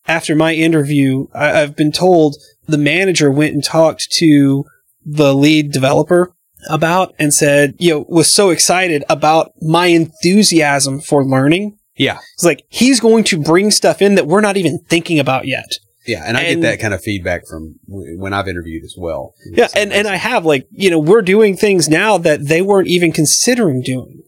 after 0.08 0.34
my 0.34 0.54
interview, 0.54 1.26
I, 1.34 1.48
have 1.48 1.76
been 1.76 1.92
told 1.92 2.36
the 2.66 2.78
manager 2.78 3.30
went 3.30 3.54
and 3.54 3.64
talked 3.64 4.10
to 4.12 4.64
the 5.04 5.34
lead 5.34 5.72
developer 5.72 6.32
about 6.68 7.14
and 7.18 7.32
said, 7.32 7.74
you 7.78 7.90
know, 7.90 8.06
was 8.08 8.32
so 8.32 8.50
excited 8.50 9.04
about 9.08 9.52
my 9.60 9.86
enthusiasm 9.86 11.00
for 11.00 11.24
learning. 11.24 11.78
Yeah. 11.96 12.18
It's 12.34 12.44
like 12.44 12.64
he's 12.68 13.00
going 13.00 13.24
to 13.24 13.40
bring 13.40 13.70
stuff 13.70 14.02
in 14.02 14.16
that 14.16 14.26
we're 14.26 14.40
not 14.40 14.56
even 14.56 14.78
thinking 14.88 15.18
about 15.18 15.46
yet. 15.46 15.70
Yeah, 16.06 16.22
and 16.24 16.36
I 16.36 16.42
and, 16.42 16.62
get 16.62 16.70
that 16.70 16.80
kind 16.80 16.94
of 16.94 17.02
feedback 17.02 17.48
from 17.48 17.80
when 17.88 18.32
I've 18.32 18.46
interviewed 18.46 18.84
as 18.84 18.94
well. 18.96 19.34
Yeah, 19.50 19.66
and, 19.74 19.92
and 19.92 20.06
I 20.06 20.14
have 20.14 20.44
like, 20.44 20.68
you 20.70 20.88
know, 20.88 21.00
we're 21.00 21.22
doing 21.22 21.56
things 21.56 21.88
now 21.88 22.16
that 22.18 22.46
they 22.46 22.62
weren't 22.62 22.86
even 22.86 23.10
considering 23.10 23.82
doing 23.82 24.22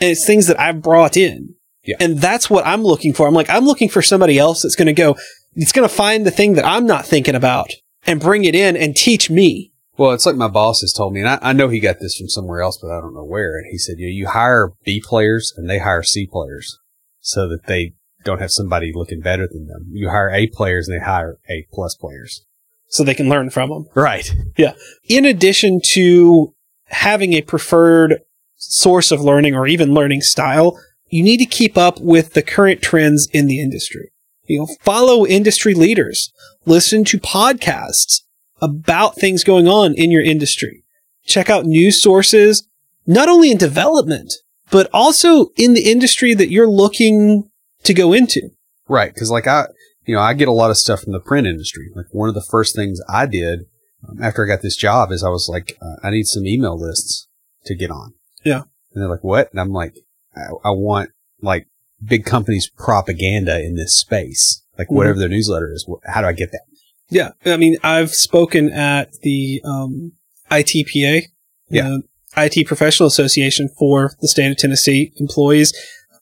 and 0.00 0.10
it's 0.10 0.26
things 0.26 0.46
that 0.46 0.58
I've 0.58 0.82
brought 0.82 1.16
in. 1.16 1.54
Yeah. 1.84 1.96
And 2.00 2.18
that's 2.18 2.50
what 2.50 2.66
I'm 2.66 2.82
looking 2.82 3.12
for. 3.12 3.26
I'm 3.26 3.34
like, 3.34 3.50
I'm 3.50 3.64
looking 3.64 3.88
for 3.88 4.02
somebody 4.02 4.38
else 4.38 4.62
that's 4.62 4.76
going 4.76 4.86
to 4.86 4.92
go, 4.92 5.16
it's 5.54 5.72
going 5.72 5.88
to 5.88 5.94
find 5.94 6.26
the 6.26 6.30
thing 6.30 6.54
that 6.54 6.64
I'm 6.64 6.86
not 6.86 7.06
thinking 7.06 7.34
about 7.34 7.70
and 8.06 8.20
bring 8.20 8.44
it 8.44 8.54
in 8.54 8.76
and 8.76 8.96
teach 8.96 9.30
me. 9.30 9.69
Well, 10.00 10.12
it's 10.12 10.24
like 10.24 10.36
my 10.36 10.48
boss 10.48 10.80
has 10.80 10.94
told 10.94 11.12
me, 11.12 11.20
and 11.20 11.28
I, 11.28 11.38
I 11.42 11.52
know 11.52 11.68
he 11.68 11.78
got 11.78 12.00
this 12.00 12.16
from 12.16 12.30
somewhere 12.30 12.62
else, 12.62 12.78
but 12.80 12.90
I 12.90 13.02
don't 13.02 13.12
know 13.12 13.22
where. 13.22 13.58
And 13.58 13.66
he 13.70 13.76
said, 13.76 13.98
you 13.98 14.06
know, 14.06 14.12
you 14.12 14.28
hire 14.28 14.72
B 14.82 14.98
players 15.06 15.52
and 15.54 15.68
they 15.68 15.78
hire 15.78 16.02
C 16.02 16.26
players 16.26 16.78
so 17.20 17.46
that 17.48 17.66
they 17.66 17.92
don't 18.24 18.40
have 18.40 18.50
somebody 18.50 18.92
looking 18.94 19.20
better 19.20 19.46
than 19.46 19.66
them. 19.66 19.90
You 19.92 20.08
hire 20.08 20.30
A 20.30 20.46
players 20.46 20.88
and 20.88 20.98
they 20.98 21.04
hire 21.04 21.36
A 21.50 21.66
plus 21.70 21.94
players. 21.96 22.46
So 22.86 23.04
they 23.04 23.12
can 23.12 23.28
learn 23.28 23.50
from 23.50 23.68
them. 23.68 23.88
Right. 23.94 24.34
Yeah. 24.56 24.72
In 25.04 25.26
addition 25.26 25.82
to 25.92 26.54
having 26.86 27.34
a 27.34 27.42
preferred 27.42 28.22
source 28.56 29.12
of 29.12 29.20
learning 29.20 29.54
or 29.54 29.66
even 29.66 29.92
learning 29.92 30.22
style, 30.22 30.80
you 31.10 31.22
need 31.22 31.40
to 31.40 31.44
keep 31.44 31.76
up 31.76 32.00
with 32.00 32.32
the 32.32 32.42
current 32.42 32.80
trends 32.80 33.28
in 33.34 33.48
the 33.48 33.60
industry. 33.60 34.12
You 34.46 34.60
know, 34.60 34.68
follow 34.80 35.26
industry 35.26 35.74
leaders, 35.74 36.32
listen 36.64 37.04
to 37.04 37.18
podcasts 37.18 38.22
about 38.60 39.16
things 39.16 39.44
going 39.44 39.68
on 39.68 39.94
in 39.94 40.10
your 40.10 40.22
industry. 40.24 40.84
Check 41.24 41.48
out 41.50 41.64
news 41.64 42.02
sources, 42.02 42.66
not 43.06 43.28
only 43.28 43.50
in 43.50 43.56
development, 43.58 44.32
but 44.70 44.88
also 44.92 45.48
in 45.56 45.74
the 45.74 45.90
industry 45.90 46.34
that 46.34 46.50
you're 46.50 46.70
looking 46.70 47.50
to 47.84 47.94
go 47.94 48.12
into. 48.12 48.50
Right. 48.88 49.14
Cause 49.14 49.30
like 49.30 49.46
I, 49.46 49.66
you 50.06 50.14
know, 50.14 50.20
I 50.20 50.34
get 50.34 50.48
a 50.48 50.52
lot 50.52 50.70
of 50.70 50.76
stuff 50.76 51.02
from 51.02 51.12
the 51.12 51.20
print 51.20 51.46
industry. 51.46 51.90
Like 51.94 52.06
one 52.12 52.28
of 52.28 52.34
the 52.34 52.44
first 52.50 52.74
things 52.74 53.00
I 53.08 53.26
did 53.26 53.66
um, 54.08 54.22
after 54.22 54.44
I 54.44 54.48
got 54.48 54.62
this 54.62 54.76
job 54.76 55.12
is 55.12 55.22
I 55.22 55.28
was 55.28 55.48
like, 55.48 55.76
uh, 55.80 55.96
I 56.02 56.10
need 56.10 56.26
some 56.26 56.46
email 56.46 56.78
lists 56.78 57.28
to 57.66 57.74
get 57.74 57.90
on. 57.90 58.14
Yeah. 58.44 58.62
And 58.92 59.02
they're 59.02 59.08
like, 59.10 59.22
what? 59.24 59.50
And 59.52 59.60
I'm 59.60 59.72
like, 59.72 59.94
I, 60.36 60.40
I 60.64 60.70
want 60.70 61.10
like 61.40 61.66
big 62.04 62.24
companies 62.24 62.70
propaganda 62.76 63.60
in 63.60 63.76
this 63.76 63.94
space, 63.94 64.62
like 64.78 64.88
Mhm. 64.88 64.94
whatever 64.96 65.18
their 65.18 65.28
newsletter 65.28 65.70
is. 65.72 65.88
How 66.06 66.22
do 66.22 66.26
I 66.26 66.32
get 66.32 66.50
that? 66.52 66.62
Yeah. 67.10 67.30
I 67.44 67.56
mean, 67.56 67.76
I've 67.82 68.10
spoken 68.10 68.70
at 68.72 69.12
the 69.22 69.60
um, 69.64 70.12
ITPA, 70.50 71.22
Yeah. 71.68 71.82
the 71.88 72.02
IT 72.36 72.66
Professional 72.66 73.06
Association 73.08 73.68
for 73.78 74.12
the 74.20 74.28
state 74.28 74.50
of 74.50 74.56
Tennessee 74.56 75.12
employees. 75.16 75.72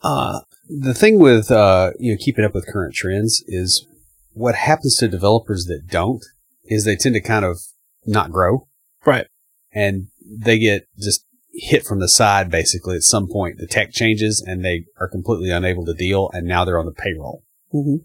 Uh, 0.02 0.40
The 0.68 0.94
thing 0.94 1.18
with, 1.18 1.50
uh, 1.50 1.92
you 1.98 2.12
know, 2.12 2.18
keeping 2.20 2.44
up 2.44 2.54
with 2.54 2.66
current 2.66 2.94
trends 2.94 3.42
is 3.46 3.86
what 4.32 4.54
happens 4.54 4.96
to 4.96 5.08
developers 5.08 5.64
that 5.66 5.86
don't 5.90 6.24
is 6.64 6.84
they 6.84 6.96
tend 6.96 7.14
to 7.14 7.20
kind 7.20 7.44
of 7.44 7.58
not 8.06 8.30
grow. 8.30 8.66
right. 9.04 9.26
and 9.72 10.08
they 10.24 10.58
get 10.58 10.86
just 10.98 11.24
hit 11.54 11.84
from 11.84 11.98
the 12.00 12.08
side 12.08 12.50
basically 12.50 12.94
at 12.96 13.02
some 13.02 13.26
point 13.28 13.56
the 13.58 13.66
tech 13.66 13.90
changes 13.92 14.42
and 14.46 14.64
they 14.64 14.84
are 15.00 15.08
completely 15.08 15.50
unable 15.50 15.84
to 15.84 15.92
deal 15.94 16.30
and 16.32 16.46
now 16.46 16.64
they're 16.64 16.78
on 16.78 16.86
the 16.86 16.92
payroll 16.92 17.42
hmm 17.72 17.96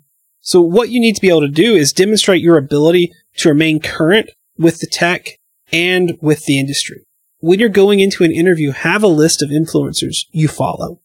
So 0.45 0.61
what 0.61 0.89
you 0.89 0.99
need 0.99 1.15
to 1.15 1.21
be 1.21 1.29
able 1.29 1.41
to 1.41 1.47
do 1.47 1.73
is 1.73 1.93
demonstrate 1.93 2.41
your 2.41 2.57
ability 2.57 3.13
to 3.37 3.49
remain 3.49 3.79
current 3.79 4.29
with 4.57 4.79
the 4.79 4.87
tech 4.87 5.39
and 5.71 6.17
with 6.21 6.45
the 6.45 6.59
industry. 6.59 7.07
When 7.39 7.59
you're 7.59 7.69
going 7.69 8.01
into 8.01 8.25
an 8.25 8.31
interview, 8.31 8.71
have 8.71 9.03
a 9.03 9.07
list 9.07 9.41
of 9.41 9.49
influencers 9.49 10.25
you 10.31 10.49
follow. 10.49 10.99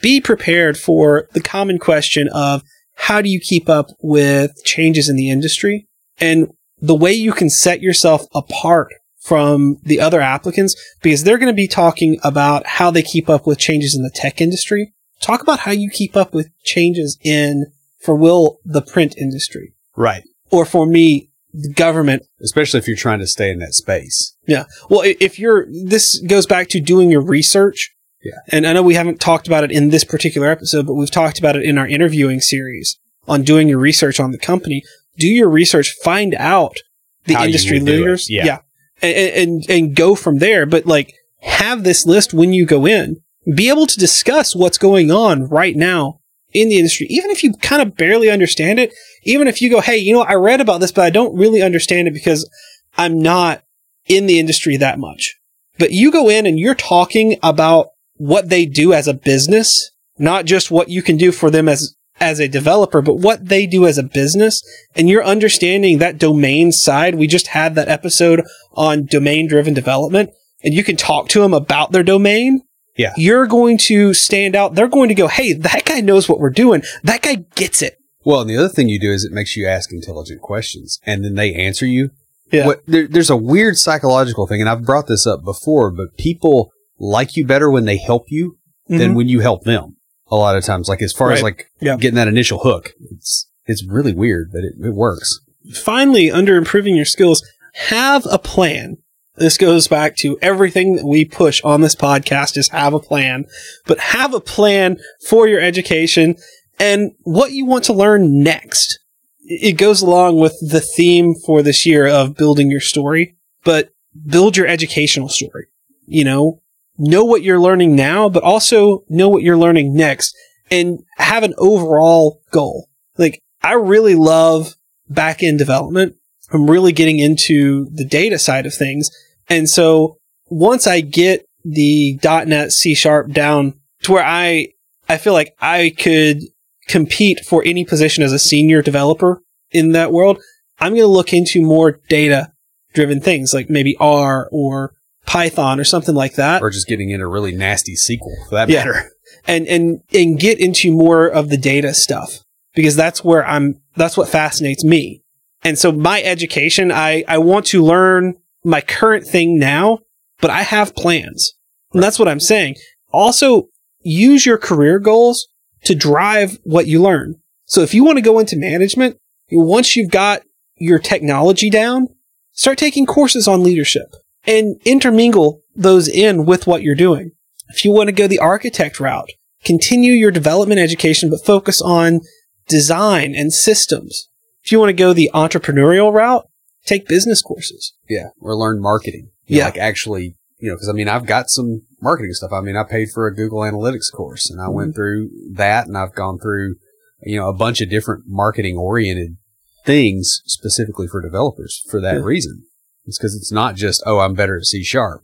Be 0.00 0.20
prepared 0.20 0.76
for 0.76 1.26
the 1.32 1.40
common 1.40 1.78
question 1.78 2.28
of 2.34 2.62
how 2.94 3.22
do 3.22 3.30
you 3.30 3.40
keep 3.40 3.68
up 3.68 3.88
with 4.02 4.62
changes 4.62 5.08
in 5.08 5.16
the 5.16 5.30
industry 5.30 5.88
and 6.20 6.52
the 6.78 6.94
way 6.94 7.12
you 7.12 7.32
can 7.32 7.48
set 7.48 7.80
yourself 7.80 8.26
apart 8.34 8.92
from 9.18 9.78
the 9.84 10.00
other 10.00 10.20
applicants 10.20 10.76
because 11.00 11.24
they're 11.24 11.38
going 11.38 11.46
to 11.46 11.54
be 11.54 11.68
talking 11.68 12.18
about 12.22 12.66
how 12.66 12.90
they 12.90 13.02
keep 13.02 13.30
up 13.30 13.46
with 13.46 13.58
changes 13.58 13.96
in 13.96 14.02
the 14.02 14.10
tech 14.10 14.40
industry. 14.40 14.92
Talk 15.20 15.40
about 15.40 15.60
how 15.60 15.70
you 15.70 15.88
keep 15.88 16.14
up 16.14 16.34
with 16.34 16.50
changes 16.62 17.16
in 17.24 17.66
for 18.02 18.14
Will, 18.14 18.58
the 18.64 18.82
print 18.82 19.16
industry, 19.16 19.74
right 19.96 20.24
or 20.50 20.64
for 20.66 20.86
me, 20.86 21.30
the 21.52 21.72
government. 21.72 22.22
especially 22.40 22.78
if 22.78 22.86
you're 22.86 22.96
trying 22.96 23.18
to 23.20 23.26
stay 23.26 23.50
in 23.50 23.58
that 23.58 23.74
space 23.74 24.34
Yeah. 24.46 24.64
Well, 24.88 25.02
if 25.04 25.38
you're, 25.38 25.66
this 25.84 26.18
goes 26.20 26.46
back 26.46 26.68
to 26.68 26.80
doing 26.80 27.10
your 27.10 27.20
research. 27.22 27.94
Yeah. 28.22 28.32
And 28.48 28.66
I 28.66 28.72
know 28.72 28.82
we 28.82 28.94
haven't 28.94 29.20
talked 29.20 29.46
about 29.46 29.64
it 29.64 29.72
in 29.72 29.90
this 29.90 30.04
particular 30.04 30.48
episode, 30.48 30.86
but 30.86 30.94
we've 30.94 31.10
talked 31.10 31.38
about 31.38 31.56
it 31.56 31.64
in 31.64 31.76
our 31.76 31.86
interviewing 31.86 32.40
series 32.40 32.98
on 33.26 33.42
doing 33.42 33.68
your 33.68 33.78
research 33.78 34.20
on 34.20 34.30
the 34.30 34.38
company. 34.38 34.82
Do 35.18 35.26
your 35.26 35.48
research, 35.50 35.94
find 36.04 36.34
out 36.36 36.76
the 37.24 37.34
How 37.34 37.44
industry 37.44 37.78
would 37.78 37.86
do 37.86 37.92
it. 37.92 37.96
leaders. 37.96 38.30
Yeah. 38.30 38.58
And, 39.02 39.14
and, 39.16 39.64
and 39.68 39.96
go 39.96 40.14
from 40.14 40.38
there. 40.38 40.66
But 40.66 40.86
like, 40.86 41.12
have 41.40 41.82
this 41.84 42.06
list 42.06 42.32
when 42.32 42.52
you 42.52 42.64
go 42.64 42.86
in. 42.86 43.16
Be 43.56 43.68
able 43.68 43.86
to 43.88 43.98
discuss 43.98 44.54
what's 44.54 44.78
going 44.78 45.10
on 45.10 45.48
right 45.48 45.74
now 45.76 46.20
in 46.52 46.68
the 46.68 46.78
industry, 46.78 47.06
even 47.10 47.30
if 47.30 47.42
you 47.42 47.52
kind 47.54 47.82
of 47.82 47.96
barely 47.96 48.30
understand 48.30 48.78
it. 48.78 48.92
Even 49.24 49.46
if 49.46 49.62
you 49.62 49.70
go, 49.70 49.80
hey, 49.80 49.96
you 49.96 50.12
know, 50.12 50.22
I 50.22 50.34
read 50.34 50.60
about 50.60 50.80
this, 50.80 50.92
but 50.92 51.04
I 51.04 51.10
don't 51.10 51.36
really 51.36 51.62
understand 51.62 52.08
it 52.08 52.14
because 52.14 52.48
I'm 52.96 53.20
not 53.20 53.62
in 54.06 54.26
the 54.26 54.38
industry 54.38 54.76
that 54.76 54.98
much. 54.98 55.38
But 55.78 55.92
you 55.92 56.10
go 56.10 56.28
in 56.28 56.46
and 56.46 56.58
you're 56.58 56.74
talking 56.74 57.38
about 57.42 57.88
what 58.16 58.48
they 58.48 58.66
do 58.66 58.92
as 58.92 59.08
a 59.08 59.14
business, 59.14 59.90
not 60.18 60.44
just 60.44 60.70
what 60.70 60.88
you 60.88 61.02
can 61.02 61.16
do 61.16 61.32
for 61.32 61.50
them 61.50 61.68
as 61.68 61.94
as 62.20 62.38
a 62.38 62.46
developer, 62.46 63.02
but 63.02 63.16
what 63.16 63.48
they 63.48 63.66
do 63.66 63.84
as 63.84 63.98
a 63.98 64.02
business, 64.02 64.62
and 64.94 65.08
you're 65.08 65.24
understanding 65.24 65.98
that 65.98 66.18
domain 66.18 66.70
side. 66.70 67.16
We 67.16 67.26
just 67.26 67.48
had 67.48 67.74
that 67.74 67.88
episode 67.88 68.44
on 68.74 69.06
domain 69.06 69.48
driven 69.48 69.74
development, 69.74 70.30
and 70.62 70.72
you 70.72 70.84
can 70.84 70.96
talk 70.96 71.28
to 71.30 71.40
them 71.40 71.52
about 71.52 71.90
their 71.90 72.04
domain. 72.04 72.62
Yeah. 72.96 73.12
You're 73.16 73.46
going 73.46 73.78
to 73.88 74.12
stand 74.14 74.54
out. 74.54 74.74
They're 74.74 74.88
going 74.88 75.08
to 75.08 75.14
go, 75.14 75.28
hey, 75.28 75.52
that 75.54 75.84
guy 75.84 76.00
knows 76.00 76.28
what 76.28 76.38
we're 76.40 76.50
doing. 76.50 76.82
That 77.02 77.22
guy 77.22 77.36
gets 77.54 77.80
it. 77.82 77.98
well 78.24 78.40
and 78.40 78.50
the 78.50 78.56
other 78.56 78.68
thing 78.68 78.88
you 78.88 79.00
do 79.00 79.10
is 79.12 79.24
it 79.24 79.32
makes 79.32 79.56
you 79.56 79.66
ask 79.66 79.92
intelligent 79.92 80.40
questions 80.42 80.98
and 81.04 81.24
then 81.24 81.34
they 81.34 81.54
answer 81.54 81.86
you 81.86 82.10
Yeah. 82.52 82.66
what, 82.66 82.82
there, 82.86 83.08
there's 83.08 83.30
a 83.30 83.36
weird 83.36 83.76
psychological 83.78 84.46
thing 84.46 84.60
and 84.60 84.70
i've 84.70 84.84
brought 84.84 85.06
this 85.08 85.26
up 85.26 85.42
before 85.42 85.90
but 85.90 86.16
people 86.18 86.70
like 87.00 87.34
you 87.36 87.44
better 87.46 87.68
when 87.70 87.84
they 87.84 87.96
help 87.96 88.26
you 88.28 88.58
than 88.86 89.12
Mhm. 89.12 89.16
when 89.16 89.28
you 89.28 89.40
help 89.40 89.64
them 89.64 89.96
a 90.30 90.36
lot 90.36 90.56
of 90.56 90.62
times 90.64 90.88
like 90.88 91.02
as 91.02 91.12
far 91.12 91.32
as 91.32 91.42
like 91.42 91.66
Yeah. 91.80 91.96
getting 91.96 92.14
that 92.14 92.28
initial 92.28 92.60
hook 92.60 92.92
it's 93.10 93.48
it's 93.66 93.84
really 93.84 94.14
weird 94.14 94.50
but 94.52 94.62
it, 94.62 94.74
it 94.80 94.94
works 94.94 95.40
finally, 95.74 96.30
under 96.30 96.56
improving 96.56 96.94
your 96.96 97.04
skills, 97.04 97.42
have 97.74 98.26
a 98.30 98.38
plan. 98.38 98.98
This 99.36 99.56
goes 99.56 99.88
back 99.88 100.16
to 100.16 100.38
everything 100.42 100.96
that 100.96 101.06
we 101.06 101.24
push 101.24 101.62
on 101.62 101.80
this 101.80 101.96
podcast 101.96 102.56
is 102.56 102.68
have 102.68 102.92
a 102.92 103.00
plan, 103.00 103.46
but 103.86 103.98
have 103.98 104.34
a 104.34 104.40
plan 104.40 104.98
for 105.26 105.48
your 105.48 105.60
education 105.60 106.36
and 106.78 107.12
what 107.22 107.52
you 107.52 107.64
want 107.64 107.84
to 107.84 107.94
learn 107.94 108.42
next. 108.42 108.98
It 109.44 109.78
goes 109.78 110.02
along 110.02 110.38
with 110.38 110.56
the 110.60 110.80
theme 110.80 111.34
for 111.34 111.62
this 111.62 111.86
year 111.86 112.06
of 112.06 112.36
building 112.36 112.70
your 112.70 112.80
story, 112.80 113.36
but 113.64 113.92
build 114.26 114.56
your 114.56 114.66
educational 114.66 115.28
story. 115.28 115.66
You 116.06 116.24
know, 116.24 116.62
know 116.98 117.24
what 117.24 117.42
you're 117.42 117.60
learning 117.60 117.96
now, 117.96 118.28
but 118.28 118.42
also 118.42 119.04
know 119.08 119.28
what 119.28 119.42
you're 119.42 119.56
learning 119.56 119.94
next 119.94 120.36
and 120.70 121.04
have 121.16 121.42
an 121.42 121.54
overall 121.58 122.42
goal. 122.50 122.88
Like, 123.16 123.40
I 123.62 123.74
really 123.74 124.14
love 124.14 124.76
back 125.08 125.42
end 125.42 125.58
development. 125.58 126.16
I'm 126.52 126.68
really 126.70 126.92
getting 126.92 127.18
into 127.18 127.86
the 127.92 128.04
data 128.04 128.38
side 128.38 128.66
of 128.66 128.74
things. 128.74 129.10
And 129.48 129.68
so 129.68 130.18
once 130.48 130.86
I 130.86 131.00
get 131.00 131.46
the 131.64 132.18
.NET 132.22 132.72
C 132.72 132.94
sharp 132.94 133.32
down 133.32 133.74
to 134.02 134.12
where 134.12 134.24
I, 134.24 134.68
I 135.08 135.18
feel 135.18 135.32
like 135.32 135.54
I 135.60 135.94
could 135.98 136.40
compete 136.88 137.40
for 137.46 137.62
any 137.64 137.84
position 137.84 138.22
as 138.22 138.32
a 138.32 138.38
senior 138.38 138.82
developer 138.82 139.42
in 139.70 139.92
that 139.92 140.12
world, 140.12 140.40
I'm 140.80 140.92
going 140.92 141.02
to 141.02 141.06
look 141.06 141.32
into 141.32 141.62
more 141.62 142.00
data 142.08 142.52
driven 142.94 143.20
things 143.20 143.54
like 143.54 143.70
maybe 143.70 143.96
R 143.98 144.48
or 144.52 144.94
Python 145.24 145.78
or 145.80 145.84
something 145.84 146.14
like 146.14 146.34
that 146.34 146.60
or 146.60 146.68
just 146.68 146.88
getting 146.88 147.10
into 147.10 147.26
really 147.26 147.52
nasty 147.52 147.94
SQL 147.94 148.48
for 148.48 148.56
that 148.56 148.68
Yeah. 148.68 148.78
matter 148.84 149.10
and 149.46 149.66
and 149.66 150.02
and 150.12 150.38
get 150.38 150.58
into 150.60 150.90
more 150.92 151.26
of 151.26 151.48
the 151.48 151.56
data 151.56 151.94
stuff 151.94 152.40
because 152.74 152.96
that's 152.96 153.24
where 153.24 153.46
I'm 153.46 153.80
that's 153.96 154.16
what 154.16 154.28
fascinates 154.28 154.84
me. 154.84 155.21
And 155.62 155.78
so 155.78 155.92
my 155.92 156.22
education, 156.22 156.90
I 156.90 157.24
I 157.28 157.38
want 157.38 157.66
to 157.66 157.82
learn 157.82 158.34
my 158.64 158.80
current 158.80 159.26
thing 159.26 159.58
now, 159.58 159.98
but 160.40 160.50
I 160.50 160.62
have 160.62 160.94
plans. 160.94 161.54
And 161.92 162.02
that's 162.02 162.18
what 162.18 162.28
I'm 162.28 162.40
saying. 162.40 162.76
Also 163.12 163.68
use 164.00 164.46
your 164.46 164.58
career 164.58 164.98
goals 164.98 165.48
to 165.84 165.94
drive 165.94 166.58
what 166.64 166.86
you 166.86 167.02
learn. 167.02 167.36
So 167.66 167.82
if 167.82 167.94
you 167.94 168.04
want 168.04 168.18
to 168.18 168.22
go 168.22 168.38
into 168.38 168.56
management, 168.56 169.18
once 169.50 169.96
you've 169.96 170.10
got 170.10 170.42
your 170.76 170.98
technology 170.98 171.70
down, 171.70 172.08
start 172.52 172.78
taking 172.78 173.06
courses 173.06 173.46
on 173.46 173.62
leadership 173.62 174.14
and 174.44 174.80
intermingle 174.84 175.60
those 175.74 176.08
in 176.08 176.44
with 176.44 176.66
what 176.66 176.82
you're 176.82 176.94
doing. 176.94 177.32
If 177.68 177.84
you 177.84 177.92
want 177.92 178.08
to 178.08 178.12
go 178.12 178.26
the 178.26 178.38
architect 178.38 179.00
route, 179.00 179.30
continue 179.64 180.12
your 180.12 180.30
development 180.30 180.80
education, 180.80 181.30
but 181.30 181.44
focus 181.44 181.80
on 181.80 182.20
design 182.68 183.34
and 183.34 183.52
systems. 183.52 184.28
If 184.64 184.72
you 184.72 184.78
want 184.78 184.90
to 184.90 184.94
go 184.94 185.12
the 185.12 185.30
entrepreneurial 185.34 186.12
route, 186.12 186.46
take 186.86 187.06
business 187.08 187.42
courses. 187.42 187.94
Yeah, 188.08 188.28
or 188.40 188.56
learn 188.56 188.80
marketing. 188.80 189.30
You 189.46 189.56
know, 189.56 189.58
Yeah. 189.60 189.64
like 189.66 189.78
actually, 189.78 190.36
you 190.58 190.68
know, 190.68 190.74
because 190.76 190.88
I 190.88 190.92
mean, 190.92 191.08
I've 191.08 191.26
got 191.26 191.50
some 191.50 191.82
marketing 192.00 192.32
stuff. 192.32 192.52
I 192.52 192.60
mean, 192.60 192.76
I 192.76 192.84
paid 192.84 193.08
for 193.12 193.26
a 193.26 193.34
Google 193.34 193.60
Analytics 193.60 194.12
course, 194.12 194.50
and 194.50 194.60
I 194.60 194.64
Mm-hmm. 194.64 194.74
went 194.74 194.94
through 194.94 195.30
that, 195.54 195.86
and 195.86 195.96
I've 195.96 196.14
gone 196.14 196.38
through, 196.38 196.76
you 197.22 197.36
know, 197.38 197.48
a 197.48 197.54
bunch 197.54 197.80
of 197.80 197.90
different 197.90 198.24
marketing 198.26 198.76
oriented 198.76 199.36
things 199.84 200.42
specifically 200.46 201.08
for 201.08 201.20
developers 201.20 201.82
for 201.90 202.00
that 202.00 202.14
Yeah. 202.16 202.22
reason. 202.22 202.64
It's 203.04 203.18
because 203.18 203.34
it's 203.34 203.50
not 203.50 203.74
just 203.74 204.00
oh, 204.06 204.20
I'm 204.20 204.34
better 204.34 204.56
at 204.56 204.64
C 204.64 204.84
sharp. 204.84 205.22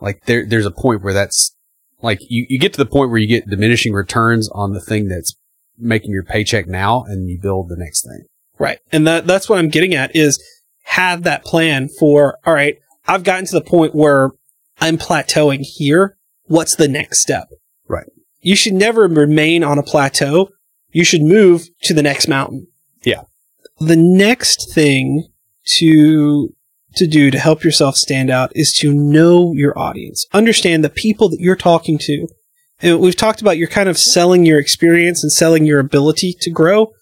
Like 0.00 0.24
there, 0.26 0.44
there's 0.46 0.66
a 0.66 0.70
point 0.72 1.02
where 1.04 1.14
that's 1.14 1.54
like 2.02 2.18
you, 2.28 2.46
you 2.48 2.58
get 2.58 2.72
to 2.72 2.78
the 2.82 2.86
point 2.90 3.10
where 3.10 3.18
you 3.20 3.28
get 3.28 3.48
diminishing 3.48 3.92
returns 3.92 4.48
on 4.52 4.72
the 4.72 4.80
thing 4.80 5.06
that's 5.06 5.36
making 5.78 6.10
your 6.10 6.24
paycheck 6.24 6.66
now, 6.66 7.04
and 7.04 7.28
you 7.28 7.38
build 7.40 7.68
the 7.68 7.76
next 7.76 8.02
thing. 8.04 8.24
Right. 8.60 8.78
And 8.92 9.06
that 9.08 9.26
that's 9.26 9.48
what 9.48 9.58
I'm 9.58 9.70
getting 9.70 9.94
at 9.94 10.14
is 10.14 10.40
have 10.84 11.24
that 11.24 11.44
plan 11.44 11.88
for 11.98 12.38
all 12.44 12.54
right, 12.54 12.76
I've 13.08 13.24
gotten 13.24 13.46
to 13.46 13.52
the 13.52 13.64
point 13.64 13.94
where 13.94 14.30
I'm 14.80 14.98
plateauing 14.98 15.60
here. 15.62 16.16
What's 16.44 16.76
the 16.76 16.88
next 16.88 17.20
step? 17.22 17.48
Right. 17.88 18.06
You 18.40 18.54
should 18.54 18.74
never 18.74 19.08
remain 19.08 19.64
on 19.64 19.78
a 19.78 19.82
plateau. 19.82 20.50
You 20.90 21.04
should 21.04 21.22
move 21.22 21.68
to 21.82 21.94
the 21.94 22.02
next 22.02 22.28
mountain. 22.28 22.66
Yeah. 23.02 23.22
The 23.78 23.96
next 23.96 24.72
thing 24.72 25.28
to 25.78 26.54
to 26.96 27.06
do 27.06 27.30
to 27.30 27.38
help 27.38 27.64
yourself 27.64 27.96
stand 27.96 28.30
out 28.30 28.52
is 28.54 28.72
to 28.80 28.92
know 28.92 29.52
your 29.54 29.78
audience. 29.78 30.26
Understand 30.32 30.84
the 30.84 30.90
people 30.90 31.28
that 31.30 31.40
you're 31.40 31.56
talking 31.56 31.98
to 31.98 32.26
And 32.82 33.00
we've 33.00 33.16
talked 33.16 33.40
about 33.40 33.58
you're 33.58 33.68
kind 33.68 33.88
of 33.88 33.98
selling 33.98 34.46
your 34.46 34.58
experience 34.58 35.22
and 35.22 35.32
selling 35.32 35.66
your 35.66 35.80
ability 35.80 36.34
to 36.40 36.50
grow, 36.50 36.92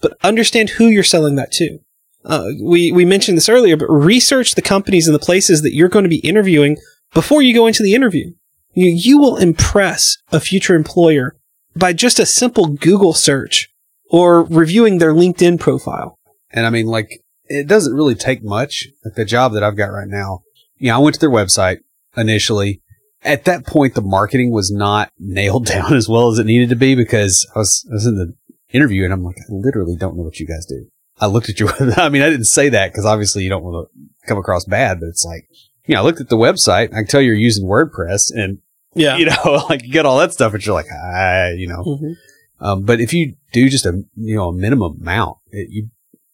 but 0.00 0.16
understand 0.22 0.70
who 0.70 0.86
you're 0.86 1.02
selling 1.02 1.36
that 1.36 1.52
to. 1.52 1.78
Uh, 2.24 2.50
we, 2.60 2.92
we 2.92 3.04
mentioned 3.04 3.36
this 3.36 3.48
earlier, 3.48 3.76
but 3.76 3.88
research 3.88 4.54
the 4.54 4.62
companies 4.62 5.06
and 5.06 5.14
the 5.14 5.24
places 5.24 5.62
that 5.62 5.74
you're 5.74 5.88
going 5.88 6.04
to 6.04 6.08
be 6.08 6.18
interviewing 6.18 6.76
before 7.14 7.42
you 7.42 7.54
go 7.54 7.66
into 7.66 7.82
the 7.82 7.94
interview. 7.94 8.32
You, 8.74 8.90
you 8.90 9.18
will 9.18 9.36
impress 9.36 10.18
a 10.30 10.40
future 10.40 10.74
employer 10.74 11.36
by 11.74 11.92
just 11.92 12.18
a 12.18 12.26
simple 12.26 12.66
Google 12.66 13.14
search 13.14 13.70
or 14.10 14.44
reviewing 14.44 14.98
their 14.98 15.14
LinkedIn 15.14 15.60
profile. 15.60 16.18
And 16.50 16.66
I 16.66 16.70
mean, 16.70 16.86
like, 16.86 17.22
it 17.46 17.66
doesn't 17.66 17.94
really 17.94 18.14
take 18.14 18.42
much. 18.42 18.88
Like 19.04 19.14
the 19.14 19.24
job 19.24 19.52
that 19.52 19.62
I've 19.62 19.76
got 19.76 19.86
right 19.86 20.08
now, 20.08 20.42
you 20.76 20.88
know, 20.88 20.96
I 20.96 20.98
went 20.98 21.14
to 21.14 21.20
their 21.20 21.30
website 21.30 21.78
initially. 22.16 22.82
At 23.22 23.44
that 23.46 23.66
point, 23.66 23.94
the 23.94 24.02
marketing 24.02 24.52
was 24.52 24.70
not 24.70 25.10
nailed 25.18 25.66
down 25.66 25.94
as 25.94 26.08
well 26.08 26.30
as 26.30 26.38
it 26.38 26.46
needed 26.46 26.68
to 26.70 26.76
be 26.76 26.94
because 26.94 27.50
I 27.54 27.58
was, 27.58 27.86
I 27.90 27.94
was 27.94 28.06
in 28.06 28.16
the 28.16 28.34
interview 28.72 29.04
and 29.04 29.12
I'm 29.12 29.22
like, 29.24 29.36
I 29.38 29.44
literally 29.52 29.96
don't 29.96 30.16
know 30.16 30.22
what 30.22 30.38
you 30.40 30.46
guys 30.46 30.66
do. 30.66 30.86
I 31.20 31.26
looked 31.26 31.48
at 31.48 31.58
you. 31.60 31.68
I 31.96 32.08
mean, 32.08 32.22
I 32.22 32.30
didn't 32.30 32.44
say 32.46 32.68
that 32.68 32.92
because 32.92 33.04
obviously 33.04 33.42
you 33.42 33.48
don't 33.50 33.64
want 33.64 33.88
to 33.88 34.26
come 34.28 34.38
across 34.38 34.64
bad, 34.64 35.00
but 35.00 35.06
it's 35.08 35.24
like, 35.24 35.48
you 35.86 35.94
know, 35.94 36.00
I 36.00 36.04
looked 36.04 36.20
at 36.20 36.28
the 36.28 36.36
website. 36.36 36.92
I 36.92 36.96
can 36.96 37.06
tell 37.06 37.20
you're 37.20 37.34
using 37.34 37.66
WordPress 37.66 38.30
and, 38.34 38.58
Yeah. 38.94 39.16
you 39.16 39.26
know, 39.26 39.64
like 39.68 39.82
you 39.84 39.92
get 39.92 40.06
all 40.06 40.18
that 40.18 40.32
stuff 40.32 40.54
and 40.54 40.64
you're 40.64 40.74
like, 40.74 40.86
ah, 40.92 41.48
you 41.48 41.66
know, 41.66 41.82
Mhm. 41.84 42.14
um, 42.60 42.82
but 42.84 43.00
if 43.00 43.12
you 43.12 43.34
do 43.52 43.68
just 43.68 43.86
a, 43.86 44.04
you 44.16 44.36
know, 44.36 44.48
a 44.50 44.52
minimum 44.52 44.98
amount, 45.00 45.38
it, 45.50 45.68
you, 45.70 45.88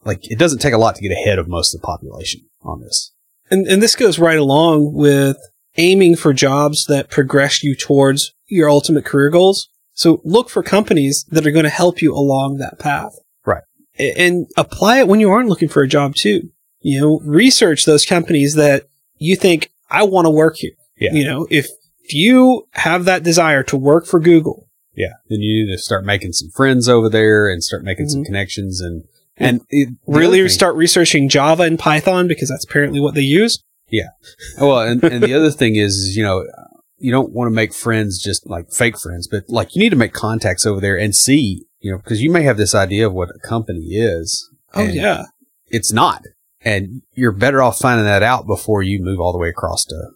like, 0.05 0.31
it 0.31 0.39
doesn't 0.39 0.59
take 0.59 0.75
a 0.75 0.79
lot 0.79 0.97
to 0.97 1.03
get 1.03 1.13
ahead 1.13 1.39
of 1.39 1.49
most 1.49 1.75
of 1.75 1.81
the 1.81 1.87
population 1.87 2.43
on 2.63 2.81
this. 2.81 3.13
And, 3.51 3.67
and 3.67 3.83
this 3.83 3.95
goes 3.97 4.19
right 4.19 4.39
along 4.39 4.93
with 4.95 5.37
aiming 5.77 6.17
for 6.17 6.33
jobs 6.33 6.87
that 6.87 7.11
progress 7.11 7.63
you 7.63 7.75
towards 7.75 8.35
your 8.47 8.69
ultimate 8.69 9.05
career 9.05 9.31
goals. 9.31 9.69
So 9.95 10.21
look 10.25 10.51
for 10.51 10.63
companies 10.63 11.25
that 11.31 11.47
are 11.47 11.51
going 11.53 11.65
to 11.65 11.71
help 11.71 12.03
you 12.03 12.13
along 12.15 12.59
that 12.59 12.79
path. 12.79 13.15
Right. 13.47 13.63
And 13.99 14.47
apply 14.57 14.99
it 14.99 15.09
when 15.09 15.21
you 15.21 15.31
aren't 15.31 15.49
looking 15.49 15.69
for 15.69 15.83
a 15.83 15.89
job 15.89 16.15
too. 16.15 16.51
You 16.81 17.01
know, 17.01 17.21
research 17.25 17.85
those 17.85 18.05
companies 18.05 18.55
that 18.55 18.85
you 19.19 19.37
think 19.37 19.71
I 19.91 20.03
want 20.03 20.27
to 20.27 20.31
work 20.31 20.57
here. 20.57 20.73
Yeah. 20.99 21.13
You 21.13 21.25
know, 21.25 21.47
if, 21.51 21.69
if 22.03 22.13
you 22.13 22.67
have 22.73 23.05
that 23.07 23.23
desire 23.23 23.63
to 23.65 23.77
work 23.77 24.07
for 24.07 24.21
Google, 24.21 24.69
Yeah. 24.97 25.15
Then 25.29 25.41
you 25.41 25.65
need 25.67 25.73
to 25.73 25.79
start 25.79 26.05
making 26.05 26.33
some 26.35 26.51
friends 26.51 26.89
over 26.89 27.09
there 27.09 27.49
and 27.49 27.63
start 27.65 27.83
making 27.85 28.09
some 28.09 28.23
Mhm. 28.23 28.27
connections 28.27 28.81
and, 28.81 29.05
and 29.37 29.61
it, 29.71 29.89
really 30.07 30.41
thing- 30.41 30.49
start 30.49 30.77
researching 30.77 31.29
Java 31.29 31.63
and 31.65 31.79
Python 31.79 32.29
because 32.29 32.49
that's 32.49 32.65
apparently 32.65 33.01
what 33.01 33.15
they 33.15 33.23
use. 33.23 33.63
Yeah. 33.89 34.09
Well, 34.61 34.81
and, 34.81 35.03
and 35.05 35.23
the 35.23 35.35
other 35.35 35.51
thing 35.51 35.77
is, 35.77 35.95
is, 35.97 36.17
you 36.17 36.23
know, 36.23 36.45
you 36.99 37.11
don't 37.11 37.33
want 37.33 37.49
to 37.49 37.55
make 37.55 37.75
friends 37.75 38.23
just 38.23 38.49
like 38.49 38.71
fake 38.71 38.99
friends, 38.99 39.29
but 39.29 39.45
like 39.49 39.75
you 39.75 39.83
need 39.83 39.91
to 39.91 39.97
make 39.97 40.13
contacts 40.13 40.65
over 40.65 40.81
there 40.81 40.99
and 40.99 41.15
see, 41.15 41.67
you 41.81 41.91
know, 41.91 41.99
because 41.99 42.23
you 42.23 42.31
may 42.31 42.43
have 42.43 42.57
this 42.57 42.75
idea 42.75 43.07
of 43.07 43.13
what 43.13 43.31
a 43.31 43.47
company 43.47 43.95
is. 43.95 44.51
Oh 44.75 44.85
yeah. 44.85 45.25
It's 45.69 45.93
not. 45.93 46.23
And 46.61 47.03
you're 47.13 47.33
better 47.33 47.63
off 47.63 47.79
finding 47.79 48.07
that 48.07 48.23
out 48.23 48.47
before 48.47 48.83
you 48.83 49.03
move 49.03 49.21
all 49.21 49.33
the 49.33 49.39
way 49.39 49.49
across 49.49 49.85
to 49.87 50.11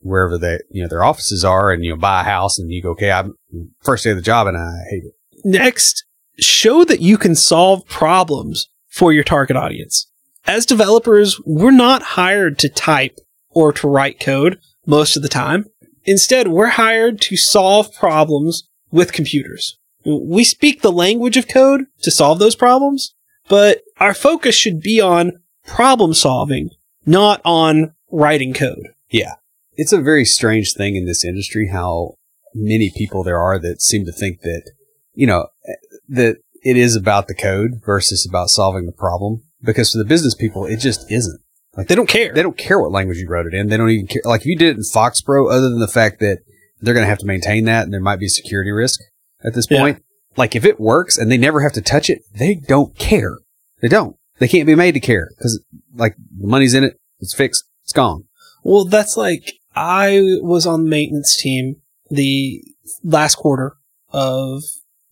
wherever 0.00 0.36
they, 0.36 0.58
you 0.70 0.82
know, 0.82 0.88
their 0.88 1.02
offices 1.02 1.44
are 1.44 1.70
and, 1.70 1.82
you 1.84 1.90
know, 1.90 1.96
buy 1.96 2.20
a 2.20 2.24
house 2.24 2.58
and 2.58 2.70
you 2.70 2.82
go, 2.82 2.90
okay, 2.90 3.10
I'm 3.10 3.34
first 3.82 4.04
day 4.04 4.10
of 4.10 4.16
the 4.16 4.22
job 4.22 4.46
and 4.46 4.56
I 4.56 4.76
hate 4.90 5.04
it. 5.04 5.14
Next, 5.44 6.04
show 6.38 6.84
that 6.84 7.00
you 7.00 7.16
can 7.16 7.34
solve 7.34 7.86
problems 7.86 8.68
for 8.88 9.12
your 9.12 9.24
target 9.24 9.56
audience. 9.56 10.10
As 10.46 10.66
developers, 10.66 11.40
we're 11.46 11.70
not 11.70 12.02
hired 12.02 12.58
to 12.58 12.68
type 12.68 13.18
or 13.50 13.72
to 13.72 13.88
write 13.88 14.20
code 14.20 14.58
most 14.86 15.16
of 15.16 15.22
the 15.22 15.28
time. 15.28 15.64
Instead, 16.04 16.48
we're 16.48 16.68
hired 16.68 17.20
to 17.22 17.36
solve 17.36 17.92
problems 17.94 18.68
with 18.90 19.12
computers. 19.12 19.78
We 20.04 20.44
speak 20.44 20.82
the 20.82 20.92
language 20.92 21.36
of 21.36 21.48
code 21.48 21.86
to 22.02 22.10
solve 22.10 22.38
those 22.38 22.56
problems, 22.56 23.14
but 23.48 23.82
our 23.98 24.14
focus 24.14 24.54
should 24.54 24.80
be 24.80 25.00
on 25.00 25.40
problem 25.66 26.12
solving, 26.12 26.70
not 27.06 27.40
on 27.44 27.94
writing 28.10 28.52
code. 28.52 28.88
Yeah. 29.10 29.34
It's 29.76 29.92
a 29.92 30.00
very 30.00 30.24
strange 30.24 30.74
thing 30.74 30.94
in 30.94 31.06
this 31.06 31.24
industry 31.24 31.68
how 31.72 32.16
many 32.54 32.92
people 32.94 33.24
there 33.24 33.40
are 33.40 33.58
that 33.58 33.82
seem 33.82 34.04
to 34.04 34.12
think 34.12 34.42
that, 34.42 34.70
you 35.14 35.26
know, 35.26 35.48
that 36.08 36.36
it 36.62 36.76
is 36.76 36.94
about 36.94 37.28
the 37.28 37.34
code 37.34 37.82
versus 37.84 38.26
about 38.28 38.50
solving 38.50 38.86
the 38.86 38.92
problem. 38.92 39.42
Because 39.62 39.92
for 39.92 39.98
the 39.98 40.04
business 40.04 40.34
people, 40.34 40.66
it 40.66 40.76
just 40.76 41.10
isn't. 41.10 41.40
They 41.76 41.94
don't 41.94 42.08
care. 42.08 42.32
They 42.32 42.42
don't 42.42 42.56
care 42.56 42.78
what 42.78 42.92
language 42.92 43.18
you 43.18 43.28
wrote 43.28 43.46
it 43.46 43.54
in. 43.54 43.68
They 43.68 43.76
don't 43.76 43.90
even 43.90 44.06
care. 44.06 44.22
Like 44.24 44.42
if 44.42 44.46
you 44.46 44.56
did 44.56 44.68
it 44.70 44.76
in 44.76 44.82
FoxPro, 44.82 45.50
other 45.50 45.68
than 45.68 45.80
the 45.80 45.88
fact 45.88 46.20
that 46.20 46.38
they're 46.80 46.94
going 46.94 47.04
to 47.04 47.08
have 47.08 47.18
to 47.18 47.26
maintain 47.26 47.64
that 47.64 47.84
and 47.84 47.92
there 47.92 48.00
might 48.00 48.18
be 48.20 48.26
a 48.26 48.30
security 48.30 48.70
risk 48.70 49.00
at 49.44 49.54
this 49.54 49.66
Yeah. 49.70 49.80
point. 49.80 50.02
Like 50.36 50.54
if 50.54 50.64
it 50.64 50.78
works 50.80 51.16
and 51.18 51.30
they 51.30 51.36
never 51.38 51.60
have 51.62 51.72
to 51.72 51.80
touch 51.82 52.08
it, 52.10 52.22
they 52.34 52.54
don't 52.54 52.96
care. 52.98 53.38
They 53.80 53.88
don't. 53.88 54.16
They 54.38 54.48
can't 54.48 54.66
be 54.66 54.74
made 54.74 54.92
to 54.92 55.00
care 55.00 55.30
because 55.36 55.62
like 55.94 56.16
the 56.16 56.46
money's 56.46 56.74
in 56.74 56.84
it. 56.84 56.98
It's 57.20 57.34
fixed. 57.34 57.64
It's 57.84 57.92
gone. 57.92 58.24
Well, 58.64 58.84
that's 58.84 59.16
like 59.16 59.52
I 59.76 60.20
was 60.42 60.66
on 60.66 60.84
the 60.84 60.90
maintenance 60.90 61.36
team 61.36 61.76
the 62.10 62.62
last 63.02 63.36
quarter 63.36 63.74
of 64.12 64.62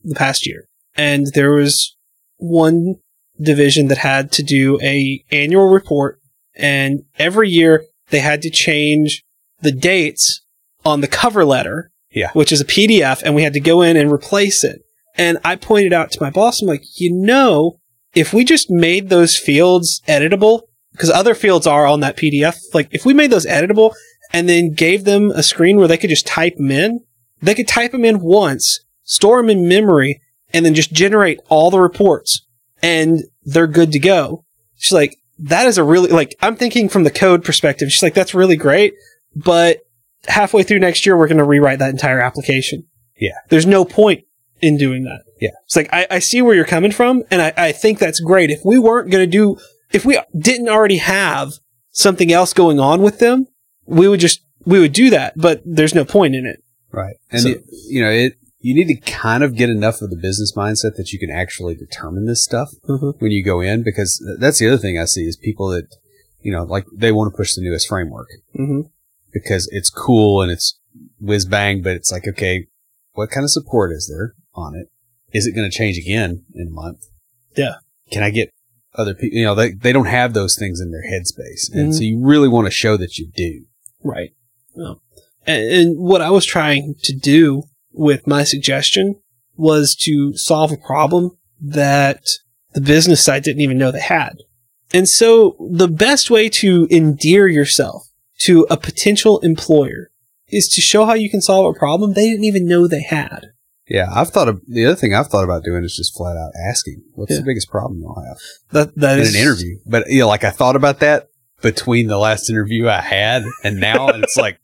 the 0.02 0.14
past 0.14 0.46
year, 0.46 0.66
and 0.96 1.26
there 1.34 1.52
was 1.52 1.96
one 2.38 2.96
division 3.40 3.88
that 3.88 3.98
had 3.98 4.32
to 4.32 4.42
do 4.42 4.78
a 4.82 5.22
annual 5.30 5.68
report, 5.68 6.18
and 6.55 7.05
every 7.18 7.48
year 7.48 7.84
they 8.11 8.20
had 8.20 8.42
to 8.42 8.50
change 8.50 9.24
the 9.61 9.72
dates 9.72 10.42
on 10.84 11.00
the 11.00 11.09
cover 11.09 11.44
letter, 11.44 11.90
Yeah. 12.12 12.30
which 12.32 12.53
is 12.53 12.61
a 12.61 12.64
PDF, 12.64 13.22
and 13.22 13.34
we 13.34 13.42
had 13.42 13.53
to 13.55 13.61
go 13.61 13.82
in 13.82 13.96
and 13.96 14.11
replace 14.12 14.64
it. 14.64 14.82
And 15.16 15.38
I 15.44 15.57
pointed 15.57 15.92
out 15.92 16.11
to 16.12 16.22
my 16.22 16.30
boss, 16.30 16.61
I'm 16.61 16.68
like, 16.68 16.84
you 17.00 17.12
know, 17.12 17.78
if 18.14 18.32
we 18.32 18.44
just 18.44 18.70
made 18.70 19.09
those 19.09 19.36
fields 19.38 20.00
editable, 20.09 20.62
because 20.92 21.11
other 21.11 21.34
fields 21.34 21.66
are 21.66 21.86
on 21.86 22.00
that 22.00 22.16
PDF, 22.16 22.57
like 22.74 22.88
if 22.90 23.05
we 23.07 23.14
made 23.14 23.30
those 23.30 23.46
editable 23.46 23.92
and 24.32 24.48
then 24.48 24.72
gave 24.72 25.05
them 25.05 25.30
a 25.30 25.42
screen 25.42 25.76
where 25.78 25.88
they 25.88 25.96
could 25.96 26.11
just 26.11 26.26
type 26.26 26.57
them 26.57 26.70
in, 26.70 27.00
they 27.40 27.55
could 27.55 27.68
type 27.68 27.92
them 27.92 28.05
in 28.05 28.20
once, 28.20 28.80
store 29.03 29.38
them 29.40 29.50
in 29.50 29.68
memory, 29.68 30.20
and 30.53 30.64
then 30.66 30.74
just 30.74 30.92
generate 30.92 31.40
all 31.48 31.70
the 31.70 31.80
reports, 31.80 32.44
and 32.82 33.22
they're 33.42 33.66
good 33.66 33.92
to 33.92 33.98
go. 33.98 34.44
She's 34.76 34.92
like, 34.92 35.16
that 35.43 35.66
is 35.66 35.78
a 35.78 35.84
really 35.84 36.09
like 36.11 36.34
I'm 36.40 36.57
thinking 36.57 36.88
from 36.88 37.05
the 37.05 37.11
code 37.11 37.45
perspective. 37.45 37.90
She's 37.90 38.03
like, 38.03 38.14
that's 38.14 38.34
really 38.34 38.57
great, 38.57 38.95
but 39.34 39.80
halfway 40.28 40.62
through 40.62 40.78
next 40.78 41.05
year, 41.05 41.16
we're 41.16 41.28
going 41.28 41.38
to 41.38 41.45
rewrite 41.45 41.78
that 41.80 41.90
entire 41.90 42.20
application. 42.20 42.84
Yeah. 43.18 43.32
there's 43.51 43.66
no 43.66 43.84
point 43.84 44.24
in 44.61 44.76
doing 44.76 45.05
that. 45.05 45.22
Yeah. 45.40 45.51
it's 45.64 45.76
like 45.76 45.88
I, 45.93 46.07
I 46.11 46.18
see 46.18 46.43
where 46.43 46.55
you're 46.55 46.64
coming 46.64 46.93
from, 46.93 47.22
and 47.30 47.40
I, 47.43 47.53
I 47.57 47.72
think 47.72 47.99
that's 47.99 48.20
great. 48.20 48.51
If 48.51 48.61
we 48.64 48.78
weren't 48.78 49.11
going 49.11 49.22
to 49.22 49.30
do, 49.30 49.59
if 49.93 50.05
we 50.05 50.18
didn't 50.36 50.68
already 50.68 50.99
have 50.99 51.53
something 51.90 52.32
else 52.32 52.53
going 52.53 52.80
on 52.80 53.03
with 53.03 53.18
them, 53.18 53.47
we 53.86 54.09
would 54.09 54.20
just 54.20 54.40
we 54.64 54.78
would 54.80 54.93
do 54.93 55.11
that. 55.11 55.34
But 55.36 55.62
there's 55.64 55.95
no 55.95 56.05
point 56.05 56.34
in 56.34 56.47
it. 56.47 56.62
Right. 56.90 57.16
And 57.30 57.43
So- 57.43 57.49
it, 57.51 57.64
you 57.88 58.03
know, 58.03 58.11
it 58.11 58.34
you 58.62 58.74
need 58.74 58.88
to 58.94 59.00
kind 59.10 59.42
of 59.42 59.56
get 59.56 59.68
enough 59.68 60.00
of 60.00 60.10
the 60.10 60.16
business 60.16 60.52
mindset 60.56 60.94
that 60.96 61.10
you 61.12 61.18
can 61.18 61.30
actually 61.30 61.74
determine 61.74 62.26
this 62.26 62.42
stuff 62.44 62.70
Mhm. 62.88 63.20
when 63.20 63.30
you 63.32 63.44
go 63.44 63.60
in 63.60 63.82
because 63.82 64.22
that's 64.38 64.58
the 64.58 64.68
other 64.68 64.78
thing 64.78 64.98
I 64.98 65.04
see 65.04 65.26
is 65.26 65.36
people 65.36 65.68
that 65.68 65.86
you 66.40 66.50
know, 66.50 66.64
like 66.64 66.84
they 66.92 67.12
want 67.12 67.32
to 67.32 67.36
push 67.36 67.54
the 67.54 67.62
newest 67.62 67.86
framework 67.88 68.28
Mm-hmm. 68.58 68.80
because 69.32 69.68
it's 69.70 69.90
cool 69.90 70.42
and 70.42 70.50
it's 70.50 70.78
whiz 71.20 71.46
bang, 71.46 71.82
but 71.82 71.92
it's 71.94 72.10
like, 72.10 72.26
okay, 72.26 72.66
what 73.12 73.30
kind 73.30 73.44
of 73.44 73.50
support 73.50 73.92
is 73.92 74.10
there 74.12 74.34
on 74.54 74.74
it? 74.74 74.88
Is 75.32 75.46
it 75.46 75.52
going 75.54 75.70
to 75.70 75.76
change 75.76 75.96
again 75.98 76.44
in 76.54 76.66
a 76.66 76.70
month? 76.70 77.04
Yeah. 77.56 77.76
Can 78.10 78.22
I 78.24 78.30
get 78.30 78.50
other 78.94 79.14
people? 79.14 79.38
You 79.38 79.44
know, 79.44 79.54
they, 79.54 79.70
they 79.72 79.92
don't 79.92 80.06
have 80.06 80.34
those 80.34 80.56
things 80.58 80.80
in 80.80 80.90
their 80.90 81.04
headspace. 81.08 81.72
And 81.72 81.92
Mhm. 81.92 81.94
so 81.94 82.02
you 82.02 82.18
really 82.20 82.48
want 82.48 82.66
to 82.66 82.70
show 82.72 82.96
that 82.96 83.18
you 83.18 83.28
do. 83.34 83.66
Right. 84.02 84.30
Well, 84.74 85.00
and, 85.46 85.62
and 85.72 85.98
what 85.98 86.20
I 86.22 86.30
was 86.30 86.44
trying 86.44 86.96
to 87.04 87.14
do 87.16 87.62
with 87.93 88.26
my 88.26 88.45
suggestion 88.45 89.16
was 89.57 89.95
to 89.97 90.34
solve 90.36 90.72
a 90.72 90.76
problem 90.76 91.30
that 91.61 92.22
the 92.72 92.80
business 92.80 93.22
side 93.24 93.43
didn't 93.43 93.61
even 93.61 93.78
know 93.78 93.90
they 93.90 94.01
had. 94.01 94.38
And 94.95 95.09
so 95.09 95.57
the 95.70 95.88
best 95.88 96.30
way 96.30 96.49
to 96.51 96.86
endear 96.90 97.47
yourself 97.49 98.09
to 98.40 98.66
a 98.70 98.76
potential 98.76 99.38
employer 99.40 100.11
is 100.49 100.68
to 100.68 100.80
show 100.80 101.07
how 101.07 101.14
you 101.14 101.30
can 101.30 101.40
solve 101.40 101.74
a 101.74 101.78
problem 101.78 102.12
they 102.12 102.28
didn't 102.28 102.45
even 102.45 102.66
know 102.66 102.86
they 102.86 103.03
had. 103.03 103.47
Yeah. 103.88 104.09
I've 104.12 104.30
thought 104.30 104.49
of 104.49 104.61
the 104.66 104.86
other 104.86 104.97
thing 104.97 105.14
I've 105.14 105.28
thought 105.28 105.45
about 105.45 105.64
doing 105.64 105.84
is 105.84 105.97
just 105.97 106.16
flat 106.16 106.36
out 106.36 106.53
asking, 106.68 107.03
what's 107.14 107.32
Yeah. 107.32 107.38
the 107.38 107.45
biggest 107.45 107.68
problem 107.68 108.01
you'll 108.01 108.22
have 108.26 108.38
That 108.70 108.97
that 108.99 109.18
in 109.18 109.24
is 109.24 109.34
an 109.34 109.40
interview? 109.40 109.78
But, 109.86 110.09
you 110.11 110.20
know, 110.20 110.28
like 110.28 110.45
I 110.45 110.51
thought 110.51 110.76
about 110.76 111.01
that 111.01 111.28
between 111.62 112.09
the 112.09 112.18
last 112.18 112.51
interview 112.51 112.88
I 112.88 113.01
had 113.01 113.45
and 113.64 113.80
now, 113.80 114.09
and 114.09 114.24
it's 114.24 114.36
like, 114.36 114.59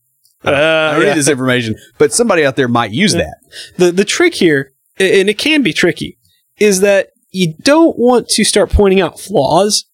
I, 0.44 0.50
don't- 0.50 0.58
I 0.58 0.60
don't 0.92 1.00
Uh, 1.00 1.02
yeah. 1.04 1.08
need 1.10 1.18
this 1.18 1.28
information, 1.28 1.74
but 1.98 2.12
somebody 2.12 2.44
out 2.44 2.56
there 2.56 2.68
might 2.68 2.92
use 2.92 3.14
Yeah. 3.14 3.20
that. 3.24 3.36
the 3.76 3.92
the 3.92 4.04
trick 4.04 4.34
here, 4.34 4.72
and 4.98 5.28
it 5.28 5.38
can 5.38 5.62
be 5.62 5.72
tricky, 5.72 6.18
is 6.58 6.80
that 6.80 7.08
you 7.30 7.54
don't 7.62 7.98
want 7.98 8.28
to 8.28 8.44
start 8.44 8.70
pointing 8.70 9.00
out 9.00 9.20
flaws 9.20 9.84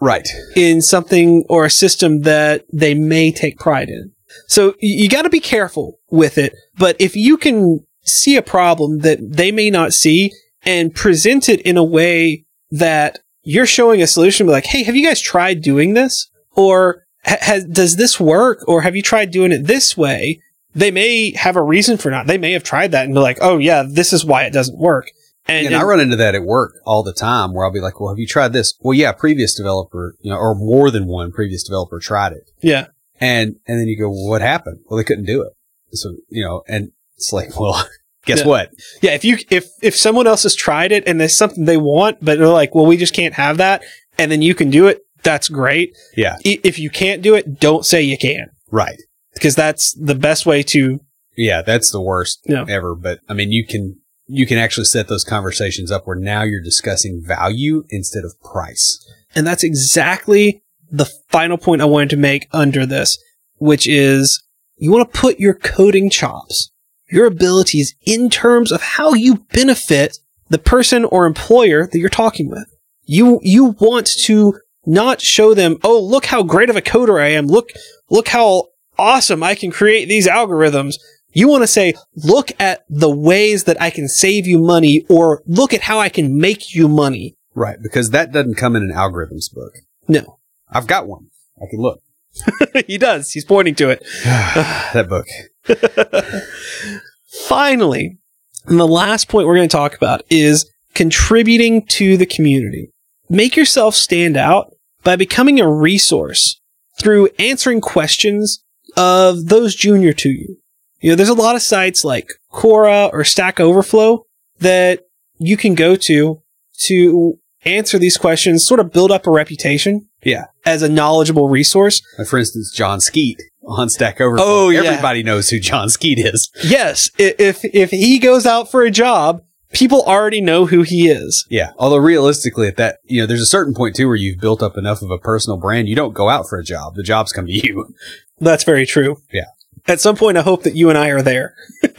Right. 0.00 0.26
in 0.56 0.82
something 0.82 1.44
or 1.48 1.64
a 1.64 1.70
system 1.70 2.22
that 2.22 2.64
they 2.72 2.94
may 2.94 3.32
take 3.32 3.58
pride 3.58 3.88
in. 3.88 4.12
So 4.48 4.74
you 4.80 5.08
got 5.08 5.22
to 5.22 5.30
be 5.30 5.40
careful 5.40 5.98
with 6.10 6.38
it. 6.38 6.52
But 6.76 6.96
if 6.98 7.14
you 7.16 7.36
can 7.36 7.80
see 8.04 8.36
a 8.36 8.42
problem 8.42 8.98
that 9.00 9.18
they 9.22 9.50
may 9.52 9.70
not 9.70 9.92
see 9.92 10.32
and 10.64 10.94
present 10.94 11.48
it 11.48 11.60
in 11.62 11.76
a 11.76 11.84
way 11.84 12.44
that 12.70 13.20
you're 13.42 13.66
showing 13.66 14.02
a 14.02 14.06
solution 14.06 14.46
like, 14.46 14.66
Hey, 14.66 14.82
have 14.82 14.96
you 14.96 15.04
guys 15.06 15.20
tried 15.20 15.62
doing 15.62 15.94
this? 15.94 16.28
Or 16.56 17.03
has, 17.24 17.64
does 17.64 17.96
this 17.96 18.18
work? 18.20 18.64
Or 18.68 18.82
have 18.82 18.94
you 18.96 19.02
tried 19.02 19.30
doing 19.30 19.52
it 19.52 19.66
this 19.66 19.96
way? 19.96 20.40
They 20.74 20.90
may 20.90 21.32
have 21.36 21.56
a 21.56 21.62
reason 21.62 21.96
for 21.98 22.10
not. 22.10 22.26
They 22.26 22.38
may 22.38 22.52
have 22.52 22.64
tried 22.64 22.92
that 22.92 23.04
and 23.04 23.14
be 23.14 23.20
like, 23.20 23.38
Oh 23.40 23.58
yeah, 23.58 23.84
this 23.88 24.12
is 24.12 24.24
why 24.24 24.44
it 24.44 24.52
doesn't 24.52 24.78
work. 24.78 25.06
And, 25.46 25.66
and 25.66 25.76
I 25.76 25.82
run 25.82 26.00
into 26.00 26.16
that 26.16 26.34
at 26.34 26.42
work 26.42 26.72
all 26.86 27.02
the 27.02 27.12
time 27.12 27.52
where 27.52 27.66
I'll 27.66 27.70
be 27.72 27.80
like, 27.80 28.00
well, 28.00 28.08
have 28.08 28.18
you 28.18 28.26
tried 28.26 28.54
this? 28.54 28.74
Well, 28.80 28.94
yeah, 28.94 29.12
previous 29.12 29.54
developer, 29.54 30.14
you 30.20 30.30
know, 30.30 30.38
or 30.38 30.54
more 30.54 30.90
than 30.90 31.06
one 31.06 31.32
previous 31.32 31.62
developer 31.62 31.98
tried 32.00 32.32
it. 32.32 32.50
yeah, 32.62 32.86
And, 33.20 33.56
and 33.68 33.78
then 33.78 33.86
you 33.86 33.98
go, 33.98 34.08
well, 34.08 34.26
what 34.30 34.40
happened? 34.40 34.78
Well, 34.86 34.96
they 34.96 35.04
couldn't 35.04 35.26
do 35.26 35.42
it. 35.42 35.52
So, 35.92 36.14
you 36.30 36.42
know, 36.42 36.62
and 36.66 36.92
it's 37.16 37.30
like, 37.32 37.60
well, 37.60 37.86
guess 38.24 38.38
Yeah. 38.40 38.46
what? 38.46 38.70
Yeah, 39.02 39.10
if 39.12 39.22
you 39.24 39.36
if 39.50 39.68
if 39.82 39.94
someone 39.94 40.26
else 40.26 40.44
has 40.44 40.54
tried 40.54 40.92
it 40.92 41.06
and 41.06 41.20
there's 41.20 41.36
something 41.36 41.66
they 41.66 41.76
want, 41.76 42.24
but 42.24 42.38
they're 42.38 42.48
like, 42.48 42.74
well, 42.74 42.86
we 42.86 42.96
just 42.96 43.12
can't 43.14 43.34
have 43.34 43.58
that, 43.58 43.82
and 44.18 44.32
then 44.32 44.40
you 44.40 44.54
can 44.54 44.70
do 44.70 44.86
it, 44.86 45.02
that's 45.24 45.48
great. 45.48 45.96
Yeah. 46.16 46.36
I- 46.46 46.60
If 46.62 46.78
you 46.78 46.90
can't 46.90 47.22
do 47.22 47.34
it, 47.34 47.58
don't 47.58 47.84
say 47.84 48.02
you 48.02 48.16
can, 48.16 48.46
Right. 48.70 49.00
because 49.34 49.54
that's 49.56 49.92
the 49.94 50.14
best 50.14 50.46
way 50.46 50.62
to. 50.64 51.00
Yeah. 51.36 51.62
That's 51.62 51.90
the 51.90 52.00
worst 52.00 52.40
Yeah. 52.46 52.64
ever. 52.68 52.94
But 52.94 53.18
I 53.28 53.34
mean, 53.34 53.50
you 53.50 53.66
can, 53.66 53.96
you 54.26 54.46
can 54.46 54.58
actually 54.58 54.84
set 54.84 55.08
those 55.08 55.24
conversations 55.24 55.90
up 55.90 56.06
where 56.06 56.16
now 56.16 56.42
you're 56.44 56.62
discussing 56.62 57.20
value 57.26 57.84
instead 57.90 58.24
of 58.24 58.40
price. 58.40 59.04
And 59.34 59.46
that's 59.46 59.64
exactly 59.64 60.62
the 60.90 61.06
final 61.30 61.58
point 61.58 61.82
I 61.82 61.86
wanted 61.86 62.10
to 62.10 62.16
make 62.16 62.46
under 62.52 62.86
this, 62.86 63.18
which 63.56 63.86
is 63.88 64.42
you 64.76 64.92
want 64.92 65.12
to 65.12 65.18
put 65.20 65.40
your 65.40 65.54
coding 65.54 66.08
chops, 66.08 66.70
your 67.10 67.26
abilities 67.26 67.94
in 68.06 68.30
terms 68.30 68.70
of 68.70 68.80
how 68.80 69.14
you 69.14 69.44
benefit 69.52 70.18
the 70.50 70.58
person 70.58 71.04
or 71.06 71.26
employer 71.26 71.88
that 71.90 71.98
you're 71.98 72.08
talking 72.08 72.48
with. 72.48 72.66
You, 73.06 73.40
you 73.42 73.74
want 73.80 74.06
to 74.24 74.58
not 74.86 75.20
show 75.20 75.54
them, 75.54 75.78
oh, 75.82 76.00
look 76.00 76.26
how 76.26 76.42
great 76.42 76.70
of 76.70 76.76
a 76.76 76.82
coder 76.82 77.22
I 77.22 77.28
am. 77.28 77.46
Look, 77.46 77.70
look 78.10 78.28
how 78.28 78.68
awesome 78.98 79.42
I 79.42 79.54
can 79.54 79.70
create 79.70 80.06
these 80.06 80.26
algorithms. 80.26 80.96
You 81.32 81.48
want 81.48 81.62
to 81.62 81.68
say, 81.68 81.94
look 82.14 82.50
at 82.60 82.84
the 82.88 83.10
ways 83.10 83.64
that 83.64 83.80
I 83.80 83.90
can 83.90 84.08
save 84.08 84.46
you 84.46 84.58
money 84.58 85.04
or 85.08 85.42
look 85.46 85.74
at 85.74 85.82
how 85.82 85.98
I 85.98 86.08
can 86.08 86.38
make 86.38 86.74
you 86.74 86.88
money. 86.88 87.36
Right. 87.54 87.78
Because 87.82 88.10
that 88.10 88.32
doesn't 88.32 88.54
come 88.54 88.76
in 88.76 88.82
an 88.82 88.92
algorithms 88.92 89.52
book. 89.52 89.72
No. 90.08 90.38
I've 90.68 90.86
got 90.86 91.06
one. 91.06 91.28
I 91.60 91.66
can 91.68 91.80
look. 91.80 92.00
he 92.86 92.98
does. 92.98 93.30
He's 93.30 93.44
pointing 93.44 93.74
to 93.76 93.90
it. 93.90 94.04
that 94.24 95.08
book. 95.08 95.26
Finally, 97.48 98.18
and 98.66 98.80
the 98.80 98.86
last 98.86 99.28
point 99.28 99.46
we're 99.46 99.56
going 99.56 99.68
to 99.68 99.76
talk 99.76 99.94
about 99.96 100.22
is 100.30 100.70
contributing 100.94 101.84
to 101.86 102.16
the 102.16 102.26
community. 102.26 102.90
Make 103.28 103.56
yourself 103.56 103.94
stand 103.94 104.36
out 104.36 104.73
by 105.04 105.16
becoming 105.16 105.60
a 105.60 105.70
resource 105.70 106.60
through 106.98 107.28
answering 107.38 107.80
questions 107.80 108.62
of 108.96 109.46
those 109.46 109.74
junior 109.74 110.12
to 110.12 110.28
you. 110.30 110.56
You 111.00 111.10
know, 111.10 111.16
there's 111.16 111.28
a 111.28 111.34
lot 111.34 111.54
of 111.56 111.62
sites 111.62 112.04
like 112.04 112.26
Quora 112.52 113.12
or 113.12 113.24
Stack 113.24 113.60
Overflow 113.60 114.24
that 114.60 115.00
you 115.38 115.56
can 115.56 115.74
go 115.74 115.96
to 115.96 116.40
to 116.86 117.38
answer 117.64 117.98
these 117.98 118.16
questions, 118.16 118.66
sort 118.66 118.80
of 118.80 118.92
build 118.92 119.10
up 119.10 119.26
a 119.26 119.30
reputation 119.30 120.08
Yeah. 120.22 120.44
as 120.64 120.82
a 120.82 120.88
knowledgeable 120.88 121.48
resource. 121.48 122.00
For 122.28 122.38
instance, 122.38 122.72
Jon 122.74 123.00
Skeet 123.00 123.40
on 123.66 123.88
Stack 123.88 124.20
Overflow. 124.20 124.44
Oh, 124.46 124.68
yeah. 124.70 124.82
Everybody 124.82 125.22
knows 125.22 125.48
who 125.50 125.58
Jon 125.58 125.88
Skeet 125.88 126.18
is. 126.18 126.50
Yes, 126.64 127.10
if 127.18 127.60
if 127.64 127.90
he 127.90 128.18
goes 128.18 128.46
out 128.46 128.70
for 128.70 128.82
a 128.82 128.90
job, 128.90 129.42
people 129.74 130.02
already 130.02 130.40
know 130.40 130.66
who 130.66 130.82
he 130.82 131.08
is. 131.08 131.46
Yeah. 131.50 131.72
Although 131.78 131.96
realistically, 131.98 132.68
at 132.68 132.76
that, 132.76 132.98
you 133.04 133.20
know, 133.20 133.26
there's 133.26 133.40
a 133.40 133.46
certain 133.46 133.74
point 133.74 133.96
too 133.96 134.06
where 134.06 134.16
you've 134.16 134.40
built 134.40 134.62
up 134.62 134.78
enough 134.78 135.02
of 135.02 135.10
a 135.10 135.18
personal 135.18 135.58
brand. 135.58 135.88
You 135.88 135.96
don't 135.96 136.14
go 136.14 136.28
out 136.28 136.48
for 136.48 136.58
a 136.58 136.64
job. 136.64 136.94
The 136.94 137.02
jobs 137.02 137.32
come 137.32 137.46
to 137.46 137.52
you. 137.52 137.94
That's 138.40 138.64
very 138.64 138.86
true. 138.86 139.18
Yeah. 139.32 139.44
At 139.86 140.00
some 140.00 140.16
point, 140.16 140.38
I 140.38 140.42
hope 140.42 140.62
that 140.62 140.74
you 140.74 140.88
and 140.88 140.98
I 140.98 141.08
are 141.08 141.22
there. 141.22 141.54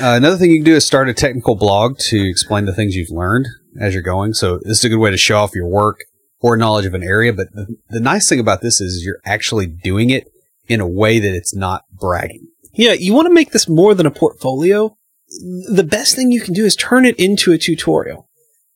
Uh, 0.00 0.14
another 0.14 0.36
thing 0.36 0.50
you 0.50 0.58
can 0.58 0.64
do 0.64 0.76
is 0.76 0.86
start 0.86 1.08
a 1.08 1.12
technical 1.12 1.56
blog 1.56 1.98
to 1.98 2.28
explain 2.30 2.66
the 2.66 2.72
things 2.72 2.94
you've 2.94 3.10
learned 3.10 3.48
as 3.80 3.94
you're 3.94 4.02
going. 4.02 4.32
So 4.32 4.58
this 4.62 4.78
is 4.78 4.84
a 4.84 4.88
good 4.88 4.98
way 4.98 5.10
to 5.10 5.16
show 5.16 5.38
off 5.38 5.56
your 5.56 5.66
work 5.66 6.04
or 6.40 6.56
knowledge 6.56 6.86
of 6.86 6.94
an 6.94 7.02
area. 7.02 7.32
But 7.32 7.52
the, 7.52 7.76
the 7.88 7.98
nice 7.98 8.28
thing 8.28 8.38
about 8.38 8.60
this 8.60 8.80
is 8.80 9.04
you're 9.04 9.20
actually 9.24 9.66
doing 9.66 10.10
it 10.10 10.28
in 10.68 10.80
a 10.80 10.86
way 10.86 11.18
that 11.18 11.34
it's 11.34 11.54
not 11.54 11.82
bragging. 11.92 12.46
Yeah, 12.72 12.92
you 12.92 13.12
want 13.12 13.26
to 13.26 13.34
make 13.34 13.50
this 13.50 13.68
more 13.68 13.94
than 13.94 14.06
a 14.06 14.10
portfolio. 14.10 14.96
The 15.30 15.86
best 15.88 16.16
thing 16.16 16.32
you 16.32 16.40
can 16.40 16.54
do 16.54 16.64
is 16.64 16.74
turn 16.74 17.04
it 17.04 17.18
into 17.18 17.52
a 17.52 17.58
tutorial. 17.58 18.28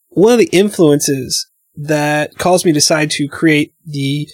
One 0.09 0.31
of 0.33 0.39
the 0.39 0.49
influences 0.51 1.49
that 1.75 2.37
caused 2.37 2.65
me 2.65 2.71
to 2.71 2.75
decide 2.75 3.11
to 3.11 3.27
create 3.27 3.73
the 3.85 4.27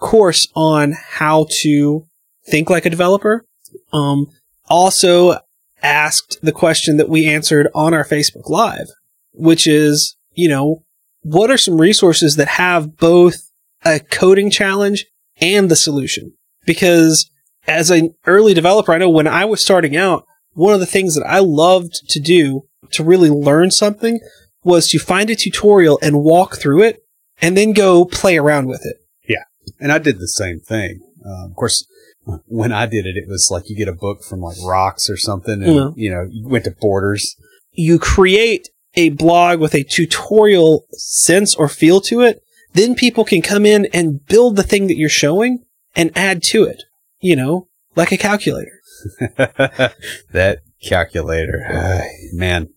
course 0.00 0.48
on 0.54 0.92
how 0.92 1.46
to 1.62 2.04
think 2.48 2.70
like 2.70 2.86
a 2.86 2.90
developer, 2.90 3.44
um, 3.92 4.26
also 4.68 5.38
asked 5.82 6.38
the 6.42 6.52
question 6.52 6.96
that 6.96 7.08
we 7.08 7.26
answered 7.26 7.68
on 7.74 7.94
our 7.94 8.04
Facebook 8.04 8.48
Live, 8.48 8.88
which 9.32 9.66
is, 9.66 10.16
you 10.32 10.48
know, 10.48 10.82
what 11.22 11.50
are 11.50 11.58
some 11.58 11.80
resources 11.80 12.36
that 12.36 12.48
have 12.48 12.96
both 12.96 13.50
a 13.84 14.00
coding 14.00 14.50
challenge 14.50 15.06
and 15.40 15.70
the 15.70 15.76
solution? 15.76 16.32
Because 16.64 17.30
as 17.66 17.90
an 17.90 18.14
early 18.26 18.54
developer, 18.54 18.92
I 18.92 18.98
know 18.98 19.10
when 19.10 19.26
I 19.26 19.44
was 19.44 19.60
starting 19.60 19.96
out, 19.96 20.24
one 20.58 20.74
of 20.74 20.80
the 20.80 20.86
things 20.86 21.14
that 21.14 21.24
I 21.26 21.38
loved 21.38 22.08
to 22.10 22.20
do 22.20 22.62
to 22.90 23.04
really 23.04 23.30
learn 23.30 23.70
something 23.70 24.20
was 24.64 24.88
to 24.88 24.98
find 24.98 25.30
a 25.30 25.36
tutorial 25.36 25.98
and 26.02 26.22
walk 26.22 26.56
through 26.56 26.82
it 26.82 27.02
and 27.40 27.56
then 27.56 27.72
go 27.72 28.04
play 28.04 28.36
around 28.36 28.66
with 28.66 28.84
it. 28.84 28.96
Yeah. 29.28 29.44
And 29.80 29.92
I 29.92 29.98
did 29.98 30.18
the 30.18 30.28
same 30.28 30.58
thing. 30.60 31.00
Um, 31.24 31.50
of 31.50 31.54
course, 31.54 31.86
when 32.46 32.72
I 32.72 32.86
did 32.86 33.06
it, 33.06 33.16
it 33.16 33.28
was 33.28 33.50
like 33.50 33.68
you 33.70 33.76
get 33.76 33.88
a 33.88 33.92
book 33.92 34.24
from 34.24 34.40
like 34.40 34.56
Wrox 34.64 35.08
or 35.08 35.16
something, 35.16 35.62
and 35.62 35.74
Yeah. 35.74 35.90
you 35.94 36.10
know, 36.10 36.26
you 36.30 36.48
went 36.48 36.64
to 36.64 36.72
Borders. 36.72 37.36
You 37.72 37.98
create 37.98 38.68
a 38.94 39.10
blog 39.10 39.60
with 39.60 39.74
a 39.74 39.84
tutorial 39.84 40.86
sense 40.92 41.54
or 41.54 41.68
feel 41.68 42.00
to 42.02 42.22
it, 42.22 42.42
then 42.72 42.94
people 42.94 43.24
can 43.24 43.42
come 43.42 43.64
in 43.64 43.86
and 43.92 44.26
build 44.26 44.56
the 44.56 44.62
thing 44.62 44.88
that 44.88 44.96
you're 44.96 45.08
showing 45.08 45.64
and 45.94 46.10
add 46.16 46.42
to 46.42 46.64
it, 46.64 46.82
you 47.20 47.36
know, 47.36 47.68
like 47.94 48.10
a 48.12 48.16
calculator. 48.16 48.77
that 50.32 50.58
calculator, 50.82 51.60
man. 52.32 52.68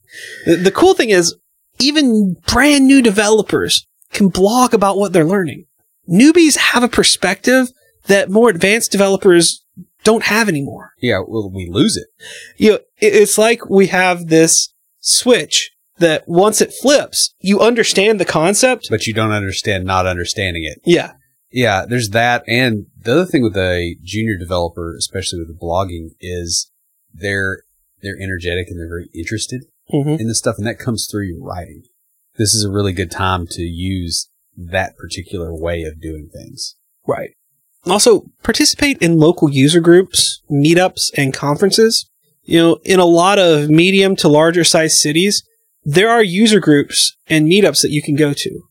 The, 0.45 0.55
the 0.55 0.72
cool 0.72 0.93
thing 0.93 1.09
is, 1.09 1.36
even 1.80 2.36
brand 2.47 2.86
new 2.86 3.01
developers 3.01 3.88
can 4.11 4.30
blog 4.30 4.74
about 4.74 4.97
what 4.97 5.13
they're 5.13 5.24
learning. 5.26 5.65
Newbies 6.09 6.57
have 6.57 6.84
a 6.84 6.88
perspective 6.89 7.67
that 8.07 8.30
more 8.30 8.49
advanced 8.49 8.91
developers 8.91 9.63
don't 10.03 10.24
have 10.24 10.49
anymore. 10.49 10.91
Yeah, 10.99 11.19
well, 11.28 11.49
we 11.53 11.69
lose 11.69 11.95
it. 11.95 12.07
You 12.57 12.72
know, 12.72 12.76
it- 12.99 13.15
it's 13.15 13.38
like 13.38 13.69
we 13.69 13.88
have 13.88 14.28
this 14.28 14.74
switch 14.99 15.72
that 15.99 16.28
once 16.28 16.61
it 16.61 16.74
flips, 16.82 17.36
you 17.39 17.59
understand 17.59 18.19
the 18.19 18.26
concept. 18.26 18.88
but 18.89 19.05
you 19.05 19.13
don't 19.13 19.32
understand 19.32 19.86
not 19.86 20.07
understanding 20.07 20.63
it. 20.63 20.80
Yeah. 20.84 21.13
Yeah, 21.51 21.85
there's 21.85 22.09
that. 22.09 22.43
And 22.47 22.87
the 22.97 23.13
other 23.13 23.25
thing 23.25 23.43
with 23.43 23.57
a 23.57 23.97
junior 24.01 24.37
developer, 24.37 24.95
especially 24.95 25.39
with 25.39 25.49
the 25.49 25.53
blogging, 25.53 26.15
is 26.19 26.71
they're 27.13 27.63
they're 28.01 28.19
energetic 28.19 28.67
and 28.69 28.79
they're 28.79 28.87
very 28.87 29.09
interested 29.13 29.65
hmm 29.89 30.15
in 30.15 30.27
this 30.27 30.39
stuff, 30.39 30.57
and 30.57 30.65
that 30.65 30.79
comes 30.79 31.07
through 31.09 31.25
your 31.25 31.43
writing. 31.43 31.83
This 32.37 32.53
is 32.53 32.63
a 32.63 32.71
really 32.71 32.93
good 32.93 33.11
time 33.11 33.45
to 33.47 33.61
use 33.61 34.29
that 34.55 34.95
particular 34.95 35.53
way 35.53 35.83
of 35.83 36.01
doing 36.01 36.29
things. 36.33 36.75
Right. 37.05 37.31
Also, 37.85 38.25
participate 38.43 38.97
in 38.99 39.17
local 39.17 39.49
user 39.49 39.81
groups, 39.81 40.41
meetups, 40.49 41.11
and 41.17 41.33
conferences. 41.33 42.09
You 42.43 42.59
know, 42.59 42.79
in 42.83 42.99
a 42.99 43.05
lot 43.05 43.39
of 43.39 43.69
medium 43.69 44.15
to 44.17 44.27
larger 44.27 44.63
sized 44.63 44.97
cities, 44.97 45.43
there 45.83 46.09
are 46.09 46.23
user 46.23 46.59
groups 46.59 47.15
and 47.27 47.47
meetups 47.47 47.81
that 47.81 47.91
you 47.91 48.01
can 48.01 48.15
go 48.15 48.33
to. 48.33 48.63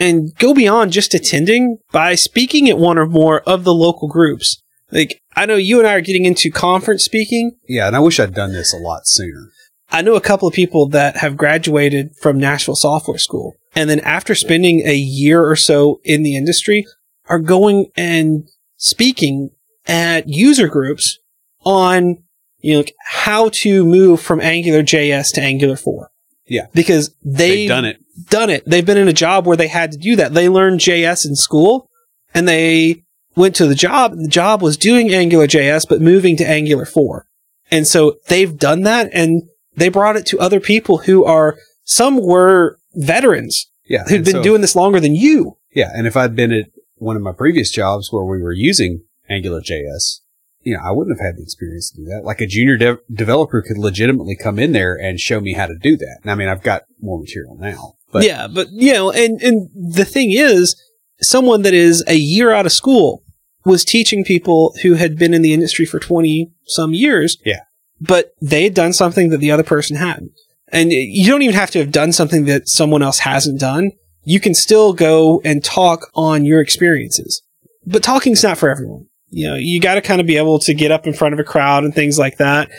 And 0.00 0.34
go 0.36 0.54
beyond 0.54 0.92
just 0.92 1.14
attending 1.14 1.78
by 1.90 2.14
speaking 2.14 2.68
at 2.68 2.78
one 2.78 2.98
or 2.98 3.06
more 3.06 3.40
of 3.42 3.64
the 3.64 3.74
local 3.74 4.08
groups. 4.08 4.62
Like, 4.90 5.20
I 5.36 5.44
know 5.46 5.56
you 5.56 5.78
and 5.78 5.88
I 5.88 5.94
are 5.94 6.00
getting 6.00 6.24
into 6.24 6.50
conference 6.50 7.04
speaking. 7.04 7.52
Yeah, 7.68 7.86
and 7.88 7.96
I 7.96 8.00
wish 8.00 8.18
I'd 8.18 8.34
done 8.34 8.52
this 8.52 8.72
a 8.72 8.78
lot 8.78 9.06
sooner. 9.06 9.50
I 9.90 10.02
know 10.02 10.14
a 10.14 10.20
couple 10.20 10.46
of 10.46 10.54
people 10.54 10.88
that 10.90 11.16
have 11.18 11.36
graduated 11.36 12.14
from 12.16 12.38
Nashville 12.38 12.76
Software 12.76 13.18
School. 13.18 13.54
And 13.74 13.88
then 13.88 14.00
after 14.00 14.34
spending 14.34 14.86
a 14.86 14.94
year 14.94 15.44
or 15.44 15.56
so 15.56 16.00
in 16.04 16.22
the 16.22 16.36
industry, 16.36 16.86
are 17.28 17.38
going 17.38 17.86
and 17.96 18.48
speaking 18.76 19.50
at 19.86 20.28
user 20.28 20.68
groups 20.68 21.18
on, 21.64 22.22
you 22.58 22.72
know, 22.72 22.80
like, 22.80 22.94
how 23.04 23.48
to 23.50 23.84
move 23.84 24.20
from 24.20 24.40
Angular 24.40 24.82
JS 24.82 25.32
to 25.34 25.42
Angular 25.42 25.76
4. 25.76 26.10
Yeah. 26.46 26.66
Because 26.74 27.14
They've 27.22 27.48
they've 27.48 27.68
done 27.68 27.84
it. 27.84 27.98
Done 28.30 28.50
it. 28.50 28.64
They've 28.66 28.84
been 28.86 28.96
in 28.98 29.08
a 29.08 29.12
job 29.12 29.46
where 29.46 29.56
they 29.56 29.68
had 29.68 29.92
to 29.92 29.98
do 29.98 30.16
that. 30.16 30.34
They 30.34 30.48
learned 30.48 30.80
JS 30.80 31.26
in 31.26 31.36
school 31.36 31.88
and 32.34 32.46
they 32.48 33.02
went 33.36 33.54
to 33.56 33.66
the 33.66 33.74
job. 33.74 34.12
and 34.12 34.24
The 34.24 34.28
job 34.30 34.62
was 34.62 34.76
doing 34.76 35.12
Angular 35.12 35.46
JS, 35.46 35.86
but 35.88 36.00
moving 36.00 36.36
to 36.38 36.48
Angular 36.48 36.84
4. 36.84 37.26
And 37.70 37.86
so 37.86 38.16
they've 38.28 38.56
done 38.56 38.82
that 38.82 39.10
and 39.12 39.42
they 39.76 39.88
brought 39.88 40.16
it 40.16 40.26
to 40.26 40.38
other 40.40 40.58
people 40.60 40.98
who 40.98 41.24
are, 41.24 41.56
some 41.84 42.20
were 42.20 42.78
veterans 42.94 43.70
Yeah. 43.86 44.04
who'd 44.08 44.24
been 44.24 44.32
so- 44.34 44.42
doing 44.42 44.60
this 44.60 44.74
longer 44.76 45.00
than 45.00 45.14
you. 45.14 45.56
Yeah, 45.74 45.90
and 45.94 46.06
if 46.06 46.16
I'd 46.16 46.34
been 46.34 46.50
at 46.52 46.66
one 46.96 47.14
of 47.14 47.22
my 47.22 47.32
previous 47.32 47.70
jobs 47.70 48.08
where 48.10 48.24
we 48.24 48.42
were 48.42 48.52
using 48.52 49.02
AngularJS, 49.30 50.20
you 50.62 50.74
know, 50.74 50.80
I 50.84 50.90
wouldn't 50.90 51.16
have 51.18 51.24
had 51.24 51.36
the 51.36 51.42
experience 51.42 51.90
to 51.90 51.98
do 51.98 52.04
that. 52.06 52.24
Like 52.24 52.40
a 52.40 52.46
junior 52.46 52.76
dev- 52.76 52.98
developer 53.12 53.62
could 53.62 53.78
legitimately 53.78 54.36
come 54.36 54.58
in 54.58 54.72
there 54.72 54.94
and 54.94 55.20
show 55.20 55.40
me 55.40 55.52
how 55.52 55.66
to 55.66 55.76
do 55.76 55.96
that. 55.96 56.18
And 56.22 56.30
I 56.30 56.34
mean, 56.34 56.48
I've 56.48 56.62
got 56.62 56.82
more 57.00 57.18
material 57.18 57.56
now, 57.60 57.94
but 58.12 58.24
yeah, 58.24 58.46
but 58.46 58.68
you 58.70 58.92
know, 58.92 59.10
and 59.10 59.40
and 59.42 59.68
the 59.74 60.04
thing 60.04 60.30
is, 60.32 60.80
someone 61.20 61.62
that 61.62 61.74
is 61.74 62.02
a 62.06 62.16
year 62.16 62.52
out 62.52 62.66
of 62.66 62.72
school 62.72 63.22
was 63.64 63.84
teaching 63.84 64.24
people 64.24 64.74
who 64.82 64.94
had 64.94 65.18
been 65.18 65.34
in 65.34 65.42
the 65.42 65.52
industry 65.52 65.84
for 65.84 65.98
twenty 65.98 66.50
some 66.66 66.94
years. 66.94 67.36
Yeah. 67.44 67.60
but 68.00 68.32
they 68.40 68.64
had 68.64 68.74
done 68.74 68.92
something 68.92 69.30
that 69.30 69.38
the 69.38 69.50
other 69.50 69.62
person 69.64 69.96
hadn't, 69.96 70.32
and 70.68 70.90
you 70.92 71.30
don't 71.30 71.42
even 71.42 71.54
have 71.54 71.70
to 71.72 71.78
have 71.80 71.92
done 71.92 72.12
something 72.12 72.44
that 72.46 72.68
someone 72.68 73.02
else 73.02 73.18
hasn't 73.20 73.60
done. 73.60 73.90
You 74.24 74.40
can 74.40 74.54
still 74.54 74.92
go 74.92 75.40
and 75.44 75.64
talk 75.64 76.10
on 76.14 76.44
your 76.44 76.60
experiences, 76.60 77.42
but 77.86 78.02
talking's 78.02 78.42
not 78.42 78.58
for 78.58 78.68
everyone. 78.70 79.06
You 79.30 79.48
know, 79.48 79.56
you 79.56 79.80
got 79.80 79.94
to 79.96 80.00
kind 80.02 80.20
of 80.20 80.26
be 80.26 80.36
able 80.36 80.58
to 80.60 80.74
get 80.74 80.90
up 80.90 81.06
in 81.06 81.12
front 81.12 81.34
of 81.34 81.38
a 81.38 81.44
crowd 81.44 81.84
and 81.84 81.94
things 81.94 82.18
like 82.18 82.38
that. 82.38 82.70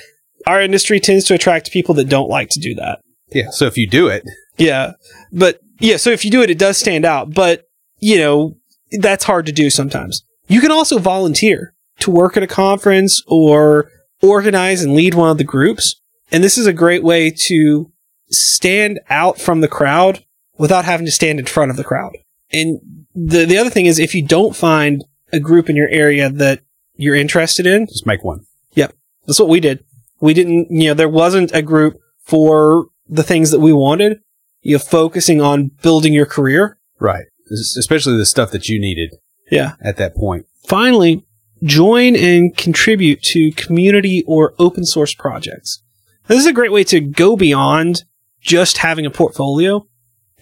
Our 0.48 0.62
industry 0.62 1.00
tends 1.00 1.26
to 1.26 1.34
attract 1.36 1.72
people 1.72 1.94
that 1.96 2.10
don't 2.10 2.30
like 2.30 2.50
to 2.52 2.60
do 2.60 2.74
that. 2.76 3.00
Yeah. 3.32 3.50
So 3.52 3.66
if 3.66 3.78
you 3.78 3.88
do 3.88 4.08
it, 4.08 4.24
Yeah. 4.60 4.94
But 5.32 5.62
yeah, 5.80 5.98
so 5.98 6.12
if 6.12 6.24
you 6.24 6.30
do 6.30 6.44
it, 6.44 6.52
it 6.52 6.60
does 6.60 6.78
stand 6.78 7.06
out. 7.06 7.34
But, 7.34 7.64
you 8.00 8.18
know, 8.18 8.58
that's 8.92 9.24
hard 9.24 9.48
to 9.48 9.52
do 9.52 9.70
sometimes. 9.70 10.24
You 10.48 10.62
can 10.62 10.72
also 10.72 11.00
volunteer 11.00 11.74
to 12.00 12.12
work 12.12 12.38
at 12.38 12.44
a 12.44 12.48
conference 12.48 13.24
or 13.28 13.90
organize 14.22 14.84
and 14.84 14.94
lead 14.94 15.14
one 15.16 15.32
of 15.32 15.38
the 15.38 15.44
groups. 15.44 16.00
And 16.32 16.44
this 16.44 16.58
is 16.58 16.68
a 16.68 16.74
great 16.74 17.04
way 17.04 17.32
to 17.48 17.92
stand 18.30 19.00
out 19.10 19.40
from 19.40 19.62
the 19.62 19.68
crowd 19.68 20.24
without 20.58 20.86
having 20.86 21.06
to 21.06 21.12
stand 21.12 21.40
in 21.40 21.46
front 21.46 21.72
of 21.72 21.78
the 21.78 21.84
crowd. 21.84 22.18
And 22.52 22.80
the, 23.16 23.46
the 23.46 23.58
other 23.58 23.70
thing 23.70 23.86
is 23.86 23.98
if 23.98 24.14
you 24.14 24.26
don't 24.26 24.56
find 24.56 25.04
a 25.32 25.40
group 25.40 25.70
in 25.70 25.76
your 25.76 25.90
area 25.90 26.30
that 26.30 26.62
you're 26.96 27.16
interested 27.16 27.66
in, 27.66 27.88
just 27.88 28.06
make 28.06 28.24
one. 28.24 28.46
Yep. 28.74 28.94
That's 29.26 29.40
what 29.40 29.50
we 29.50 29.60
did. 29.60 29.84
We 30.20 30.34
didn't, 30.34 30.68
you 30.70 30.90
know, 30.90 30.94
there 30.94 31.08
wasn't 31.08 31.54
a 31.54 31.62
group 31.62 32.00
for 32.24 32.88
the 33.10 33.24
things 33.24 33.52
that 33.52 33.60
we 33.60 33.74
wanted. 33.74 34.20
You 34.62 34.76
know, 34.76 34.80
focusing 34.80 35.42
on 35.42 35.72
building 35.82 36.14
your 36.14 36.26
career. 36.26 36.78
Right. 37.00 37.26
Especially 37.50 38.18
the 38.18 38.26
stuff 38.26 38.52
that 38.52 38.68
you 38.68 38.80
needed 38.80 39.16
Yeah. 39.50 39.76
at 39.82 39.96
that 39.98 40.16
point. 40.16 40.46
Finally, 40.68 41.26
join 41.64 42.16
and 42.16 42.56
contribute 42.56 43.22
to 43.24 43.52
community 43.54 44.24
or 44.28 44.54
open 44.60 44.86
source 44.86 45.14
projects. 45.14 45.82
This 46.28 46.40
is 46.40 46.46
a 46.46 46.54
great 46.54 46.72
way 46.74 46.84
to 46.86 47.00
go 47.00 47.36
beyond 47.38 48.04
just 48.42 48.80
having 48.80 49.06
a 49.06 49.10
portfolio 49.10 49.88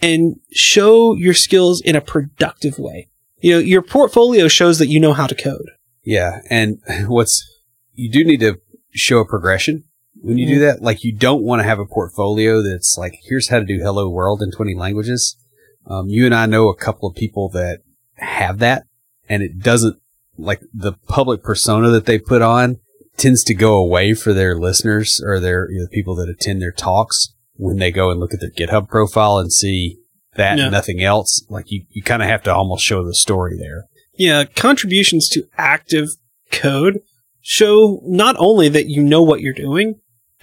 and 0.02 0.36
show 0.52 1.14
your 1.14 1.34
skills 1.34 1.80
in 1.80 1.96
a 1.96 2.00
productive 2.00 2.78
way. 2.78 3.08
You 3.40 3.52
know, 3.54 3.58
your 3.60 3.82
portfolio 3.82 4.48
shows 4.48 4.78
that 4.80 4.88
you 4.88 4.98
know 5.00 5.12
how 5.12 5.26
to 5.28 5.34
code. 5.34 5.70
Yeah. 6.04 6.40
And 6.50 6.80
what's, 7.06 7.44
you 7.94 8.10
do 8.10 8.24
need 8.24 8.40
to 8.40 8.60
show 8.92 9.18
a 9.18 9.24
progression 9.24 9.84
when 10.22 10.38
you 10.38 10.46
do 10.46 10.58
that. 10.60 10.82
Like 10.82 11.04
you 11.04 11.14
don't 11.16 11.42
want 11.42 11.60
to 11.60 11.64
have 11.68 11.78
a 11.78 11.86
portfolio 11.86 12.62
that's 12.62 12.96
like, 12.98 13.14
here's 13.24 13.48
how 13.48 13.58
to 13.58 13.64
do 13.64 13.78
hello 13.82 14.08
world 14.08 14.42
in 14.42 14.50
20 14.50 14.74
languages. 14.74 15.36
Um, 15.86 16.08
you 16.08 16.26
and 16.26 16.34
I 16.34 16.46
know 16.46 16.68
a 16.68 16.76
couple 16.76 17.08
of 17.08 17.16
people 17.16 17.48
that 17.50 17.80
have 18.16 18.58
that 18.58 18.84
and 19.28 19.42
it 19.42 19.58
doesn't 19.60 19.96
like 20.36 20.60
the 20.72 20.92
public 21.08 21.42
persona 21.42 21.90
that 21.90 22.06
they 22.06 22.18
put 22.18 22.42
on 22.42 22.76
tends 23.16 23.42
to 23.44 23.54
go 23.54 23.74
away 23.76 24.14
for 24.14 24.32
their 24.32 24.54
listeners 24.56 25.20
or 25.24 25.40
their 25.40 25.70
you 25.70 25.80
know, 25.80 25.86
people 25.90 26.14
that 26.16 26.28
attend 26.28 26.60
their 26.62 26.72
talks 26.72 27.34
when 27.54 27.76
they 27.78 27.90
go 27.90 28.10
and 28.10 28.20
look 28.20 28.32
at 28.34 28.40
their 28.40 28.50
GitHub 28.50 28.88
profile 28.88 29.38
and 29.38 29.52
see 29.52 29.98
that 30.36 30.58
Yeah. 30.58 30.64
and 30.64 30.72
nothing 30.72 31.02
else. 31.02 31.44
Like 31.48 31.70
you, 31.70 31.84
you 31.90 32.02
kind 32.02 32.22
of 32.22 32.28
have 32.28 32.42
to 32.44 32.54
almost 32.54 32.84
show 32.84 33.04
the 33.04 33.14
story 33.14 33.56
there. 33.58 33.84
Yeah, 34.14 34.44
contributions 34.44 35.28
to 35.30 35.44
active 35.56 36.08
code 36.52 37.00
show 37.40 38.00
not 38.04 38.36
only 38.38 38.68
that 38.68 38.88
you 38.88 39.02
know 39.02 39.22
what 39.22 39.40
you're 39.40 39.52
doing 39.54 39.94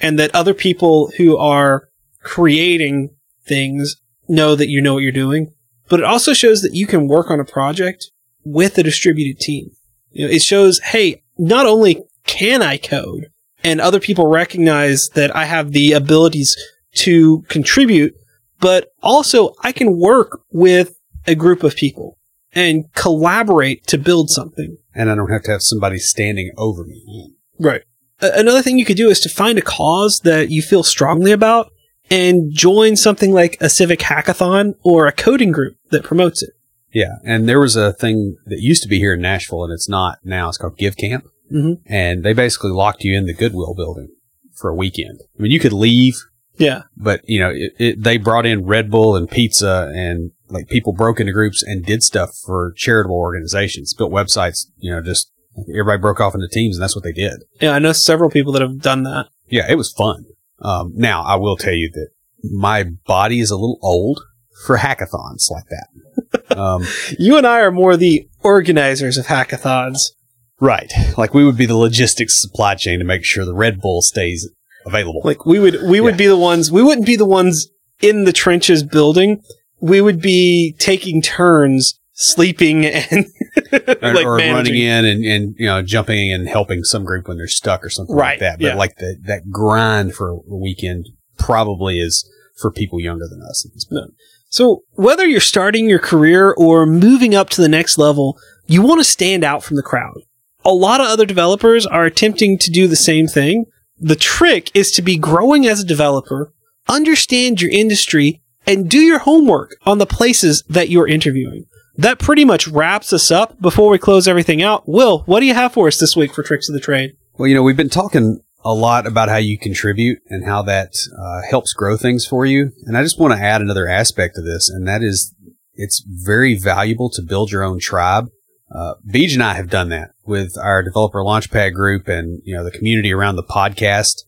and 0.02 0.20
that 0.20 0.34
other 0.36 0.54
people 0.54 1.12
who 1.18 1.38
are 1.38 1.90
creating 2.22 3.12
things 3.46 3.98
know 4.28 4.56
that 4.56 4.70
you 4.70 4.82
know 4.82 4.96
what 4.96 5.04
you're 5.04 5.12
doing, 5.12 5.54
but 5.88 6.00
it 6.00 6.06
also 6.06 6.34
shows 6.34 6.62
that 6.62 6.74
you 6.74 6.88
can 6.88 7.08
work 7.08 7.30
on 7.30 7.40
a 7.40 7.46
project 7.46 8.12
with 8.44 8.78
a 8.78 8.84
distributed 8.84 9.40
team. 9.40 9.72
You 10.12 10.28
know, 10.28 10.34
it 10.34 10.42
shows, 10.42 10.80
hey, 10.80 11.22
not 11.38 11.66
only 11.66 12.02
can 12.26 12.62
I 12.62 12.78
code 12.78 13.28
and 13.64 13.80
other 13.82 14.00
people 14.00 14.28
recognize 14.28 15.10
that 15.10 15.36
I 15.36 15.46
have 15.46 15.72
the 15.72 15.94
abilities 15.94 16.56
to 16.96 17.42
contribute, 17.50 18.16
but 18.60 18.90
also 19.04 19.54
I 19.62 19.72
can 19.72 20.00
work 20.00 20.42
with 20.52 20.98
a 21.28 21.36
group 21.36 21.64
of 21.64 21.76
people 21.76 22.18
and 22.54 22.86
collaborate 22.94 23.86
to 23.88 23.98
build 23.98 24.30
something. 24.30 24.78
and 24.94 25.12
I 25.12 25.16
don't 25.16 25.30
have 25.30 25.44
to 25.44 25.52
have 25.52 25.62
somebody 25.62 25.98
standing 25.98 26.52
over 26.58 26.86
me. 26.86 27.34
Right. 27.60 27.84
Another 28.22 28.62
thing 28.62 28.80
you 28.80 28.86
could 28.86 28.98
do 28.98 29.10
is 29.10 29.20
to 29.22 29.30
find 29.30 29.58
a 29.58 29.62
cause 29.62 30.22
that 30.24 30.50
you 30.50 30.62
feel 30.62 30.84
strongly 30.84 31.32
about 31.32 31.72
and 32.10 32.52
join 32.54 32.96
something 32.96 33.32
like 33.34 33.58
a 33.60 33.70
civic 33.70 34.00
hackathon 34.00 34.76
or 34.84 35.08
a 35.08 35.12
coding 35.12 35.52
group 35.52 35.76
that 35.92 36.04
promotes 36.04 36.42
it. 36.44 36.52
Yeah, 36.94 37.16
and 37.26 37.50
there 37.50 37.60
was 37.60 37.76
a 37.76 37.92
thing 37.92 38.38
that 38.46 38.62
used 38.62 38.82
to 38.84 38.88
be 38.90 39.00
here 39.00 39.16
in 39.16 39.22
Nashville, 39.22 39.66
and 39.66 39.74
it's 39.74 39.90
not 39.90 40.20
now. 40.24 40.48
It's 40.48 40.58
called 40.58 40.78
Give 40.78 40.96
Camp, 40.96 41.26
Mhm. 41.52 41.80
and 41.86 42.24
they 42.24 42.32
basically 42.32 42.72
locked 42.72 43.04
you 43.04 43.18
in 43.18 43.26
the 43.26 43.34
Goodwill 43.34 43.74
building 43.76 44.10
for 44.54 44.70
a 44.70 44.76
weekend. 44.76 45.20
I 45.38 45.42
mean, 45.44 45.52
you 45.52 45.60
could 45.60 45.74
leave, 45.74 46.16
Yeah. 46.58 46.84
but 46.96 47.20
you 47.28 47.40
know, 47.40 47.50
it, 47.54 47.74
it, 47.80 48.04
they 48.04 48.18
brought 48.18 48.46
in 48.46 48.66
Red 48.66 48.90
Bull 48.90 49.18
and 49.18 49.30
pizza, 49.30 49.92
and 49.94 50.32
like 50.50 50.70
people 50.70 50.94
broke 50.94 51.20
into 51.20 51.34
groups 51.34 51.62
and 51.64 51.84
did 51.84 52.02
stuff 52.02 52.30
for 52.46 52.72
charitable 52.78 53.18
organizations, 53.18 53.94
built 53.94 54.12
websites. 54.14 54.68
You 54.78 54.92
know, 54.92 55.02
just 55.02 55.32
everybody 55.70 56.00
broke 56.00 56.20
off 56.20 56.36
into 56.36 56.48
teams, 56.48 56.76
and 56.78 56.84
that's 56.84 56.96
what 56.96 57.04
they 57.04 57.12
did. 57.12 57.44
Yeah, 57.62 57.72
I 57.72 57.80
know 57.80 57.94
several 57.94 58.30
people 58.30 58.54
that 58.54 58.62
have 58.62 58.80
done 58.80 59.04
that. 59.04 59.28
Yeah, 59.48 59.70
it 59.70 59.76
was 59.76 59.92
fun. 59.92 60.26
Um, 60.60 60.94
now 60.96 61.24
I 61.24 61.36
will 61.36 61.58
tell 61.58 61.74
you 61.74 61.90
that 61.94 62.10
my 62.44 62.86
body 63.06 63.40
is 63.40 63.52
a 63.52 63.56
little 63.56 63.80
old 63.82 64.22
for 64.66 64.78
hackathons 64.78 65.50
like 65.52 65.66
that. 65.70 66.58
um, 66.58 66.86
You 67.20 67.38
and 67.38 67.46
I 67.46 67.60
are 67.62 67.72
more 67.72 67.98
the 67.98 68.28
organizers 68.44 69.18
of 69.18 69.28
hackathons. 69.28 70.12
Right. 70.60 70.92
Like 71.18 71.34
we 71.34 71.44
would 71.44 71.58
be 71.58 71.66
the 71.66 71.76
logistics 71.76 72.42
supply 72.42 72.76
chain 72.76 73.00
to 73.00 73.06
make 73.06 73.26
sure 73.26 73.44
the 73.44 73.54
Red 73.54 73.82
Bull 73.82 74.02
stays 74.02 74.50
available. 74.86 75.22
Like 75.24 75.46
we 75.46 75.60
would 75.60 75.78
we 75.90 76.00
would 76.00 76.16
be 76.16 76.28
the 76.28 76.38
ones 76.38 76.72
we 76.72 76.82
wouldn't 76.82 77.06
be 77.06 77.18
the 77.18 77.26
ones 77.26 77.68
in 78.02 78.24
the 78.24 78.32
trenches 78.32 78.82
building. 78.82 79.42
We 79.82 80.00
would 80.00 80.22
be 80.22 80.76
taking 80.80 81.22
turns 81.22 82.00
sleeping 82.14 82.86
and 83.12 83.26
or, 84.02 84.14
like 84.14 84.26
or 84.26 84.38
running 84.38 84.76
in 84.76 85.06
and, 85.06 85.26
and, 85.26 85.56
you 85.58 85.66
know, 85.66 85.82
jumping 85.82 86.30
in 86.30 86.42
and 86.42 86.50
helping 86.50 86.84
some 86.84 87.04
group 87.04 87.28
when 87.28 87.38
they're 87.38 87.48
stuck 87.48 87.84
or 87.84 87.90
something 87.90 88.16
Right, 88.16 88.32
like 88.32 88.40
that. 88.40 88.60
But 88.60 88.66
yeah. 88.66 88.76
like 88.76 88.96
the, 88.98 89.18
that 89.24 89.50
grind 89.50 90.14
for 90.14 90.32
a 90.32 90.56
weekend 90.56 91.10
probably 91.38 92.00
is 92.00 92.30
for 92.58 92.72
people 92.72 93.00
younger 93.00 93.28
than 93.28 93.42
us. 93.42 93.66
at 93.66 93.74
this 93.74 93.86
point. 93.86 94.14
So, 94.50 94.84
whether 94.92 95.26
you're 95.26 95.42
starting 95.42 95.90
your 95.90 96.00
career 96.00 96.52
or 96.52 96.86
moving 96.86 97.36
up 97.36 97.50
to 97.52 97.62
the 97.62 97.68
next 97.68 97.98
level, 97.98 98.38
you 98.68 98.82
want 98.82 99.00
to 99.00 99.04
stand 99.04 99.44
out 99.44 99.64
from 99.64 99.76
the 99.76 99.84
crowd. 99.84 100.22
A 100.64 100.74
lot 100.74 101.02
of 101.02 101.08
other 101.08 101.26
developers 101.26 101.86
are 101.86 102.06
attempting 102.06 102.58
to 102.60 102.72
do 102.72 102.88
the 102.88 102.96
same 102.96 103.28
thing. 103.28 103.66
The 104.00 104.16
trick 104.16 104.72
is 104.74 104.92
to 104.92 105.02
be 105.02 105.18
growing 105.18 105.68
as 105.68 105.82
a 105.82 105.86
developer, 105.86 106.54
understand 106.88 107.62
your 107.62 107.72
industry, 107.72 108.42
and 108.66 108.90
do 108.90 109.00
your 109.00 109.20
homework 109.20 109.76
on 109.86 109.98
the 109.98 110.06
places 110.06 110.64
that 110.70 110.90
you're 110.90 111.08
interviewing. 111.08 111.66
That 111.98 112.20
pretty 112.20 112.46
much 112.46 112.68
wraps 112.68 113.14
us 113.14 113.32
up 113.32 113.60
before 113.62 113.90
we 113.90 113.98
close 113.98 114.28
everything 114.28 114.62
out. 114.62 114.88
Will, 114.88 115.20
what 115.20 115.40
do 115.40 115.46
you 115.46 115.54
have 115.54 115.74
for 115.74 115.88
us 115.88 116.00
this 116.00 116.16
week 116.16 116.34
for 116.34 116.44
Tricks 116.44 116.68
of 116.68 116.74
the 116.74 116.82
Trade? 116.82 117.16
Well, 117.38 117.48
you 117.48 117.56
know, 117.56 117.64
we've 117.64 117.78
been 117.78 117.90
talking 117.90 118.42
a 118.64 118.74
lot 118.74 119.06
about 119.06 119.30
how 119.30 119.38
you 119.38 119.58
contribute 119.58 120.20
and 120.28 120.44
how 120.46 120.64
that 120.64 120.94
uh, 121.18 121.42
helps 121.50 121.74
grow 121.74 121.96
things 121.98 122.26
for 122.26 122.46
you. 122.46 122.72
And 122.86 122.98
I 122.98 123.04
just 123.04 123.20
want 123.20 123.34
to 123.34 123.40
add 123.40 123.62
another 123.62 123.88
aspect 123.88 124.36
to 124.36 124.42
this, 124.42 124.70
and 124.70 124.88
that 124.88 125.04
is 125.04 125.34
it's 125.76 126.04
very 126.08 126.58
valuable 126.58 127.10
to 127.12 127.22
build 127.22 127.52
your 127.52 127.64
own 127.64 127.80
tribe. 127.80 128.30
Uh, 128.74 128.96
Beej 129.08 129.34
and 129.34 129.44
I 129.44 129.54
have 129.54 129.70
done 129.70 129.90
that 129.90 130.12
with 130.26 130.58
our 130.58 130.82
developer 130.82 131.20
launchpad 131.20 131.74
group 131.74 132.08
and, 132.08 132.42
you 132.44 132.56
know, 132.56 132.64
the 132.64 132.72
community 132.72 133.14
around 133.14 133.36
the 133.36 133.44
podcast. 133.44 134.24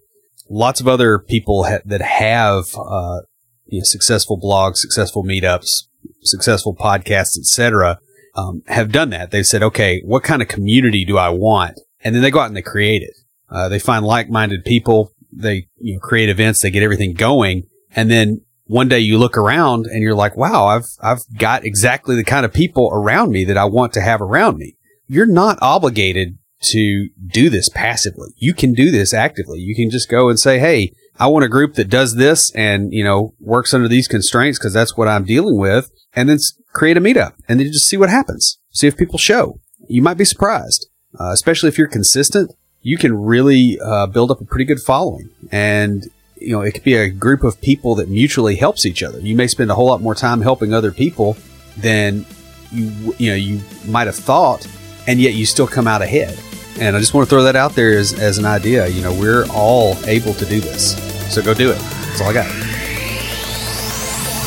Lots 0.49 0.79
of 0.79 0.87
other 0.87 1.19
people 1.19 1.63
ha- 1.63 1.79
that 1.85 2.01
have, 2.01 2.65
uh, 2.77 3.21
you 3.65 3.79
know, 3.79 3.83
successful 3.83 4.39
blogs, 4.39 4.77
successful 4.77 5.23
meetups, 5.23 5.86
successful 6.27 6.75
podcasts, 6.75 7.37
etc., 7.37 7.99
um, 8.35 8.61
have 8.67 8.91
done 8.91 9.09
that. 9.09 9.31
They've 9.31 9.47
said, 9.47 9.63
okay, 9.63 10.01
what 10.05 10.23
kind 10.23 10.41
of 10.41 10.47
community 10.47 11.03
do 11.05 11.17
I 11.17 11.29
want? 11.29 11.79
And 12.03 12.13
then 12.13 12.21
they 12.21 12.31
go 12.31 12.39
out 12.39 12.47
and 12.47 12.55
they 12.55 12.61
create 12.61 13.01
it. 13.01 13.15
Uh, 13.49 13.67
they 13.67 13.79
find 13.79 14.05
like-minded 14.05 14.63
people. 14.63 15.11
They 15.31 15.67
you 15.79 15.95
know, 15.95 15.99
create 15.99 16.29
events. 16.29 16.61
They 16.61 16.69
get 16.69 16.83
everything 16.83 17.13
going. 17.13 17.63
And 17.95 18.11
then 18.11 18.41
one 18.65 18.89
day 18.89 18.99
you 18.99 19.17
look 19.17 19.37
around 19.37 19.87
and 19.87 20.03
you're 20.03 20.15
like, 20.15 20.37
wow, 20.37 20.65
I've, 20.65 20.85
I've 21.01 21.21
got 21.37 21.65
exactly 21.65 22.15
the 22.15 22.23
kind 22.23 22.45
of 22.45 22.53
people 22.53 22.89
around 22.93 23.31
me 23.31 23.43
that 23.45 23.57
I 23.57 23.65
want 23.65 23.93
to 23.93 24.01
have 24.01 24.21
around 24.21 24.57
me. 24.57 24.75
You're 25.07 25.25
not 25.25 25.57
obligated 25.61 26.37
to 26.59 27.09
do 27.25 27.49
this 27.49 27.69
passively. 27.69 28.29
You 28.35 28.53
can 28.53 28.73
do 28.73 28.91
this 28.91 29.13
actively. 29.13 29.59
You 29.59 29.75
can 29.75 29.89
just 29.89 30.09
go 30.09 30.29
and 30.29 30.39
say, 30.39 30.59
Hey, 30.59 30.93
I 31.19 31.27
want 31.27 31.45
a 31.45 31.49
group 31.49 31.75
that 31.75 31.89
does 31.89 32.15
this 32.15 32.51
and, 32.51 32.93
you 32.93 33.03
know, 33.03 33.33
works 33.39 33.73
under 33.73 33.87
these 33.87 34.07
constraints 34.07 34.59
because 34.59 34.73
that's 34.73 34.95
what 34.95 35.07
I'm 35.07 35.25
dealing 35.25 35.57
with. 35.57 35.89
And 36.13 36.29
then 36.29 36.37
create 36.73 36.97
a 36.97 37.01
meetup 37.01 37.33
and 37.47 37.59
then 37.59 37.71
just 37.71 37.87
see 37.87 37.97
what 37.97 38.09
happens. 38.09 38.59
See 38.71 38.87
if 38.87 38.97
people 38.97 39.17
show. 39.17 39.59
You 39.87 40.01
might 40.01 40.17
be 40.17 40.25
surprised, 40.25 40.87
uh, 41.19 41.31
especially 41.31 41.69
if 41.69 41.77
you're 41.77 41.87
consistent. 41.87 42.51
You 42.81 42.97
can 42.97 43.17
really 43.17 43.79
uh, 43.83 44.07
build 44.07 44.31
up 44.31 44.41
a 44.41 44.45
pretty 44.45 44.65
good 44.65 44.79
following. 44.79 45.29
And, 45.51 46.07
you 46.35 46.51
know, 46.51 46.61
it 46.61 46.73
could 46.73 46.83
be 46.83 46.95
a 46.95 47.09
group 47.09 47.43
of 47.43 47.59
people 47.61 47.95
that 47.95 48.09
mutually 48.09 48.55
helps 48.55 48.85
each 48.85 49.01
other. 49.01 49.19
You 49.19 49.35
may 49.35 49.47
spend 49.47 49.71
a 49.71 49.75
whole 49.75 49.87
lot 49.87 50.01
more 50.01 50.15
time 50.15 50.41
helping 50.41 50.73
other 50.73 50.91
people 50.91 51.35
than 51.77 52.25
you, 52.71 53.15
you 53.17 53.29
know, 53.29 53.35
you 53.35 53.61
might 53.87 54.07
have 54.07 54.15
thought, 54.15 54.67
and 55.07 55.19
yet 55.19 55.33
you 55.33 55.45
still 55.45 55.67
come 55.67 55.87
out 55.87 56.01
ahead. 56.01 56.37
And 56.79 56.95
I 56.95 56.99
just 56.99 57.13
want 57.13 57.27
to 57.27 57.29
throw 57.29 57.43
that 57.43 57.55
out 57.55 57.73
there 57.73 57.97
as, 57.97 58.13
as 58.13 58.37
an 58.37 58.45
idea. 58.45 58.87
You 58.87 59.01
know, 59.01 59.13
we're 59.13 59.45
all 59.51 59.95
able 60.05 60.33
to 60.35 60.45
do 60.45 60.59
this. 60.59 60.95
So 61.33 61.41
go 61.41 61.53
do 61.53 61.71
it. 61.71 61.79
That's 61.79 62.21
all 62.21 62.29
I 62.29 62.33
got. 62.33 62.49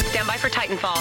Stand 0.08 0.26
by 0.26 0.36
for 0.36 0.48
Titanfall. 0.48 0.98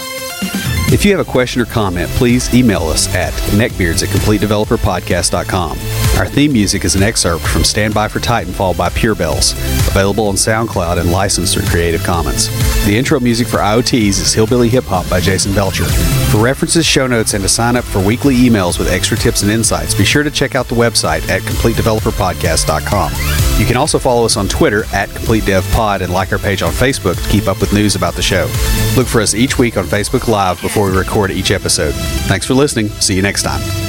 If 0.92 1.06
you 1.06 1.16
have 1.16 1.26
a 1.26 1.30
question 1.30 1.62
or 1.62 1.66
comment, 1.66 2.10
please 2.12 2.54
email 2.54 2.84
us 2.84 3.14
at 3.14 3.32
neckbeards 3.54 4.02
at 4.02 4.10
completedeveloperpodcast.com. 4.10 5.78
Our 6.18 6.28
theme 6.28 6.52
music 6.52 6.84
is 6.84 6.96
an 6.96 7.04
excerpt 7.04 7.46
from 7.48 7.64
Stand 7.64 7.94
By 7.94 8.10
for 8.10 8.20
Titanfall 8.20 8.78
by 8.78 8.90
Pure 8.90 9.16
Bells, 9.16 9.54
available 9.88 10.28
on 10.28 10.36
SoundCloud 10.36 11.00
and 11.00 11.12
licensed 11.12 11.54
through 11.54 11.66
Creative 11.68 12.04
Commons. 12.04 12.50
The 12.86 12.98
intro 12.98 13.22
music 13.22 13.48
for 13.48 13.58
IoTease 13.60 14.20
is 14.20 14.34
Hillbilly 14.34 14.68
Hip 14.68 14.84
Hop 14.86 15.10
by 15.10 15.22
Jason 15.22 15.54
Belcher. 15.54 15.86
For 15.86 16.40
references, 16.44 16.86
show 16.86 17.08
notes, 17.08 17.34
and 17.34 17.42
to 17.44 17.50
sign 17.50 17.78
up 17.78 17.86
for 17.86 18.02
weekly 18.06 18.36
emails 18.36 18.78
with 18.78 18.90
extra 18.90 19.16
tips 19.16 19.44
and 19.44 19.52
insights, 19.52 19.94
be 19.94 20.04
sure 20.04 20.24
to 20.24 20.30
check 20.32 20.56
out 20.56 20.68
the 20.68 20.76
website 20.76 21.28
at 21.30 21.42
completedeveloperpodcast.com. 21.44 23.12
You 23.60 23.66
can 23.66 23.78
also 23.78 23.98
follow 23.98 24.26
us 24.26 24.36
on 24.36 24.50
Twitter 24.50 24.84
at 24.94 25.08
CompleteDevPod 25.10 26.02
and 26.02 26.12
like 26.12 26.34
our 26.34 26.40
page 26.40 26.62
on 26.62 26.72
Facebook 26.72 27.22
to 27.24 27.30
keep 27.30 27.48
up 27.48 27.62
with 27.62 27.72
news 27.72 27.96
about 27.96 28.16
the 28.16 28.22
show. 28.22 28.52
Look 28.98 29.08
for 29.08 29.22
us 29.22 29.34
each 29.34 29.58
week 29.58 29.78
on 29.78 29.86
Facebook 29.86 30.28
Live 30.28 30.62
before 30.62 30.92
we 30.92 30.98
record 30.98 31.32
each 31.32 31.52
episode. 31.52 31.94
Thanks 32.28 32.46
for 32.46 32.56
listening. 32.56 32.90
See 32.90 33.16
you 33.16 33.22
next 33.22 33.44
time. 33.44 33.89